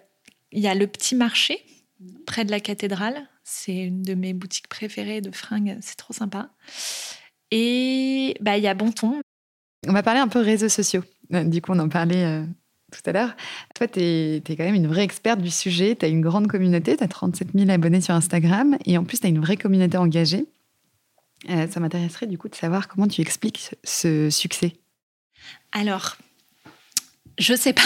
il 0.51 0.59
y 0.59 0.67
a 0.67 0.75
le 0.75 0.85
Petit 0.85 1.15
Marché, 1.15 1.65
près 2.27 2.45
de 2.45 2.51
la 2.51 2.59
cathédrale. 2.59 3.27
C'est 3.43 3.75
une 3.75 4.03
de 4.03 4.13
mes 4.13 4.33
boutiques 4.33 4.67
préférées 4.67 5.21
de 5.21 5.31
fringues. 5.31 5.79
C'est 5.81 5.97
trop 5.97 6.13
sympa. 6.13 6.51
Et 7.49 8.35
bah, 8.39 8.57
il 8.57 8.63
y 8.63 8.67
a 8.67 8.75
Bonton, 8.75 9.19
on 9.87 9.93
va 9.93 10.03
parler 10.03 10.19
un 10.19 10.27
peu 10.27 10.39
réseaux 10.39 10.69
sociaux. 10.69 11.03
Euh, 11.33 11.43
du 11.43 11.61
coup, 11.61 11.71
on 11.73 11.79
en 11.79 11.89
parlait 11.89 12.23
euh, 12.23 12.43
tout 12.91 13.01
à 13.05 13.11
l'heure. 13.11 13.35
Toi, 13.75 13.87
tu 13.87 13.99
es, 13.99 14.41
quand 14.47 14.63
même 14.63 14.75
une 14.75 14.87
vraie 14.87 15.03
experte 15.03 15.41
du 15.41 15.51
sujet. 15.51 15.95
Tu 15.95 16.05
as 16.05 16.09
une 16.09 16.21
grande 16.21 16.47
communauté, 16.47 16.97
tu 16.97 17.03
as 17.03 17.07
37 17.07 17.49
000 17.53 17.69
abonnés 17.69 18.01
sur 18.01 18.13
Instagram 18.13 18.77
et 18.85 18.97
en 18.97 19.03
plus, 19.03 19.19
tu 19.19 19.25
as 19.25 19.29
une 19.29 19.39
vraie 19.39 19.57
communauté 19.57 19.97
engagée. 19.97 20.45
Euh, 21.49 21.67
ça 21.67 21.79
m'intéresserait 21.79 22.27
du 22.27 22.37
coup 22.37 22.49
de 22.49 22.55
savoir 22.55 22.87
comment 22.87 23.07
tu 23.07 23.21
expliques 23.21 23.71
ce 23.83 24.29
succès. 24.29 24.73
Alors, 25.71 26.17
je 27.37 27.53
sais 27.53 27.73
pas. 27.73 27.81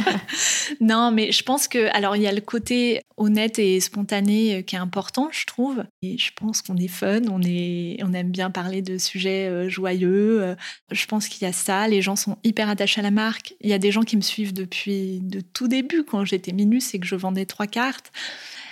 non, 0.80 1.10
mais 1.10 1.32
je 1.32 1.42
pense 1.42 1.66
que 1.68 1.94
alors 1.96 2.16
il 2.16 2.22
y 2.22 2.26
a 2.26 2.32
le 2.32 2.40
côté 2.40 3.02
honnête 3.16 3.58
et 3.58 3.80
spontané 3.80 4.56
euh, 4.56 4.62
qui 4.62 4.76
est 4.76 4.78
important, 4.78 5.28
je 5.32 5.46
trouve. 5.46 5.84
Et 6.02 6.18
je 6.18 6.30
pense 6.34 6.62
qu'on 6.62 6.76
est 6.76 6.88
fun, 6.88 7.22
on 7.30 7.40
est, 7.42 7.98
on 8.02 8.12
aime 8.12 8.30
bien 8.30 8.50
parler 8.50 8.82
de 8.82 8.98
sujets 8.98 9.48
euh, 9.48 9.68
joyeux. 9.68 10.42
Euh. 10.42 10.54
Je 10.90 11.06
pense 11.06 11.28
qu'il 11.28 11.46
y 11.46 11.48
a 11.48 11.52
ça. 11.52 11.88
Les 11.88 12.02
gens 12.02 12.16
sont 12.16 12.36
hyper 12.44 12.68
attachés 12.68 13.00
à 13.00 13.02
la 13.02 13.10
marque. 13.10 13.54
Il 13.60 13.70
y 13.70 13.74
a 13.74 13.78
des 13.78 13.92
gens 13.92 14.02
qui 14.02 14.16
me 14.16 14.22
suivent 14.22 14.52
depuis 14.52 15.20
de 15.20 15.40
tout 15.40 15.68
début 15.68 16.04
quand 16.04 16.24
j'étais 16.24 16.52
minus 16.52 16.94
et 16.94 16.98
que 16.98 17.06
je 17.06 17.14
vendais 17.14 17.46
trois 17.46 17.66
cartes. 17.66 18.12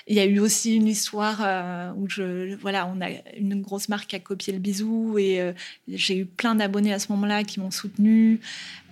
Il 0.06 0.16
y 0.16 0.20
a 0.20 0.24
eu 0.24 0.38
aussi 0.38 0.76
une 0.76 0.86
histoire 0.86 1.40
euh, 1.42 1.92
où 1.96 2.08
je, 2.08 2.54
voilà, 2.56 2.86
on 2.86 3.00
a 3.00 3.10
une 3.36 3.60
grosse 3.62 3.88
marque 3.88 4.08
qui 4.08 4.16
a 4.16 4.18
copié 4.18 4.52
le 4.52 4.58
bisou 4.58 5.18
et 5.18 5.40
euh, 5.40 5.52
j'ai 5.88 6.16
eu 6.16 6.26
plein 6.26 6.54
d'abonnés 6.54 6.92
à 6.92 6.98
ce 6.98 7.12
moment-là 7.12 7.44
qui 7.44 7.60
m'ont 7.60 7.70
soutenu. 7.70 8.40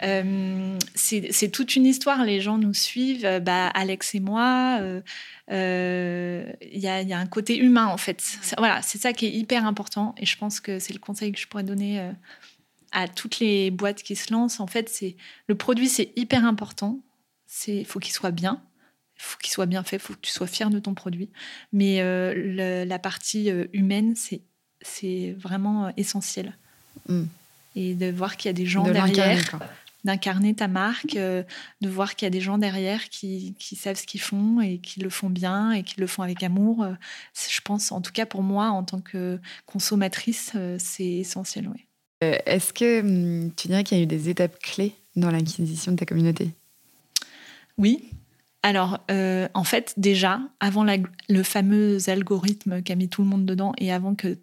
Euh, 0.03 0.79
c'est 0.95 1.51
toute 1.51 1.77
une 1.77 1.87
histoire. 1.87 2.25
Les 2.25 2.41
gens 2.41 2.59
nous 2.59 2.75
suivent, 2.75 3.41
bah, 3.43 3.69
Alex 3.69 4.15
et 4.15 4.21
moi. 4.21 4.81
Il 5.51 5.51
y, 5.51 6.89
a, 6.89 7.03
y, 7.03 7.13
a, 7.13 7.19
un 7.19 7.27
côté 7.27 7.57
humain 7.57 7.87
en 7.87 7.97
fait. 7.97 8.23
Voilà, 8.59 8.83
c'est 8.83 8.99
ça 8.99 9.13
qui 9.13 9.27
est 9.27 9.33
hyper 9.33 9.67
important 9.67 10.15
et 10.19 10.27
je 10.27 10.37
pense 10.37 10.61
que 10.61 10.79
c'est 10.79 10.93
le 10.93 11.01
conseil 11.01 11.33
que 11.33 11.39
je 11.39 11.47
pourrais 11.49 11.65
donner 11.65 12.13
à 12.93 13.09
toutes 13.09 13.41
les 13.41 13.71
boîtes 13.71 14.03
qui 14.03 14.15
se 14.15 14.33
lancent. 14.33 14.61
En 14.61 14.67
fait, 14.67 14.89
c'est 14.89 15.17
le 15.47 15.55
produit, 15.55 15.89
c'est 15.89 16.13
hyper 16.17 16.45
important. 16.45 17.01
C'est 17.47 17.85
faut 17.85 17.99
qu'il 17.99 18.13
soit 18.13 18.31
bien 18.31 18.63
faut 19.23 19.39
qu'il 19.39 19.51
soit 19.51 19.67
bien 19.67 19.83
fait, 19.83 19.97
il 19.97 20.03
faut 20.03 20.15
que 20.15 20.21
tu 20.21 20.31
sois 20.31 20.47
fier 20.47 20.71
de 20.71 20.79
ton 20.79 20.95
produit. 20.95 21.29
Mais 21.73 22.01
euh, 22.01 22.85
la 22.85 22.99
partie 22.99 23.51
euh, 23.51 23.67
humaine, 23.73 24.15
c'est, 24.17 24.41
c'est 24.81 25.35
vraiment 25.39 25.87
euh, 25.87 25.91
essentiel. 25.97 26.57
Hmm. 27.09 27.25
Et 27.77 27.95
de 27.95 28.11
voir 28.11 28.37
qu'il 28.37 28.49
y 28.49 28.51
a 28.51 28.55
des 28.55 28.67
gens 28.67 28.85
derrière, 28.85 29.59
d'incarner 30.05 30.55
ta 30.55 30.69
marque, 30.69 31.17
de 31.17 31.45
voir 31.83 32.17
qu'il 32.17 32.27
y 32.27 32.29
a 32.29 32.31
des 32.31 32.41
gens 32.41 32.59
derrière 32.59 33.09
qui, 33.09 33.55
qui, 33.59 33.77
savent 33.77 33.97
ce 33.97 34.07
qu'ils 34.07 34.21
font 34.21 34.61
et 34.61 34.79
qui 34.79 35.01
le 35.01 35.11
font 35.11 35.31
bien 35.31 35.73
et 35.73 35.83
qui 35.85 36.01
le 36.01 36.07
font 36.07 36.23
avec 36.23 36.43
amour. 36.43 36.87
je 37.35 37.61
pense, 37.61 37.93
en 37.93 38.01
tout 38.01 38.11
cas 38.11 38.27
pour 38.27 38.43
moi, 38.43 38.71
en 38.71 38.83
tant 38.83 39.01
que 39.01 39.39
consommatrice, 39.67 40.57
c'est 40.79 41.07
essentiel. 41.07 41.69
Ouais. 41.69 42.43
est-ce 42.47 42.73
que 42.73 43.01
hum, 43.01 43.53
tu 43.55 43.69
dirais 43.69 43.85
qu'il 43.85 43.99
y 43.99 44.01
a 44.01 44.05
eu 44.05 44.09
des 44.09 44.29
étapes 44.29 44.59
clés 44.59 44.95
dans 45.15 45.31
l'acquisition 45.31 45.93
de 45.93 45.99
ta 45.99 46.07
communauté? 46.07 46.51
Oui, 47.77 48.11
alors, 48.63 48.99
euh, 49.11 49.49
en 49.55 49.63
fait, 49.63 49.95
déjà, 49.97 50.41
avant 50.59 50.85
le 51.29 51.43
fameux 51.43 51.99
algorithme 52.09 52.83
qui 52.83 52.91
a 52.91 52.97
mis 52.97 53.09
tout 53.09 53.23
le 53.23 53.29
monde 53.29 53.47
dedans 53.47 53.73
et 53.79 53.93
avant 53.93 54.15
que 54.15 54.37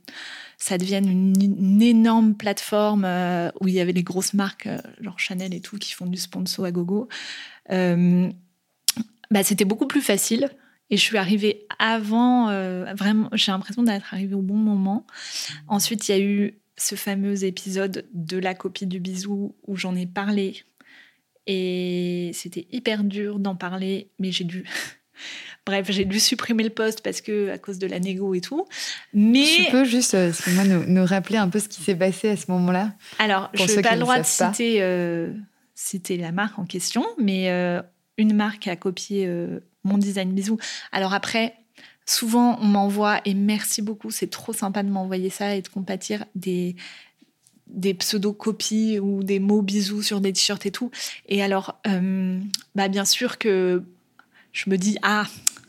ça 0.58 0.78
devienne 0.78 1.10
une, 1.10 1.82
énorme 1.82 2.34
plateforme 2.34 3.04
euh, 3.06 3.52
où 3.60 3.68
il 3.68 3.74
y 3.74 3.82
avait 3.82 3.92
les 3.92 4.04
grosses 4.04 4.34
marques, 4.34 4.68
euh, 4.68 4.80
genre 5.02 5.20
Chanel 5.20 5.54
et 5.54 5.60
tout, 5.60 5.78
qui 5.78 5.94
font 5.94 6.06
du 6.06 6.18
sponsor 6.18 6.66
à 6.66 6.72
gogo, 6.72 7.10
bah, 7.70 9.44
c'était 9.44 9.66
beaucoup 9.66 9.88
plus 9.88 10.02
facile. 10.02 10.50
Et 10.90 10.98
je 10.98 11.02
suis 11.02 11.18
arrivée 11.18 11.66
avant, 11.80 12.46
vraiment, 12.94 13.30
j'ai 13.34 13.52
l'impression 13.52 13.82
d'être 13.82 14.14
arrivée 14.14 14.36
au 14.36 14.44
bon 14.44 14.56
moment. 14.56 15.06
Ensuite, 15.68 16.08
il 16.08 16.12
y 16.12 16.16
a 16.16 16.20
eu 16.20 16.60
ce 16.78 16.94
fameux 16.96 17.44
épisode 17.44 18.06
de 18.14 18.38
la 18.38 18.54
copie 18.54 18.86
du 18.86 19.00
bisou 19.00 19.56
où 19.66 19.76
j'en 19.76 19.96
ai 19.96 20.06
parlé 20.06 20.64
et 21.48 22.32
c'était 22.34 22.68
hyper 22.72 23.04
dur 23.04 23.40
d'en 23.40 23.56
parler, 23.56 24.10
mais 24.20 24.32
j'ai 24.32 24.44
dû. 24.44 24.66
Bref, 25.66 25.88
j'ai 25.90 26.06
dû 26.06 26.20
supprimer 26.20 26.64
le 26.64 26.70
poste 26.70 27.02
parce 27.02 27.22
que 27.22 27.50
à 27.50 27.58
cause 27.58 27.80
de 27.80 27.88
la 27.88 28.00
négo 28.00 28.36
et 28.36 28.42
tout. 28.42 28.68
Mais 29.14 29.46
tu 29.46 29.72
peux 29.72 29.86
juste, 29.86 30.14
euh, 30.14 30.32
moi, 30.54 30.64
nous, 30.64 31.06
rappeler 31.06 31.38
un 31.38 31.50
peu 31.50 31.60
ce 31.60 31.68
qui 31.68 31.82
s'est 31.82 31.96
passé 31.96 32.30
à 32.30 32.38
ce 32.38 32.52
moment-là? 32.52 32.94
Alors, 33.18 33.50
je 33.54 33.64
n'ai 33.64 33.82
pas 33.82 33.96
le 33.96 34.02
droit 34.02 34.20
de 34.20 34.26
citer, 34.26 34.78
euh, 34.82 35.34
citer, 35.74 36.18
la 36.18 36.32
marque 36.32 36.60
en 36.60 36.66
question, 36.66 37.04
mais 37.18 37.50
euh, 37.50 37.82
une 38.18 38.36
marque 38.36 38.68
a 38.68 38.76
copié 38.76 39.28
mon 39.84 39.98
design 39.98 40.34
bisou. 40.34 40.58
Alors 40.92 41.14
après, 41.14 41.56
souvent 42.06 42.58
on 42.62 42.66
m'envoie 42.66 43.22
et 43.26 43.34
merci 43.34 43.82
beaucoup, 43.82 44.12
c'est 44.12 44.30
trop 44.30 44.54
sympa 44.54 44.84
de 44.84 44.90
m'envoyer 44.90 45.30
ça 45.30 45.56
et 45.56 45.62
de 45.62 45.68
compatir 45.68 46.26
des 46.36 46.76
des 47.68 47.94
pseudo-copies 47.94 49.00
ou 49.00 49.24
des 49.24 49.40
mots 49.40 49.62
bisous 49.62 50.02
sur 50.02 50.22
des 50.22 50.34
t-shirts 50.34 50.66
et 50.66 50.72
tout. 50.72 50.92
Et 51.28 51.42
alors, 51.42 51.80
euh, 51.88 52.40
bah 52.76 52.88
bien 52.88 53.06
sûr 53.06 53.38
que 53.38 53.84
je 54.52 54.70
me 54.70 54.78
dis, 54.78 54.98
ah, 55.02 55.26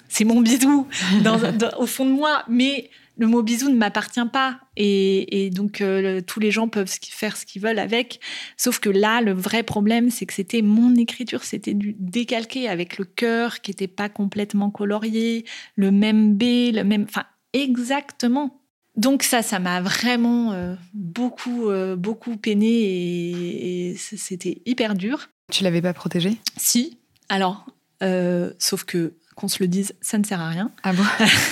c'est 0.08 0.24
mon 0.24 0.40
bisou 0.40 0.86
au 1.78 1.86
fond 1.86 2.04
de 2.04 2.10
moi, 2.10 2.44
mais 2.48 2.90
le 3.18 3.26
mot 3.26 3.42
bisou 3.42 3.70
ne 3.70 3.76
m'appartient 3.76 4.28
pas. 4.32 4.60
Et, 4.76 5.50
donc, 5.50 5.80
euh, 5.80 6.20
tous 6.20 6.38
les 6.38 6.50
gens 6.50 6.68
peuvent 6.68 6.92
faire 7.02 7.36
ce 7.36 7.46
qu'ils 7.46 7.62
veulent 7.62 7.78
avec. 7.78 8.20
Sauf 8.56 8.78
que 8.78 8.90
là, 8.90 9.20
le 9.22 9.32
vrai 9.32 9.62
problème, 9.62 10.10
c'est 10.10 10.26
que 10.26 10.34
c'était 10.34 10.62
mon 10.62 10.94
écriture, 10.96 11.42
c'était 11.44 11.74
du 11.74 11.96
décalqué 11.98 12.68
avec 12.68 12.98
le 12.98 13.04
cœur 13.04 13.60
qui 13.60 13.70
n'était 13.70 13.88
pas 13.88 14.08
complètement 14.08 14.70
colorié, 14.70 15.44
le 15.76 15.90
même 15.90 16.34
B, 16.34 16.74
le 16.74 16.82
même. 16.84 17.06
Enfin, 17.08 17.24
exactement 17.54 18.60
donc 18.96 19.22
ça, 19.22 19.42
ça 19.42 19.58
m'a 19.58 19.80
vraiment 19.80 20.52
euh, 20.52 20.74
beaucoup, 20.94 21.68
euh, 21.68 21.96
beaucoup 21.96 22.36
peiné 22.36 23.90
et, 23.90 23.96
c'était 23.96 24.62
hyper 24.64 24.94
dur. 24.94 25.28
Tu 25.52 25.64
l'avais 25.64 25.82
pas 25.82 25.92
protégé 25.92 26.38
Si. 26.56 26.98
Alors, 27.28 27.66
euh, 28.02 28.52
sauf 28.58 28.84
que 28.84 29.14
qu'on 29.34 29.48
se 29.48 29.62
le 29.62 29.68
dise, 29.68 29.94
ça 30.00 30.16
ne 30.16 30.24
sert 30.24 30.40
à 30.40 30.48
rien. 30.48 30.70
Ah 30.82 30.94
bon? 30.94 31.02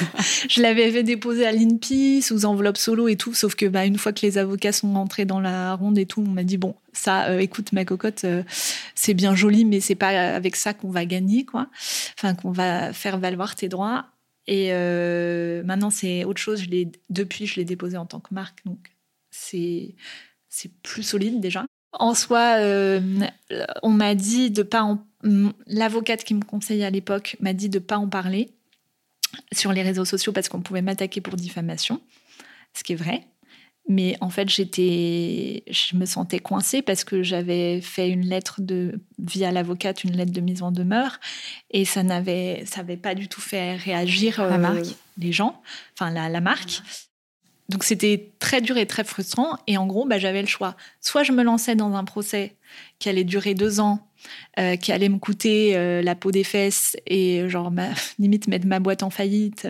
Je 0.48 0.62
l'avais 0.62 0.90
fait 0.90 1.02
déposer 1.02 1.44
à 1.44 1.52
l'INPI 1.52 2.22
sous 2.22 2.46
enveloppe 2.46 2.78
solo 2.78 3.08
et 3.08 3.16
tout, 3.16 3.34
sauf 3.34 3.56
que 3.56 3.66
bah, 3.66 3.84
une 3.84 3.98
fois 3.98 4.14
que 4.14 4.24
les 4.24 4.38
avocats 4.38 4.72
sont 4.72 4.94
rentrés 4.94 5.26
dans 5.26 5.38
la 5.38 5.74
ronde 5.74 5.98
et 5.98 6.06
tout, 6.06 6.24
on 6.26 6.30
m'a 6.30 6.44
dit 6.44 6.56
bon, 6.56 6.74
ça, 6.94 7.38
écoute 7.42 7.72
ma 7.72 7.84
cocotte, 7.84 8.24
c'est 8.94 9.12
bien 9.12 9.34
joli, 9.34 9.66
mais 9.66 9.80
c'est 9.80 9.96
pas 9.96 10.34
avec 10.34 10.56
ça 10.56 10.72
qu'on 10.72 10.88
va 10.88 11.04
gagner, 11.04 11.44
quoi. 11.44 11.66
Enfin, 12.16 12.34
qu'on 12.34 12.52
va 12.52 12.94
faire 12.94 13.18
valoir 13.18 13.54
tes 13.54 13.68
droits. 13.68 14.06
Et 14.46 14.68
euh, 14.72 15.62
maintenant, 15.64 15.90
c'est 15.90 16.24
autre 16.24 16.40
chose. 16.40 16.64
Depuis, 17.10 17.46
je 17.46 17.56
l'ai 17.56 17.64
déposé 17.64 17.96
en 17.96 18.06
tant 18.06 18.20
que 18.20 18.34
marque. 18.34 18.64
Donc, 18.64 18.90
c'est 19.30 19.94
plus 20.82 21.02
solide 21.02 21.40
déjà. 21.40 21.64
En 21.92 22.14
soi, 22.14 22.56
euh, 22.58 23.00
on 23.82 23.90
m'a 23.90 24.14
dit 24.14 24.50
de 24.50 24.62
pas 24.62 24.82
en... 24.82 25.06
L'avocate 25.66 26.24
qui 26.24 26.34
me 26.34 26.42
conseillait 26.42 26.84
à 26.84 26.90
l'époque 26.90 27.36
m'a 27.40 27.52
dit 27.52 27.68
de 27.68 27.78
pas 27.78 27.96
en 27.96 28.08
parler 28.08 28.50
sur 29.52 29.72
les 29.72 29.82
réseaux 29.82 30.04
sociaux 30.04 30.32
parce 30.32 30.48
qu'on 30.48 30.60
pouvait 30.60 30.82
m'attaquer 30.82 31.20
pour 31.20 31.36
diffamation, 31.36 32.00
ce 32.74 32.82
qui 32.82 32.92
est 32.92 32.96
vrai. 32.96 33.26
Mais 33.86 34.16
en 34.20 34.30
fait, 34.30 34.48
j'étais, 34.48 35.62
je 35.70 35.96
me 35.96 36.06
sentais 36.06 36.38
coincée 36.38 36.80
parce 36.80 37.04
que 37.04 37.22
j'avais 37.22 37.82
fait 37.82 38.08
une 38.08 38.24
lettre 38.24 38.62
de, 38.62 39.00
via 39.18 39.52
l'avocate, 39.52 40.04
une 40.04 40.16
lettre 40.16 40.32
de 40.32 40.40
mise 40.40 40.62
en 40.62 40.72
demeure, 40.72 41.20
et 41.70 41.84
ça 41.84 42.02
n'avait, 42.02 42.64
ça 42.66 42.80
avait 42.80 42.96
pas 42.96 43.14
du 43.14 43.28
tout 43.28 43.42
fait 43.42 43.76
réagir 43.76 44.42
la 44.42 44.56
marque. 44.56 44.78
Euh, 44.78 44.90
les 45.18 45.32
gens, 45.32 45.60
enfin 45.92 46.10
la, 46.10 46.28
la 46.30 46.40
marque. 46.40 46.82
Donc 47.68 47.84
c'était 47.84 48.32
très 48.38 48.60
dur 48.60 48.76
et 48.76 48.86
très 48.86 49.04
frustrant. 49.04 49.58
Et 49.66 49.76
en 49.76 49.86
gros, 49.86 50.06
bah, 50.06 50.18
j'avais 50.18 50.42
le 50.42 50.48
choix. 50.48 50.76
Soit 51.00 51.22
je 51.22 51.32
me 51.32 51.42
lançais 51.42 51.74
dans 51.74 51.94
un 51.94 52.04
procès 52.04 52.56
qui 52.98 53.08
allait 53.08 53.24
durer 53.24 53.54
deux 53.54 53.80
ans, 53.80 54.08
euh, 54.58 54.76
qui 54.76 54.92
allait 54.92 55.08
me 55.08 55.18
coûter 55.18 55.76
euh, 55.76 56.02
la 56.02 56.14
peau 56.14 56.30
des 56.30 56.44
fesses 56.44 56.96
et 57.06 57.48
genre 57.48 57.70
ma, 57.70 57.88
limite 58.18 58.48
mettre 58.48 58.66
ma 58.66 58.80
boîte 58.80 59.02
en 59.02 59.10
faillite. 59.10 59.66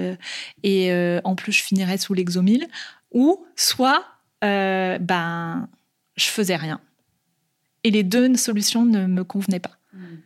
et 0.62 0.92
en 1.24 1.34
plus, 1.34 1.52
je 1.52 1.62
finirais 1.62 1.98
sous 1.98 2.14
l'exomile 2.14 2.68
ou 3.14 3.46
soit 3.57 4.05
euh, 4.44 4.98
ben 4.98 5.68
je 6.16 6.26
faisais 6.26 6.57
rien. 6.57 6.80
Et 7.82 7.90
les 7.90 8.02
deux 8.02 8.36
solutions 8.36 8.84
ne 8.84 9.07
me 9.07 9.24
convenaient 9.24 9.61
pas. 9.61 9.78
Hmm. 9.92 10.16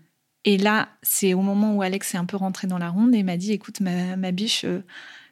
Et 0.45 0.59
là, 0.59 0.89
c'est 1.03 1.35
au 1.35 1.43
moment 1.43 1.75
où 1.75 1.83
Alex 1.83 2.15
est 2.15 2.19
un 2.19 2.25
peu 2.25 2.37
rentré 2.37 2.67
dans 2.67 2.79
la 2.79 2.89
ronde 2.89 3.15
et 3.15 3.23
m'a 3.23 3.37
dit 3.37 3.53
"Écoute, 3.53 3.81
ma, 3.81 4.33
biche, 4.33 4.65
euh, 4.65 4.83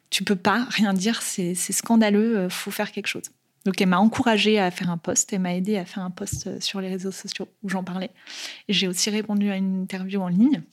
tu 0.09 0.23
peux 0.23 0.35
pas 0.35 0.65
rien 0.69 0.93
dire, 0.93 1.21
c'est 1.21 1.55
scandaleux, 1.55 2.37
euh, 2.37 2.49
faut 2.49 2.71
faire 2.71 2.91
quelque 2.91 3.07
chose." 3.07 3.23
Donc 3.67 3.81
elle 3.81 3.89
m'a 3.89 3.99
encouragée 3.99 4.59
à 4.59 4.71
faire 4.71 4.89
un 4.89 4.97
post, 4.97 5.33
elle 5.33 5.41
m'a 5.41 5.53
aidé 5.53 5.75
à 5.75 5.83
faire 5.83 6.01
un 6.01 6.09
post 6.09 6.61
sur 6.61 6.79
les 6.79 6.87
réseaux 6.87 7.11
sociaux 7.11 7.49
où 7.63 7.69
j'en 7.69 7.83
parlais. 7.83 8.11
J'ai 8.69 8.87
aussi 8.87 9.09
répondu 9.09 9.51
à 9.51 9.57
une 9.57 9.81
interview 9.81 10.21
en 10.21 10.29
ligne 10.29 10.63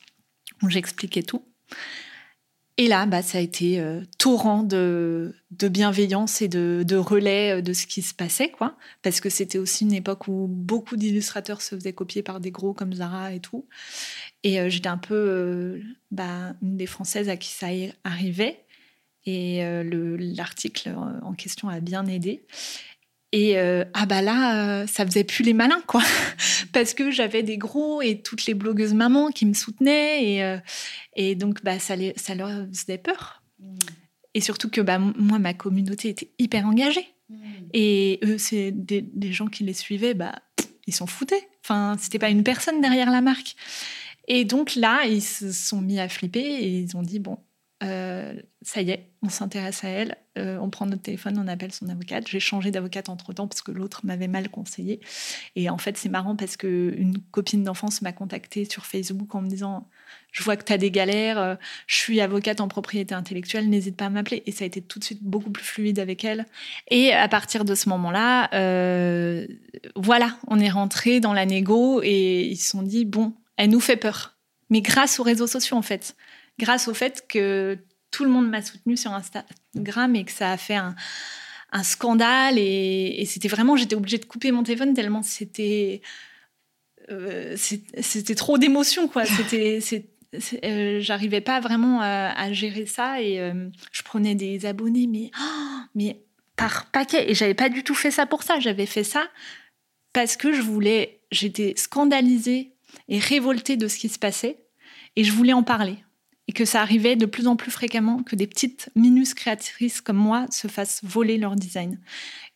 où 0.63 0.71
j'expliquais 0.71 1.25
tout. 1.25 1.43
Et 2.77 2.87
là, 2.87 3.07
bah, 3.07 3.21
ça 3.21 3.39
a 3.39 3.41
été 3.41 3.81
euh, 3.81 4.03
torrent 4.17 4.63
de, 4.63 5.35
bienveillance 5.51 6.41
et 6.41 6.47
de, 6.47 6.97
relais 6.97 7.59
euh, 7.59 7.63
de 7.63 7.73
ce 7.73 7.89
qui 7.89 8.01
se 8.01 8.15
passait, 8.15 8.51
quoi. 8.51 8.77
Parce 9.03 9.21
que 9.21 9.29
c'était 9.29 9.59
aussi 9.59 9.83
une 9.83 9.93
époque 9.93 10.29
où 10.29 10.47
beaucoup 10.49 10.97
d'illustrateurs 10.97 11.63
se 11.63 11.75
faisaient 11.75 11.93
copier 11.93 12.23
par 12.23 12.39
des 12.39 12.53
gros 12.53 12.75
comme 12.75 12.93
Zara 12.93 13.33
et 13.33 13.41
tout. 13.41 13.67
Et 14.45 14.61
euh, 14.61 14.69
j'étais 14.69 14.89
un 14.89 14.99
peu 14.99 15.81
bah, 16.13 16.55
une 16.63 16.77
des 16.77 16.87
Françaises 16.87 17.29
à 17.29 17.37
qui 17.37 17.51
ça 17.51 17.67
arrivait. 18.05 18.64
Et 19.27 19.63
l'article 20.19 20.95
en 21.23 21.33
question 21.33 21.69
a 21.69 21.81
bien 21.81 22.07
aidé. 22.07 22.45
Et 23.35 23.59
euh, 23.59 23.85
ah 23.95 24.07
bah 24.07 24.23
là, 24.23 24.83
euh, 24.83 24.87
ça 24.87 25.05
faisait 25.05 25.25
plus 25.25 25.43
les 25.43 25.55
malins, 25.55 25.83
quoi. 25.89 26.05
Parce 26.73 26.95
que 26.95 27.11
j'avais 27.11 27.43
des 27.43 27.59
gros 27.59 28.01
et 28.01 28.21
toutes 28.21 28.47
les 28.47 28.55
blogueuses 28.55 28.95
mamans 28.95 29.31
qui 29.31 29.45
me 29.45 29.55
soutenaient. 29.55 30.25
Et, 30.25 30.45
euh, 30.45 30.57
et 31.17 31.35
donc, 31.35 31.65
bah, 31.65 31.81
ça, 31.81 31.97
les, 31.97 32.13
ça 32.15 32.37
leur 32.37 32.49
faisait 32.69 32.97
peur. 32.97 33.43
Et 34.35 34.41
surtout 34.41 34.71
que 34.71 34.81
bah, 34.81 35.01
moi, 35.01 35.41
ma 35.41 35.53
communauté 35.53 36.11
était 36.11 36.31
hyper 36.39 36.65
engagée. 36.65 37.09
Et 37.73 38.21
eux, 38.23 38.39
c'est 38.39 38.71
des, 38.71 39.03
des, 39.03 39.33
gens 39.33 39.49
qui 39.49 39.65
les 39.65 39.73
suivaient, 39.73 40.15
bah, 40.15 40.37
ils 40.87 40.95
s'en 40.95 41.09
foutaient. 41.09 41.49
Enfin, 41.65 41.97
c'était 41.99 42.21
pas 42.21 42.31
une 42.31 42.45
personne 42.45 42.81
derrière 42.81 43.11
la 43.11 43.21
marque. 43.21 43.57
Et 44.29 44.45
donc 44.45 44.77
là, 44.77 45.07
ils 45.07 45.23
se 45.23 45.51
sont 45.51 45.81
mis 45.81 45.99
à 45.99 46.09
flipper 46.09 46.39
et 46.39 46.69
ils 46.69 46.97
ont 46.97 47.03
dit 47.03 47.19
bon, 47.19 47.39
euh, 47.85 48.33
ça 48.63 48.81
y 48.81 48.91
est, 48.91 49.11
on 49.23 49.29
s'intéresse 49.29 49.85
à 49.85 49.89
elle, 49.89 50.17
euh, 50.39 50.57
on 50.59 50.71
prend 50.71 50.87
notre 50.87 51.03
téléphone, 51.03 51.39
on 51.39 51.49
appelle 51.49 51.73
son 51.73 51.89
avocate. 51.89 52.27
J'ai 52.29 52.41
changé 52.41 52.71
d'avocate 52.71 53.09
entre 53.09 53.33
temps 53.35 53.47
parce 53.47 53.61
que 53.61 53.73
l'autre 53.73 54.01
m'avait 54.05 54.29
mal 54.29 54.49
conseillé. 54.49 55.01
Et 55.55 55.69
en 55.69 55.77
fait, 55.77 55.99
c'est 55.99 56.09
marrant 56.09 56.35
parce 56.35 56.57
que 56.57 56.95
une 56.97 57.19
copine 57.19 57.63
d'enfance 57.63 58.01
m'a 58.01 58.13
contactée 58.13 58.65
sur 58.65 58.87
Facebook 58.87 59.35
en 59.35 59.43
me 59.43 59.49
disant 59.49 59.89
Je 60.33 60.43
vois 60.43 60.57
que 60.57 60.65
tu 60.65 60.73
as 60.73 60.79
des 60.79 60.91
galères, 60.91 61.39
euh, 61.39 61.57
je 61.87 61.97
suis 61.97 62.21
avocate 62.21 62.61
en 62.61 62.69
propriété 62.69 63.15
intellectuelle, 63.15 63.69
n'hésite 63.69 63.97
pas 63.97 64.07
à 64.07 64.11
m'appeler. 64.11 64.43
Et 64.47 64.53
ça 64.53 64.65
a 64.65 64.67
été 64.67 64.81
tout 64.81 64.99
de 64.99 65.05
suite 65.05 65.23
beaucoup 65.23 65.51
plus 65.51 65.65
fluide 65.65 65.99
avec 65.99 66.25
elle. 66.25 66.47
Et 66.91 67.13
à 67.13 67.29
partir 67.29 67.65
de 67.65 67.75
ce 67.75 67.89
moment-là, 67.91 68.49
voilà, 69.97 70.39
on 70.47 70.59
est 70.59 70.71
rentré 70.71 71.21
dans 71.21 71.35
la 71.35 71.45
négo 71.45 72.01
et 72.03 72.47
ils 72.47 72.57
se 72.57 72.71
sont 72.71 72.83
dit 72.83 73.05
Bon, 73.05 73.35
elle 73.57 73.71
nous 73.71 73.81
fait 73.81 73.97
peur. 73.97 74.37
Mais 74.71 74.81
grâce 74.81 75.21
aux 75.21 75.23
réseaux 75.23 75.47
sociaux, 75.47 75.77
en 75.77 75.83
fait 75.83 76.17
grâce 76.59 76.89
au 76.89 76.95
fait 76.95 77.27
que 77.29 77.79
tout 78.11 78.25
le 78.25 78.31
monde 78.31 78.49
m'a 78.49 78.63
soutenue 78.63 78.97
sur 78.97 79.13
Instagram 79.13 80.15
et 80.15 80.25
que 80.25 80.31
ça 80.31 80.53
a 80.53 80.57
fait 80.57 80.77
un, 80.77 80.95
scandale. 81.83 82.59
Et, 82.59 83.25
c'était 83.27 83.49
vraiment, 83.49 83.77
j'étais 83.77 83.97
obligée 83.97 84.19
de 84.19 84.25
couper 84.25 84.53
mon 84.53 84.63
téléphone 84.63 84.95
tellement 84.95 85.23
c'était. 85.23 86.01
Euh, 87.11 87.57
c'était 87.57 88.35
trop 88.35 88.59
d'émotions, 88.59 89.09
quoi. 89.09 89.25
C'était. 89.25 89.81
Euh, 90.65 90.99
j'arrivais 90.99 91.41
pas 91.41 91.61
vraiment 91.61 92.01
à, 92.01 92.53
gérer 92.53 92.87
ça 92.87 93.23
et 93.23 93.41
euh, 93.41 93.69
je 93.93 94.03
prenais 94.03 94.35
des 94.35 94.67
abonnés, 94.67 95.07
mais, 95.07 95.31
oh, 95.41 95.81
mais 95.95 96.25
par 96.57 96.87
paquet. 96.91 97.31
Et 97.31 97.35
j'avais 97.35 97.55
pas 97.55 97.69
du 97.69 97.85
tout 97.85 97.95
fait 97.95 98.11
ça 98.11 98.27
pour 98.27 98.43
ça. 98.43 98.59
J'avais 98.59 98.87
fait 98.87 99.05
ça 99.05 99.29
parce 100.13 100.37
que 100.37 100.53
je 100.53 100.61
voulais. 100.61 101.21
J'étais 101.31 101.75
scandalisée 101.77 102.73
et 103.09 103.21
révoltée 103.21 103.77
de 103.77 103.87
ce 103.87 103.97
qui 103.97 104.09
se 104.09 104.19
passait 104.19 104.59
et 105.15 105.23
je 105.23 105.33
voulais 105.33 105.53
en 105.53 105.63
parler 105.63 105.99
et 106.49 106.53
que 106.53 106.65
ça 106.65 106.81
arrivait 106.81 107.17
de 107.17 107.27
plus 107.27 107.47
en 107.47 107.57
plus 107.57 107.71
fréquemment 107.71 108.23
que 108.23 108.37
des 108.37 108.47
petites 108.47 108.91
minus 108.95 109.35
créatrices 109.35 110.01
comme 110.01 110.17
moi 110.17 110.47
se 110.51 110.69
fassent 110.69 111.01
voler 111.03 111.39
leur 111.39 111.57
design. 111.57 111.99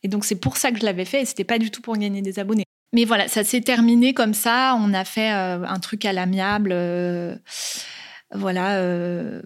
Et 0.03 0.07
donc 0.07 0.25
c'est 0.25 0.35
pour 0.35 0.57
ça 0.57 0.71
que 0.71 0.79
je 0.79 0.85
l'avais 0.85 1.05
fait 1.05 1.21
et 1.21 1.25
c'était 1.25 1.43
pas 1.43 1.59
du 1.59 1.71
tout 1.71 1.81
pour 1.81 1.97
gagner 1.97 2.21
des 2.21 2.39
abonnés. 2.39 2.65
Mais 2.93 3.05
voilà, 3.05 3.27
ça 3.27 3.43
s'est 3.43 3.61
terminé 3.61 4.13
comme 4.13 4.33
ça. 4.33 4.75
On 4.79 4.93
a 4.93 5.05
fait 5.05 5.31
euh, 5.31 5.63
un 5.63 5.79
truc 5.79 6.05
à 6.05 6.13
l'amiable. 6.13 6.71
Euh, 6.73 7.35
voilà. 8.33 8.77
Euh, 8.77 9.41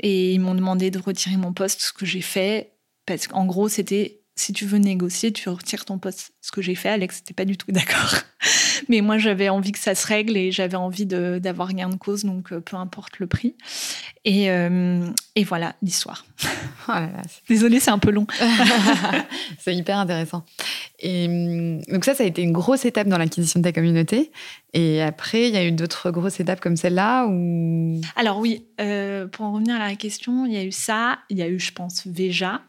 et 0.00 0.34
ils 0.34 0.40
m'ont 0.40 0.54
demandé 0.54 0.90
de 0.90 0.98
retirer 0.98 1.36
mon 1.36 1.52
poste, 1.52 1.80
ce 1.80 1.92
que 1.92 2.06
j'ai 2.06 2.20
fait. 2.20 2.72
Parce 3.06 3.26
qu'en 3.26 3.46
gros, 3.46 3.68
c'était 3.68 4.23
si 4.36 4.52
tu 4.52 4.66
veux 4.66 4.78
négocier, 4.78 5.32
tu 5.32 5.48
retires 5.48 5.84
ton 5.84 5.98
poste. 5.98 6.32
Ce 6.40 6.50
que 6.50 6.60
j'ai 6.60 6.74
fait, 6.74 6.88
Alex 6.88 7.20
n'était 7.20 7.34
pas 7.34 7.44
du 7.44 7.56
tout 7.56 7.66
d'accord. 7.72 8.14
Mais 8.88 9.00
moi, 9.00 9.16
j'avais 9.16 9.48
envie 9.48 9.72
que 9.72 9.78
ça 9.78 9.94
se 9.94 10.06
règle 10.06 10.36
et 10.36 10.50
j'avais 10.50 10.76
envie 10.76 11.06
d'avoir 11.06 11.72
gain 11.72 11.88
de 11.88 11.96
cause, 11.96 12.24
donc 12.24 12.52
euh, 12.52 12.60
peu 12.60 12.76
importe 12.76 13.18
le 13.18 13.26
prix. 13.26 13.54
Et, 14.24 14.50
euh, 14.50 15.06
et 15.36 15.44
voilà 15.44 15.74
l'histoire. 15.82 16.24
Oh 16.86 16.92
Désolée, 17.48 17.80
c'est 17.80 17.92
un 17.92 17.98
peu 17.98 18.10
long. 18.10 18.26
c'est 19.58 19.74
hyper 19.74 19.96
intéressant. 19.96 20.44
Et 21.00 21.24
hum, 21.26 21.80
donc 21.90 22.04
ça, 22.04 22.14
ça 22.14 22.24
a 22.24 22.26
été 22.26 22.42
une 22.42 22.52
grosse 22.52 22.84
étape 22.84 23.08
dans 23.08 23.16
l'acquisition 23.16 23.58
de 23.60 23.64
ta 23.64 23.72
communauté. 23.72 24.30
Et 24.74 25.00
après, 25.00 25.48
il 25.48 25.54
y 25.54 25.56
a 25.56 25.64
eu 25.64 25.72
d'autres 25.72 26.10
grosses 26.10 26.40
étapes 26.40 26.60
comme 26.60 26.76
celle-là 26.76 27.26
ou... 27.26 28.02
Alors 28.16 28.38
oui, 28.38 28.66
euh, 28.82 29.26
pour 29.26 29.46
en 29.46 29.52
revenir 29.52 29.76
à 29.76 29.88
la 29.88 29.96
question, 29.96 30.44
il 30.44 30.52
y 30.52 30.58
a 30.58 30.64
eu 30.64 30.72
ça. 30.72 31.20
Il 31.30 31.38
y 31.38 31.42
a 31.42 31.48
eu, 31.48 31.58
je 31.58 31.72
pense, 31.72 32.06
Veja 32.06 32.60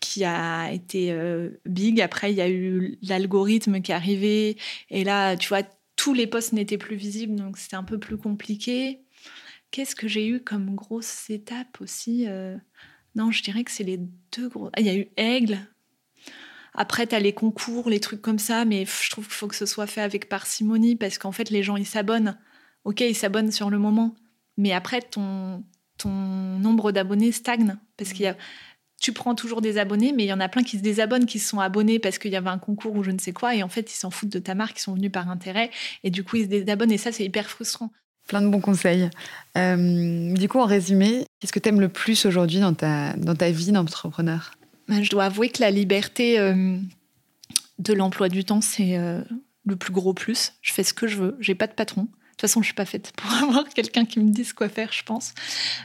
qui 0.00 0.24
a 0.24 0.72
été 0.72 1.12
euh, 1.12 1.50
big. 1.66 2.00
Après, 2.00 2.32
il 2.32 2.36
y 2.36 2.40
a 2.40 2.48
eu 2.48 2.98
l'algorithme 3.02 3.80
qui 3.80 3.92
est 3.92 3.94
arrivé. 3.94 4.56
Et 4.88 5.04
là, 5.04 5.36
tu 5.36 5.48
vois, 5.48 5.62
tous 5.96 6.14
les 6.14 6.26
posts 6.26 6.52
n'étaient 6.52 6.78
plus 6.78 6.96
visibles, 6.96 7.36
donc 7.36 7.58
c'était 7.58 7.76
un 7.76 7.84
peu 7.84 7.98
plus 7.98 8.16
compliqué. 8.16 9.00
Qu'est-ce 9.70 9.94
que 9.94 10.08
j'ai 10.08 10.26
eu 10.26 10.40
comme 10.40 10.74
grosse 10.74 11.30
étape 11.30 11.80
aussi 11.80 12.26
euh? 12.28 12.56
Non, 13.14 13.30
je 13.30 13.42
dirais 13.42 13.64
que 13.64 13.70
c'est 13.70 13.84
les 13.84 14.00
deux 14.36 14.48
gros. 14.48 14.70
Ah, 14.72 14.80
il 14.80 14.86
y 14.86 14.90
a 14.90 14.96
eu 14.96 15.08
Aigle. 15.16 15.58
Après, 16.74 17.06
tu 17.06 17.14
as 17.14 17.20
les 17.20 17.32
concours, 17.32 17.90
les 17.90 18.00
trucs 18.00 18.22
comme 18.22 18.38
ça, 18.38 18.64
mais 18.64 18.84
je 18.86 19.10
trouve 19.10 19.26
qu'il 19.26 19.34
faut 19.34 19.48
que 19.48 19.56
ce 19.56 19.66
soit 19.66 19.88
fait 19.88 20.00
avec 20.00 20.28
parcimonie 20.28 20.94
parce 20.94 21.18
qu'en 21.18 21.32
fait, 21.32 21.50
les 21.50 21.62
gens, 21.62 21.76
ils 21.76 21.86
s'abonnent. 21.86 22.38
Ok, 22.84 23.00
ils 23.00 23.16
s'abonnent 23.16 23.50
sur 23.50 23.68
le 23.68 23.78
moment, 23.78 24.14
mais 24.56 24.72
après, 24.72 25.02
ton, 25.02 25.64
ton 25.98 26.08
nombre 26.08 26.92
d'abonnés 26.92 27.32
stagne 27.32 27.76
parce 27.96 28.12
qu'il 28.12 28.22
y 28.22 28.28
a 28.28 28.36
tu 29.00 29.12
prends 29.12 29.34
toujours 29.34 29.62
des 29.62 29.78
abonnés, 29.78 30.12
mais 30.12 30.24
il 30.24 30.28
y 30.28 30.32
en 30.32 30.40
a 30.40 30.48
plein 30.48 30.62
qui 30.62 30.76
se 30.76 30.82
désabonnent, 30.82 31.24
qui 31.24 31.38
se 31.38 31.48
sont 31.48 31.58
abonnés 31.58 31.98
parce 31.98 32.18
qu'il 32.18 32.30
y 32.30 32.36
avait 32.36 32.50
un 32.50 32.58
concours 32.58 32.94
ou 32.94 33.02
je 33.02 33.10
ne 33.10 33.18
sais 33.18 33.32
quoi, 33.32 33.56
et 33.56 33.62
en 33.62 33.68
fait, 33.68 33.90
ils 33.90 33.96
s'en 33.96 34.10
foutent 34.10 34.28
de 34.28 34.38
ta 34.38 34.54
marque, 34.54 34.78
ils 34.78 34.82
sont 34.82 34.94
venus 34.94 35.10
par 35.10 35.28
intérêt, 35.30 35.70
et 36.04 36.10
du 36.10 36.22
coup, 36.22 36.36
ils 36.36 36.44
se 36.44 36.48
désabonnent, 36.48 36.92
et 36.92 36.98
ça, 36.98 37.10
c'est 37.10 37.24
hyper 37.24 37.48
frustrant. 37.48 37.90
Plein 38.28 38.42
de 38.42 38.48
bons 38.48 38.60
conseils. 38.60 39.08
Euh, 39.56 40.34
du 40.34 40.48
coup, 40.48 40.58
en 40.58 40.66
résumé, 40.66 41.24
qu'est-ce 41.40 41.52
que 41.52 41.58
tu 41.58 41.70
aimes 41.70 41.80
le 41.80 41.88
plus 41.88 42.26
aujourd'hui 42.26 42.60
dans 42.60 42.74
ta, 42.74 43.14
dans 43.14 43.34
ta 43.34 43.50
vie 43.50 43.72
d'entrepreneur? 43.72 44.52
Ben, 44.86 45.02
Je 45.02 45.10
dois 45.10 45.24
avouer 45.24 45.48
que 45.48 45.62
la 45.62 45.70
liberté 45.70 46.38
euh, 46.38 46.76
de 47.78 47.92
l'emploi 47.94 48.28
du 48.28 48.44
temps, 48.44 48.60
c'est 48.60 48.98
euh, 48.98 49.22
le 49.64 49.76
plus 49.76 49.94
gros 49.94 50.12
plus. 50.12 50.52
Je 50.60 50.72
fais 50.74 50.84
ce 50.84 50.92
que 50.92 51.08
je 51.08 51.16
veux, 51.16 51.36
j'ai 51.40 51.54
pas 51.54 51.66
de 51.66 51.72
patron. 51.72 52.06
De 52.40 52.46
toute 52.46 52.52
façon, 52.52 52.62
je 52.62 52.68
suis 52.68 52.74
pas 52.74 52.86
faite 52.86 53.12
pour 53.16 53.30
avoir 53.42 53.68
quelqu'un 53.68 54.06
qui 54.06 54.18
me 54.18 54.30
dise 54.30 54.54
quoi 54.54 54.70
faire, 54.70 54.90
je 54.94 55.02
pense. 55.02 55.34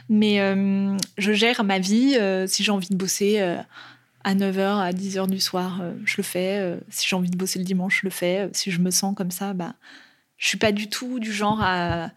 Mais 0.08 0.40
euh, 0.40 0.96
je 1.18 1.32
gère 1.34 1.62
ma 1.64 1.78
vie. 1.78 2.16
Euh, 2.18 2.46
si 2.46 2.64
j'ai 2.64 2.72
envie 2.72 2.88
de 2.88 2.96
bosser 2.96 3.40
euh, 3.40 3.58
à 4.24 4.34
9h, 4.34 4.80
à 4.80 4.90
10h 4.90 5.28
du 5.28 5.38
soir, 5.38 5.82
je 6.06 6.14
le 6.16 6.22
fais. 6.22 6.78
si 6.88 7.06
j'ai 7.06 7.14
envie 7.14 7.28
de 7.28 7.36
bosser 7.36 7.58
le 7.58 7.66
dimanche, 7.66 8.00
je 8.00 8.06
le 8.06 8.10
fais. 8.10 8.48
si 8.54 8.70
je 8.70 8.80
me 8.80 8.90
sens 8.90 9.14
comme 9.14 9.30
ça, 9.30 9.52
bah, 9.52 9.74
je 10.38 10.48
suis 10.48 10.56
pas 10.56 10.72
du 10.72 10.88
tout 10.88 11.18
du 11.20 11.30
genre 11.30 11.60
à, 11.60 12.08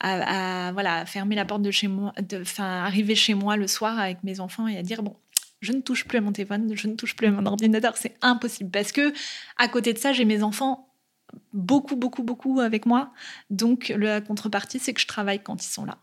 à, 0.00 0.72
voilà, 0.72 1.06
fermer 1.06 1.34
la 1.34 1.46
porte 1.46 1.62
de 1.62 1.70
chez 1.70 1.88
moi, 1.88 2.12
enfin, 2.42 2.84
arriver 2.84 3.14
chez 3.14 3.32
moi 3.32 3.56
le 3.56 3.68
soir 3.68 3.98
avec 3.98 4.22
mes 4.22 4.40
enfants 4.40 4.68
et 4.68 4.76
à 4.76 4.82
dire 4.82 5.02
bon, 5.02 5.16
je 5.62 5.72
ne 5.72 5.80
touche 5.80 6.04
plus 6.04 6.18
à 6.18 6.20
mon 6.20 6.32
téléphone, 6.32 6.70
je 6.74 6.88
ne 6.88 6.94
touche 6.94 7.16
plus 7.16 7.28
à 7.28 7.30
mon 7.30 7.46
ordinateur, 7.46 7.96
c'est 7.96 8.16
impossible 8.20 8.70
parce 8.70 8.92
que 8.92 9.14
à 9.56 9.66
côté 9.68 9.94
de 9.94 9.98
ça, 9.98 10.12
j'ai 10.12 10.26
mes 10.26 10.42
enfants 10.42 10.89
beaucoup, 11.52 11.96
beaucoup, 11.96 12.22
beaucoup 12.22 12.60
avec 12.60 12.86
moi. 12.86 13.12
Donc, 13.50 13.92
la 13.96 14.20
contrepartie, 14.20 14.78
c'est 14.78 14.92
que 14.94 15.00
je 15.00 15.06
travaille 15.06 15.42
quand 15.42 15.64
ils 15.64 15.68
sont 15.68 15.84
là. 15.84 15.98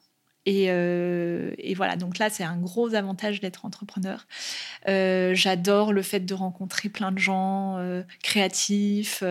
Et, 0.48 0.68
euh, 0.70 1.52
voilà, 1.76 1.98
donc 1.98 2.20
là, 2.20 2.30
c'est 2.30 2.46
un 2.46 2.56
gros 2.56 2.96
avantage 2.96 3.42
d'être 3.42 3.66
entrepreneur. 3.66 4.26
Euh, 4.88 5.36
j'adore 5.36 5.92
le 5.92 6.02
fait 6.02 6.22
de 6.22 6.34
rencontrer 6.34 6.88
plein 6.88 7.12
de 7.12 7.20
gens 7.20 7.78
euh, 7.80 8.02
créatifs. 8.24 9.22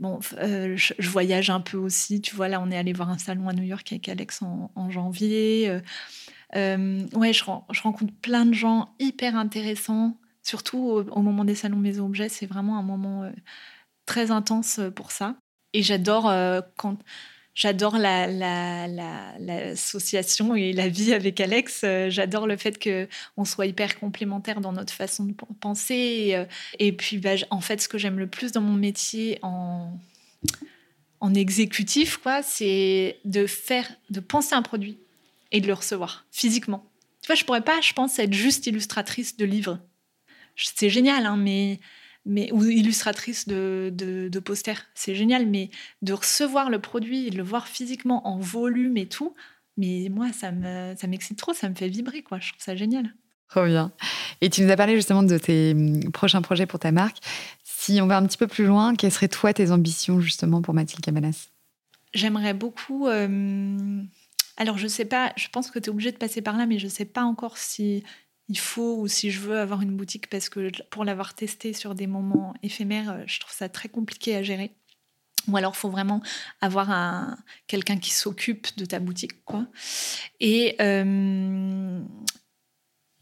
bon, 0.00 0.20
je, 0.22 1.08
voyage 1.10 1.50
un 1.50 1.60
peu 1.60 1.76
aussi. 1.76 2.22
Tu 2.22 2.34
vois, 2.34 2.48
là, 2.48 2.62
on 2.62 2.70
est 2.70 2.78
allé 2.78 2.94
voir 2.94 3.10
un 3.10 3.18
salon 3.18 3.46
à 3.50 3.52
New 3.52 3.62
York 3.62 3.86
avec 3.92 4.08
Alex 4.08 4.40
en, 4.40 4.90
janvier. 4.90 5.70
ouais, 6.54 7.32
je, 7.32 7.44
rencontre 7.82 8.14
plein 8.22 8.46
de 8.46 8.54
gens 8.54 8.94
hyper 8.98 9.36
intéressants. 9.36 10.16
Surtout 10.42 10.78
au, 10.78 11.02
au 11.02 11.20
moment 11.20 11.44
des 11.44 11.56
salons 11.56 11.76
Maison 11.76 12.06
Objet, 12.06 12.30
c'est 12.30 12.46
vraiment 12.46 12.78
un 12.78 12.82
moment 12.82 13.30
très 14.08 14.32
intense 14.32 14.80
euh, 14.80 14.90
pour 14.90 15.12
ça. 15.12 15.36
Et 15.74 15.84
j'adore 15.84 16.28
euh, 16.28 16.60
quand 16.76 16.98
j'adore 17.54 17.96
l'association 17.98 20.54
la, 20.54 20.60
et 20.60 20.72
la 20.72 20.88
vie 20.88 21.12
avec 21.12 21.38
Alex. 21.40 21.82
Euh, 21.84 22.08
j'adore 22.08 22.46
le 22.46 22.56
fait 22.56 22.78
que 22.78 23.06
on 23.36 23.44
soit 23.44 23.66
hyper 23.66 24.00
complémentaires 24.00 24.62
dans 24.62 24.72
notre 24.72 24.94
façon 24.94 25.26
de 25.26 25.34
penser. 25.60 26.46
Et, 26.78 26.92
puis, 26.92 27.18
bah, 27.18 27.34
en 27.50 27.60
fait, 27.60 27.82
ce 27.82 27.88
que 27.88 27.98
j'aime 27.98 28.18
le 28.18 28.28
plus 28.28 28.52
dans 28.52 28.62
mon 28.62 28.74
métier 28.74 29.38
en, 29.42 29.92
en 31.20 31.34
exécutif, 31.34 32.16
quoi, 32.16 32.42
c'est 32.42 33.18
de 33.24 33.46
faire, 33.46 33.86
de 34.08 34.20
penser 34.20 34.54
un 34.54 34.62
produit 34.62 34.96
et 35.52 35.60
de 35.60 35.66
le 35.66 35.74
recevoir 35.74 36.24
physiquement. 36.30 36.86
Tu 37.22 37.26
vois, 37.26 37.34
je 37.34 37.44
pourrais 37.44 37.64
pas, 37.64 37.82
je 37.82 37.92
pense, 37.92 38.18
être 38.18 38.32
juste 38.32 38.66
illustratrice 38.66 39.36
de 39.36 39.44
livres. 39.44 39.78
C'est 40.56 40.90
génial, 40.90 41.26
hein, 41.26 41.36
mais 41.36 41.78
mais, 42.28 42.52
ou 42.52 42.62
illustratrice 42.64 43.48
de, 43.48 43.90
de, 43.92 44.38
posters. 44.38 44.84
C'est 44.94 45.14
génial, 45.14 45.46
mais 45.46 45.70
de 46.02 46.12
recevoir 46.12 46.70
le 46.70 46.78
produit 46.78 47.26
et 47.26 47.30
de 47.30 47.36
le 47.36 47.42
voir 47.42 47.66
physiquement 47.66 48.28
en 48.28 48.38
volume 48.38 48.96
et 48.96 49.06
tout, 49.06 49.34
mais 49.76 50.08
moi, 50.10 50.32
ça 50.32 50.52
me, 50.52 50.94
ça 50.96 51.06
m'excite 51.06 51.38
trop, 51.38 51.54
ça 51.54 51.68
me 51.68 51.74
fait 51.74 51.88
vibrer, 51.88 52.22
quoi. 52.22 52.38
Je 52.38 52.50
trouve 52.50 52.62
ça 52.62 52.76
génial. 52.76 53.14
Trop 53.48 53.64
bien. 53.64 53.92
Et 54.42 54.50
tu 54.50 54.62
nous 54.62 54.70
as 54.70 54.76
parlé 54.76 54.94
justement 54.94 55.22
de 55.22 55.38
tes 55.38 55.72
hum, 55.72 56.12
prochains 56.12 56.42
projets 56.42 56.66
pour 56.66 56.78
ta 56.78 56.92
marque. 56.92 57.18
Si 57.64 58.00
on 58.02 58.06
va 58.06 58.18
un 58.18 58.26
petit 58.26 58.36
peu 58.36 58.46
plus 58.46 58.66
loin, 58.66 58.94
quelles 58.94 59.12
seraient 59.12 59.28
toi 59.28 59.54
tes 59.54 59.70
ambitions 59.70 60.20
justement 60.20 60.60
pour 60.60 60.74
Mathilde 60.74 61.02
Cabanas? 61.02 61.48
J'aimerais 62.12 62.54
beaucoup. 62.54 63.06
Euh, 63.06 64.02
alors, 64.58 64.76
je 64.76 64.86
sais 64.86 65.06
pas, 65.06 65.32
je 65.36 65.48
pense 65.48 65.70
que 65.70 65.78
tu 65.78 65.86
es 65.86 65.90
obligé 65.90 66.12
de 66.12 66.18
passer 66.18 66.42
par 66.42 66.58
là, 66.58 66.66
mais 66.66 66.78
je 66.78 66.88
sais 66.88 67.04
pas 67.06 67.22
encore 67.22 67.56
si 67.56 68.02
il 68.48 68.58
faut 68.58 68.96
ou 68.98 69.08
si 69.08 69.30
je 69.30 69.40
veux 69.40 69.58
avoir 69.58 69.82
une 69.82 69.96
boutique 69.96 70.28
parce 70.28 70.48
que 70.48 70.70
pour 70.90 71.04
l'avoir 71.04 71.34
testé 71.34 71.72
sur 71.72 71.94
des 71.94 72.06
moments 72.06 72.54
éphémères, 72.62 73.22
je 73.26 73.40
trouve 73.40 73.54
ça 73.54 73.68
très 73.68 73.88
compliqué 73.88 74.36
à 74.36 74.42
gérer. 74.42 74.72
Ou 75.48 75.56
alors, 75.56 75.72
il 75.74 75.78
faut 75.78 75.88
vraiment 75.88 76.20
avoir 76.60 76.90
un, 76.90 77.38
quelqu'un 77.66 77.96
qui 77.98 78.12
s'occupe 78.12 78.76
de 78.76 78.84
ta 78.84 78.98
boutique. 78.98 79.44
Quoi. 79.44 79.66
Et, 80.40 80.76
euh, 80.80 82.00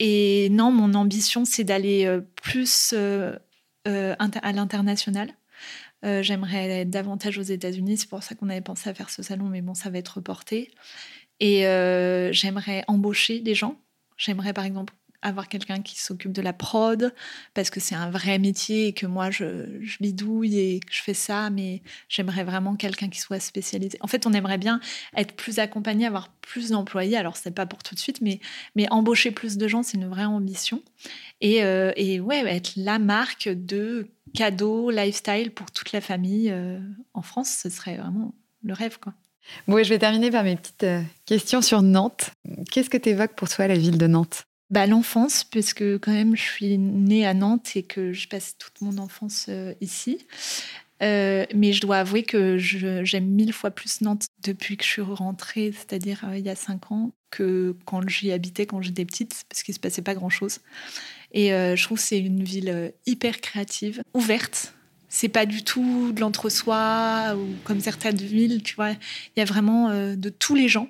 et 0.01 0.49
non, 0.51 0.73
mon 0.73 0.95
ambition, 0.95 1.45
c'est 1.45 1.63
d'aller 1.65 2.21
plus 2.43 2.95
à 2.95 4.53
l'international. 4.53 5.33
J'aimerais 6.03 6.85
davantage 6.85 7.39
aux 7.39 7.43
États-Unis. 7.43 7.99
C'est 7.99 8.09
pour 8.09 8.23
ça 8.23 8.35
qu'on 8.35 8.49
avait 8.49 8.61
pensé 8.61 8.91
à 8.91 8.95
faire 8.95 9.11
ce 9.11 9.23
salon, 9.23 9.47
mais 9.47 9.61
bon, 9.61 9.75
ça 9.75 9.91
va 9.91 9.99
être 9.99 10.17
reporté. 10.17 10.73
Et 11.41 11.67
euh, 11.67 12.33
j'aimerais 12.33 12.85
embaucher 12.89 13.41
des 13.41 13.55
gens. 13.55 13.79
J'aimerais 14.17 14.53
par 14.53 14.65
exemple 14.65 14.95
avoir 15.27 15.49
quelqu'un 15.49 15.83
qui 15.83 16.01
s'occupe 16.01 16.33
de 16.33 16.43
la 16.43 16.53
prod 16.53 17.13
parce 17.55 17.71
que 17.71 17.81
c'est 17.81 17.95
un 17.95 18.11
vrai 18.11 18.39
métier 18.39 18.89
et 18.89 18.93
que 18.93 19.07
moi 19.07 19.31
je, 19.31 19.81
je 19.83 19.99
bidouille 20.01 20.59
et 20.59 20.81
que 20.81 20.93
je 20.93 21.03
fais 21.03 21.15
ça, 21.15 21.51
mais 21.51 21.83
j'aimerais 22.09 22.45
vraiment 22.45 22.77
quelqu'un 22.77 23.09
qui 23.09 23.19
soit 23.19 23.41
spécialisé. 23.41 23.99
En 24.01 24.07
fait, 24.07 24.27
on 24.27 24.33
aimerait 24.33 24.59
bien 24.59 24.81
être 25.17 25.35
plus 25.35 25.59
accompagné, 25.59 26.07
avoir 26.07 26.29
plus 26.29 26.71
d'employés. 26.71 27.17
Alors, 27.17 27.37
c'est 27.37 27.51
pas 27.51 27.67
pour 27.67 27.83
tout 27.83 27.95
de 27.95 28.01
suite, 28.01 28.21
mais, 28.21 28.41
mais 28.75 28.87
embaucher 28.91 29.31
plus 29.31 29.57
de 29.57 29.69
gens, 29.69 29.83
c'est 29.83 29.97
une 29.97 30.09
vraie 30.09 30.25
ambition. 30.25 30.83
Et, 31.41 31.65
euh, 31.65 31.93
et 31.97 32.21
ouais, 32.21 32.41
être 32.47 32.73
la 32.77 32.99
marque 32.99 33.49
de 33.49 34.09
cadeaux, 34.35 34.91
lifestyle 34.91 35.51
pour 35.51 35.71
toute 35.71 35.93
la 35.93 36.01
famille 36.01 36.51
euh, 36.51 36.79
en 37.15 37.23
France, 37.23 37.59
ce 37.63 37.69
serait 37.69 37.97
vraiment 37.97 38.35
le 38.63 38.75
rêve, 38.75 38.99
quoi. 39.01 39.15
Bon, 39.69 39.83
je 39.83 39.89
vais 39.89 39.99
terminer 39.99 40.31
par 40.31 40.43
mes 40.43 40.57
petites 40.57 40.83
euh, 40.83 41.03
questions 41.25 41.63
sur 41.63 41.83
Nantes. 41.83 42.31
Qu'est-ce 42.71 42.91
que 42.91 42.97
tu 42.97 43.11
évoques 43.11 43.35
pour 43.35 43.49
toi 43.49 43.69
la 43.69 43.77
ville 43.77 43.99
de 43.99 44.07
Nantes? 44.07 44.45
Bah, 44.71 44.87
L'enfance, 44.87 45.45
puisque 45.45 45.99
quand 45.99 46.13
même 46.13 46.37
je 46.37 46.43
suis 46.43 46.79
née 46.79 47.27
à 47.27 47.35
Nantes 47.35 47.77
et 47.77 47.83
que 47.83 48.13
je 48.13 48.29
passe 48.29 48.57
toute 48.59 48.81
mon 48.81 48.99
enfance 48.99 49.47
euh, 49.49 49.75
ici. 49.81 50.27
Euh, 51.03 51.45
mais 51.55 51.75
je 51.75 51.83
dois 51.83 51.99
avouer 51.99 52.23
que 52.23 52.57
j'aime 52.57 53.27
mille 53.27 53.53
fois 53.53 53.71
plus 53.71 54.01
Nantes 54.01 54.27
depuis 54.43 54.79
que 54.79 54.85
je 54.85 54.89
suis 54.89 55.03
rentrée, 55.03 55.73
c'est-à-dire 55.73 56.25
il 56.35 56.41
y 56.41 56.49
a 56.49 56.57
cinq 56.57 56.91
ans, 56.91 57.13
que 57.31 57.77
quand 57.85 58.09
j'y 58.09 58.33
habitais 58.33 58.65
quand 58.65 58.81
j'étais 58.81 59.05
petite, 59.05 59.45
parce 59.51 59.63
qu'il 59.63 59.73
ne 59.73 59.77
se 59.77 59.81
passait 59.81 60.01
pas 60.01 60.15
grand-chose. 60.15 60.61
Et 61.33 61.51
je 61.51 61.83
trouve 61.85 61.99
que 61.99 62.05
c'est 62.05 62.19
une 62.19 62.43
ville 62.43 62.95
hyper 63.05 63.43
créative, 63.43 64.01
ouverte, 64.15 64.75
c'est 65.17 65.29
pas 65.29 65.47
du 65.47 65.63
tout 65.63 66.13
de 66.13 66.21
l'entre-soi 66.21 67.35
ou 67.37 67.47
comme 67.65 67.81
certaines 67.81 68.17
villes, 68.17 68.63
tu 68.63 68.75
vois. 68.75 68.91
Il 68.91 69.39
y 69.39 69.41
a 69.41 69.45
vraiment 69.45 69.89
euh, 69.89 70.15
de 70.15 70.29
tous 70.29 70.55
les 70.55 70.69
gens. 70.69 70.89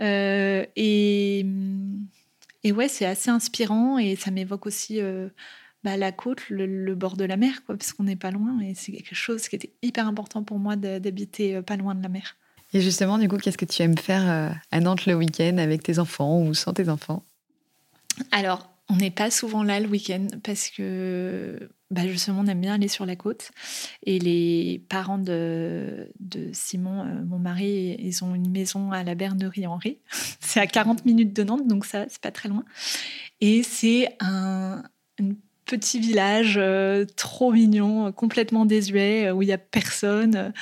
Euh, 0.00 0.64
et, 0.74 1.46
et 2.64 2.72
ouais, 2.72 2.88
c'est 2.88 3.06
assez 3.06 3.30
inspirant 3.30 3.98
et 3.98 4.16
ça 4.16 4.30
m'évoque 4.30 4.66
aussi 4.66 5.00
euh, 5.00 5.28
bah, 5.84 5.96
la 5.96 6.10
côte, 6.10 6.40
le, 6.48 6.94
bord 6.94 7.16
de 7.16 7.24
la 7.24 7.36
mer, 7.36 7.64
quoi, 7.64 7.76
parce 7.76 7.92
qu'on 7.92 8.04
n'est 8.04 8.16
pas 8.16 8.30
loin 8.30 8.58
et 8.60 8.74
c'est 8.74 8.92
quelque 8.92 9.14
chose 9.14 9.48
qui 9.48 9.56
était 9.56 9.72
hyper 9.82 10.08
important 10.08 10.42
pour 10.42 10.58
moi 10.58 10.74
d'habiter 10.76 11.62
pas 11.62 11.76
loin 11.76 11.94
de 11.94 12.02
la 12.02 12.08
mer. 12.08 12.36
Et 12.72 12.80
justement, 12.80 13.18
du 13.18 13.28
coup, 13.28 13.36
qu'est-ce 13.36 13.58
que 13.58 13.64
tu 13.64 13.82
aimes 13.82 13.98
faire 13.98 14.58
à 14.72 14.80
Nantes 14.80 15.06
le 15.06 15.14
week-end 15.14 15.58
avec 15.58 15.84
tes 15.84 16.00
enfants 16.00 16.42
ou 16.42 16.54
sans 16.54 16.72
tes 16.72 16.88
enfants? 16.88 17.22
Alors, 18.32 18.74
on 18.88 18.96
n'est 18.96 19.10
pas 19.10 19.30
souvent 19.30 19.62
là 19.62 19.80
le 19.80 19.86
week-end 19.86 20.26
parce 20.42 20.68
que 20.68 21.70
bah 21.94 22.08
justement, 22.08 22.40
on 22.40 22.46
aime 22.46 22.60
bien 22.60 22.74
aller 22.74 22.88
sur 22.88 23.06
la 23.06 23.14
côte. 23.14 23.52
Et 24.04 24.18
les 24.18 24.82
parents 24.88 25.18
de, 25.18 26.10
Simon, 26.52 27.04
euh, 27.04 27.24
mon 27.24 27.38
mari, 27.38 27.96
ils 28.00 28.24
ont 28.24 28.34
une 28.34 28.50
maison 28.50 28.90
à 28.90 29.04
la 29.04 29.14
Bernerie-Henri. 29.14 29.98
c'est 30.40 30.58
à 30.60 30.66
40 30.66 31.04
minutes 31.04 31.32
de 31.32 31.44
Nantes, 31.44 31.68
donc 31.68 31.84
ça, 31.86 32.06
c'est 32.08 32.20
pas 32.20 32.32
très 32.32 32.48
loin. 32.48 32.64
Et 33.40 33.62
c'est 33.62 34.08
un, 34.20 34.82
petit 35.66 35.98
village 35.98 36.56
euh, 36.58 37.06
trop 37.16 37.52
mignon, 37.52 38.12
complètement 38.12 38.66
désuet, 38.66 39.30
où 39.30 39.42
il 39.42 39.48
y 39.48 39.52
a 39.52 39.58
personne. 39.58 40.52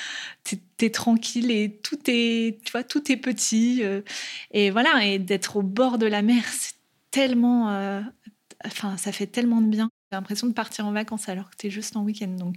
Tu 0.44 0.58
es, 0.80 0.90
tranquille 0.90 1.50
et 1.50 1.80
tout 1.82 1.98
est, 2.08 2.62
tu 2.64 2.72
vois, 2.72 2.84
tout 2.84 3.10
est 3.10 3.16
petit. 3.16 3.80
Euh, 3.82 4.02
et 4.52 4.70
voilà, 4.70 5.04
et 5.04 5.18
d'être 5.18 5.56
au 5.56 5.62
bord 5.62 5.96
de 5.96 6.06
la 6.06 6.22
mer, 6.22 6.44
c'est 6.52 6.74
tellement 7.10 8.02
enfin, 8.64 8.96
ça 8.96 9.12
fait 9.12 9.26
tellement 9.26 9.60
de 9.60 9.66
bien. 9.66 9.90
J'ai 10.12 10.16
l'impression 10.16 10.46
de 10.46 10.52
partir 10.52 10.84
en 10.84 10.92
vacances 10.92 11.30
alors 11.30 11.48
que 11.48 11.56
tu 11.56 11.68
es 11.68 11.70
juste 11.70 11.96
en 11.96 12.02
week-end. 12.02 12.28
Donc, 12.28 12.56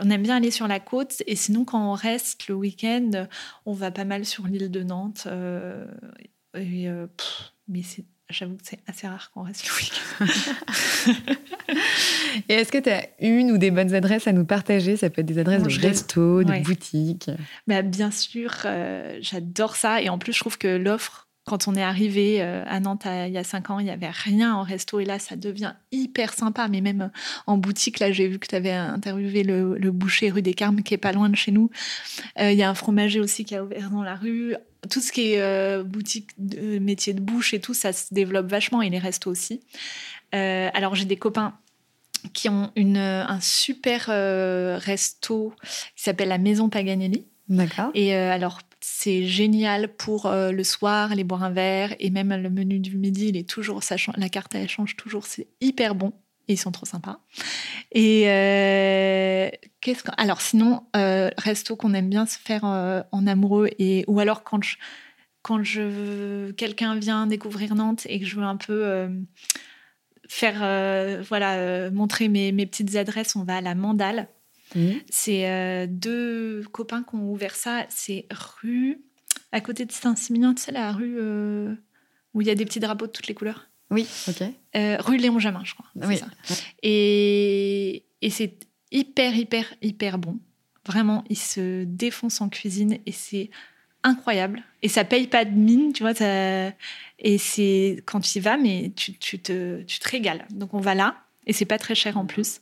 on 0.00 0.08
aime 0.08 0.22
bien 0.22 0.36
aller 0.36 0.50
sur 0.50 0.66
la 0.66 0.80
côte. 0.80 1.22
Et 1.26 1.36
sinon, 1.36 1.66
quand 1.66 1.78
on 1.78 1.92
reste 1.92 2.48
le 2.48 2.54
week-end, 2.54 3.26
on 3.66 3.74
va 3.74 3.90
pas 3.90 4.06
mal 4.06 4.24
sur 4.24 4.46
l'île 4.46 4.70
de 4.70 4.82
Nantes. 4.82 5.24
Euh, 5.26 5.84
et, 6.54 6.88
euh, 6.88 7.06
mais 7.68 7.82
j'avoue 8.30 8.54
que 8.54 8.62
c'est 8.64 8.78
assez 8.86 9.06
rare 9.06 9.30
qu'on 9.32 9.42
reste 9.42 9.66
le 9.68 9.74
week-end. 9.76 11.22
et 12.48 12.54
est-ce 12.54 12.72
que 12.72 12.78
tu 12.78 12.88
as 12.88 13.06
une 13.20 13.50
ou 13.50 13.58
des 13.58 13.70
bonnes 13.70 13.94
adresses 13.94 14.26
à 14.26 14.32
nous 14.32 14.46
partager? 14.46 14.96
Ça 14.96 15.10
peut 15.10 15.20
être 15.20 15.26
des 15.26 15.38
adresses 15.38 15.62
de 15.62 15.86
resto, 15.86 16.42
de 16.42 16.62
boutique. 16.62 17.30
Bah, 17.66 17.82
bien 17.82 18.10
sûr, 18.10 18.50
euh, 18.64 19.18
j'adore 19.20 19.76
ça. 19.76 20.00
Et 20.00 20.08
en 20.08 20.16
plus, 20.16 20.32
je 20.32 20.40
trouve 20.40 20.56
que 20.56 20.68
l'offre 20.68 21.23
quand 21.44 21.68
on 21.68 21.74
est 21.74 21.82
arrivé 21.82 22.40
euh, 22.40 22.64
à 22.66 22.80
Nantes 22.80 23.04
il 23.04 23.32
y 23.32 23.38
a 23.38 23.44
cinq 23.44 23.68
ans, 23.68 23.78
il 23.78 23.84
n'y 23.84 23.90
avait 23.90 24.10
rien 24.10 24.54
en 24.54 24.62
resto 24.62 24.98
et 25.00 25.04
là, 25.04 25.18
ça 25.18 25.36
devient 25.36 25.74
hyper 25.92 26.32
sympa. 26.32 26.68
Mais 26.68 26.80
même 26.80 27.10
en 27.46 27.58
boutique, 27.58 27.98
là, 27.98 28.12
j'ai 28.12 28.28
vu 28.28 28.38
que 28.38 28.46
tu 28.46 28.54
avais 28.54 28.72
interviewé 28.72 29.42
le, 29.42 29.90
boucher 29.90 30.30
rue 30.30 30.42
des 30.42 30.54
Carmes 30.54 30.82
qui 30.82 30.94
est 30.94 30.98
pas 30.98 31.12
loin 31.12 31.28
de 31.28 31.36
chez 31.36 31.52
nous. 31.52 31.70
Euh, 32.40 32.50
il 32.50 32.58
y 32.58 32.62
a 32.62 32.70
un 32.70 32.74
fromager 32.74 33.20
aussi 33.20 33.44
qui 33.44 33.54
a 33.54 33.62
ouvert 33.62 33.90
dans 33.90 34.02
la 34.02 34.14
rue. 34.14 34.56
Tout 34.90 35.00
ce 35.00 35.12
qui 35.12 35.32
est 35.32 35.40
euh, 35.40 35.82
boutique, 35.82 36.30
de, 36.38 36.78
métier 36.78 37.12
de 37.12 37.20
bouche 37.20 37.52
et 37.52 37.60
tout, 37.60 37.74
ça 37.74 37.92
se 37.92 38.12
développe 38.12 38.46
vachement 38.46 38.80
et 38.80 38.88
les 38.88 38.98
restos 38.98 39.30
aussi. 39.30 39.60
alors, 40.32 40.94
j'ai 40.94 41.04
des 41.04 41.16
copains 41.16 41.54
qui 42.32 42.48
ont 42.48 42.72
une, 42.74 42.96
un 42.96 43.40
super 43.40 44.06
resto 44.80 45.52
qui 45.94 46.02
s'appelle 46.02 46.28
la 46.28 46.38
Maison 46.38 46.70
Paganelli. 46.70 47.26
D'accord. 47.50 47.90
Et 47.92 48.14
alors, 48.14 48.60
c'est 48.86 49.24
génial 49.24 49.88
pour 49.96 50.26
euh, 50.26 50.52
le 50.52 50.62
soir, 50.62 51.10
aller 51.10 51.24
boire 51.24 51.42
un 51.42 51.50
verre. 51.50 51.96
Et 52.00 52.10
même 52.10 52.34
le 52.34 52.50
menu 52.50 52.80
du 52.80 52.98
midi, 52.98 53.28
il 53.28 53.36
est 53.38 53.48
toujours, 53.48 53.80
la 54.18 54.28
carte, 54.28 54.54
elle 54.54 54.68
change 54.68 54.94
toujours. 54.96 55.24
C'est 55.24 55.46
hyper 55.62 55.94
bon. 55.94 56.12
Et 56.48 56.52
ils 56.52 56.58
sont 56.58 56.70
trop 56.70 56.84
sympas. 56.84 57.18
Et 57.92 58.24
euh, 58.26 59.48
qu'est-ce 59.80 60.02
alors 60.18 60.42
sinon, 60.42 60.82
euh, 60.96 61.30
resto 61.38 61.76
qu'on 61.76 61.94
aime 61.94 62.10
bien 62.10 62.26
se 62.26 62.36
faire 62.36 62.64
en 62.64 63.26
amoureux 63.26 63.70
et 63.78 64.04
ou 64.06 64.20
alors 64.20 64.44
quand 64.44 64.62
je 64.62 64.76
quand 65.40 65.62
je 65.62 66.50
quelqu'un 66.52 66.98
vient 66.98 67.26
découvrir 67.26 67.74
Nantes 67.74 68.06
et 68.10 68.20
que 68.20 68.26
je 68.26 68.36
veux 68.36 68.42
un 68.42 68.56
peu 68.56 69.08
faire 70.28 70.58
voilà 71.22 71.90
montrer 71.90 72.28
mes, 72.28 72.52
mes, 72.52 72.66
petites 72.66 72.96
adresses, 72.96 73.34
on 73.34 73.44
va 73.44 73.56
à 73.56 73.60
la 73.62 73.74
Mandale. 73.74 74.28
Mhm. 74.74 75.00
C'est 75.08 75.48
euh, 75.48 75.86
deux 75.88 76.64
copains 76.72 77.02
qui 77.02 77.14
ont 77.14 77.30
ouvert 77.30 77.54
ça. 77.54 77.86
C'est 77.88 78.26
rue, 78.30 79.00
à 79.52 79.60
côté 79.60 79.84
de 79.84 79.92
Saint-Similien, 79.92 80.54
tu 80.54 80.62
sais, 80.62 80.72
la 80.72 80.92
rue 80.92 81.16
euh, 81.18 81.74
où 82.32 82.40
il 82.40 82.46
y 82.46 82.50
a 82.50 82.54
des 82.54 82.64
petits 82.64 82.80
drapeaux 82.80 83.06
de 83.06 83.12
toutes 83.12 83.26
les 83.26 83.34
couleurs. 83.34 83.68
Oui, 83.90 84.06
ok. 84.28 84.42
Euh, 84.76 84.96
rue 85.00 85.16
Léon 85.18 85.38
Jamin, 85.38 85.62
je 85.64 85.74
crois. 85.74 85.86
Oui. 85.96 86.18
Ça. 86.18 86.26
Et, 86.82 88.04
et 88.22 88.30
c'est 88.30 88.58
hyper, 88.90 89.36
hyper, 89.36 89.74
hyper 89.82 90.18
bon. 90.18 90.38
Vraiment, 90.86 91.24
ils 91.30 91.38
se 91.38 91.84
défoncent 91.84 92.40
en 92.40 92.48
cuisine 92.48 92.98
et 93.06 93.12
c'est 93.12 93.50
incroyable. 94.02 94.62
Et 94.82 94.88
ça 94.88 95.04
paye 95.04 95.26
pas 95.26 95.44
de 95.44 95.52
mine, 95.52 95.92
tu 95.92 96.02
vois. 96.02 96.14
Ça... 96.14 96.72
Et 97.18 97.38
c'est 97.38 98.02
quand 98.06 98.20
tu 98.20 98.38
y 98.38 98.40
vas, 98.40 98.56
mais 98.56 98.92
tu, 98.96 99.14
tu, 99.14 99.38
te, 99.38 99.82
tu 99.82 99.98
te 99.98 100.08
régales. 100.08 100.46
Donc 100.50 100.74
on 100.74 100.80
va 100.80 100.94
là. 100.94 101.16
Et 101.46 101.52
c'est 101.52 101.64
pas 101.64 101.78
très 101.78 101.94
cher 101.94 102.16
en 102.18 102.26
plus. 102.26 102.58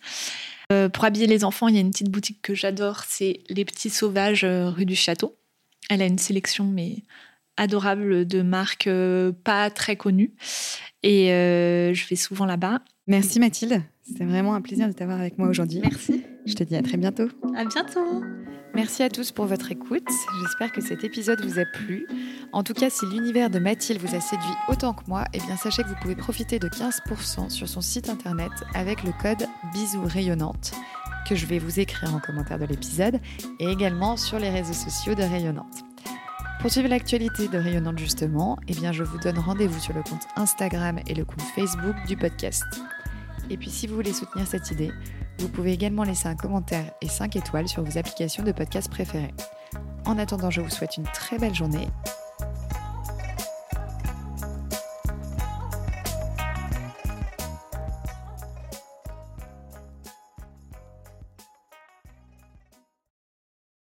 Euh, 0.72 0.88
pour 0.88 1.04
habiller 1.04 1.26
les 1.26 1.44
enfants, 1.44 1.68
il 1.68 1.74
y 1.74 1.78
a 1.78 1.80
une 1.80 1.90
petite 1.90 2.10
boutique 2.10 2.40
que 2.42 2.54
j'adore, 2.54 3.02
c'est 3.06 3.40
Les 3.48 3.64
Petits 3.64 3.90
Sauvages 3.90 4.44
euh, 4.44 4.70
rue 4.70 4.86
du 4.86 4.96
Château. 4.96 5.36
Elle 5.90 6.00
a 6.02 6.06
une 6.06 6.18
sélection 6.18 6.64
mais 6.64 6.96
adorable 7.56 8.26
de 8.26 8.40
marques 8.40 8.86
euh, 8.86 9.32
pas 9.44 9.68
très 9.70 9.96
connues 9.96 10.32
et 11.02 11.26
je 11.28 12.08
vais 12.08 12.16
souvent 12.16 12.46
là-bas. 12.46 12.80
Merci 13.06 13.40
Mathilde, 13.40 13.82
c'était 14.02 14.24
vraiment 14.24 14.54
un 14.54 14.60
plaisir 14.60 14.88
de 14.88 14.92
t'avoir 14.92 15.18
avec 15.18 15.38
moi 15.38 15.48
aujourd'hui. 15.48 15.80
Merci. 15.82 16.24
Je 16.44 16.54
te 16.54 16.64
dis 16.64 16.76
à 16.76 16.82
très 16.82 16.96
bientôt. 16.96 17.28
À 17.56 17.64
bientôt. 17.64 18.22
Merci 18.74 19.02
à 19.02 19.10
tous 19.10 19.32
pour 19.32 19.44
votre 19.44 19.70
écoute. 19.70 20.08
J'espère 20.40 20.72
que 20.72 20.80
cet 20.80 21.04
épisode 21.04 21.44
vous 21.44 21.58
a 21.58 21.64
plu. 21.66 22.06
En 22.52 22.62
tout 22.62 22.72
cas, 22.72 22.88
si 22.88 23.04
l'univers 23.06 23.50
de 23.50 23.58
Mathilde 23.58 24.00
vous 24.00 24.14
a 24.14 24.20
séduit 24.20 24.54
autant 24.68 24.94
que 24.94 25.02
moi, 25.08 25.24
eh 25.34 25.38
bien 25.40 25.56
sachez 25.56 25.82
que 25.82 25.88
vous 25.88 25.94
pouvez 26.00 26.16
profiter 26.16 26.58
de 26.58 26.68
15% 26.68 27.50
sur 27.50 27.68
son 27.68 27.80
site 27.82 28.08
internet 28.08 28.50
avec 28.74 29.04
le 29.04 29.12
code 29.20 29.46
bisous 29.74 30.04
rayonnante 30.04 30.72
que 31.28 31.36
je 31.36 31.46
vais 31.46 31.58
vous 31.58 31.80
écrire 31.80 32.14
en 32.14 32.18
commentaire 32.18 32.58
de 32.58 32.64
l'épisode 32.64 33.20
et 33.60 33.66
également 33.66 34.16
sur 34.16 34.38
les 34.38 34.50
réseaux 34.50 34.72
sociaux 34.72 35.14
de 35.14 35.22
Rayonnante. 35.22 35.84
Pour 36.60 36.70
suivre 36.70 36.88
l'actualité 36.88 37.48
de 37.48 37.58
Rayonnante 37.58 37.98
justement, 37.98 38.58
eh 38.68 38.74
bien 38.74 38.92
je 38.92 39.02
vous 39.02 39.18
donne 39.18 39.38
rendez-vous 39.38 39.80
sur 39.80 39.94
le 39.94 40.02
compte 40.02 40.26
Instagram 40.36 40.98
et 41.06 41.14
le 41.14 41.24
compte 41.24 41.42
Facebook 41.54 41.94
du 42.06 42.16
podcast. 42.16 42.64
Et 43.50 43.56
puis 43.56 43.70
si 43.70 43.86
vous 43.86 43.94
voulez 43.94 44.12
soutenir 44.12 44.46
cette 44.46 44.70
idée, 44.70 44.92
vous 45.38 45.48
pouvez 45.48 45.72
également 45.72 46.04
laisser 46.04 46.28
un 46.28 46.36
commentaire 46.36 46.92
et 47.00 47.08
5 47.08 47.36
étoiles 47.36 47.68
sur 47.68 47.82
vos 47.82 47.98
applications 47.98 48.42
de 48.42 48.52
podcast 48.52 48.90
préférées. 48.90 49.34
En 50.04 50.18
attendant, 50.18 50.50
je 50.50 50.60
vous 50.60 50.70
souhaite 50.70 50.96
une 50.96 51.04
très 51.04 51.38
belle 51.38 51.54
journée 51.54 51.88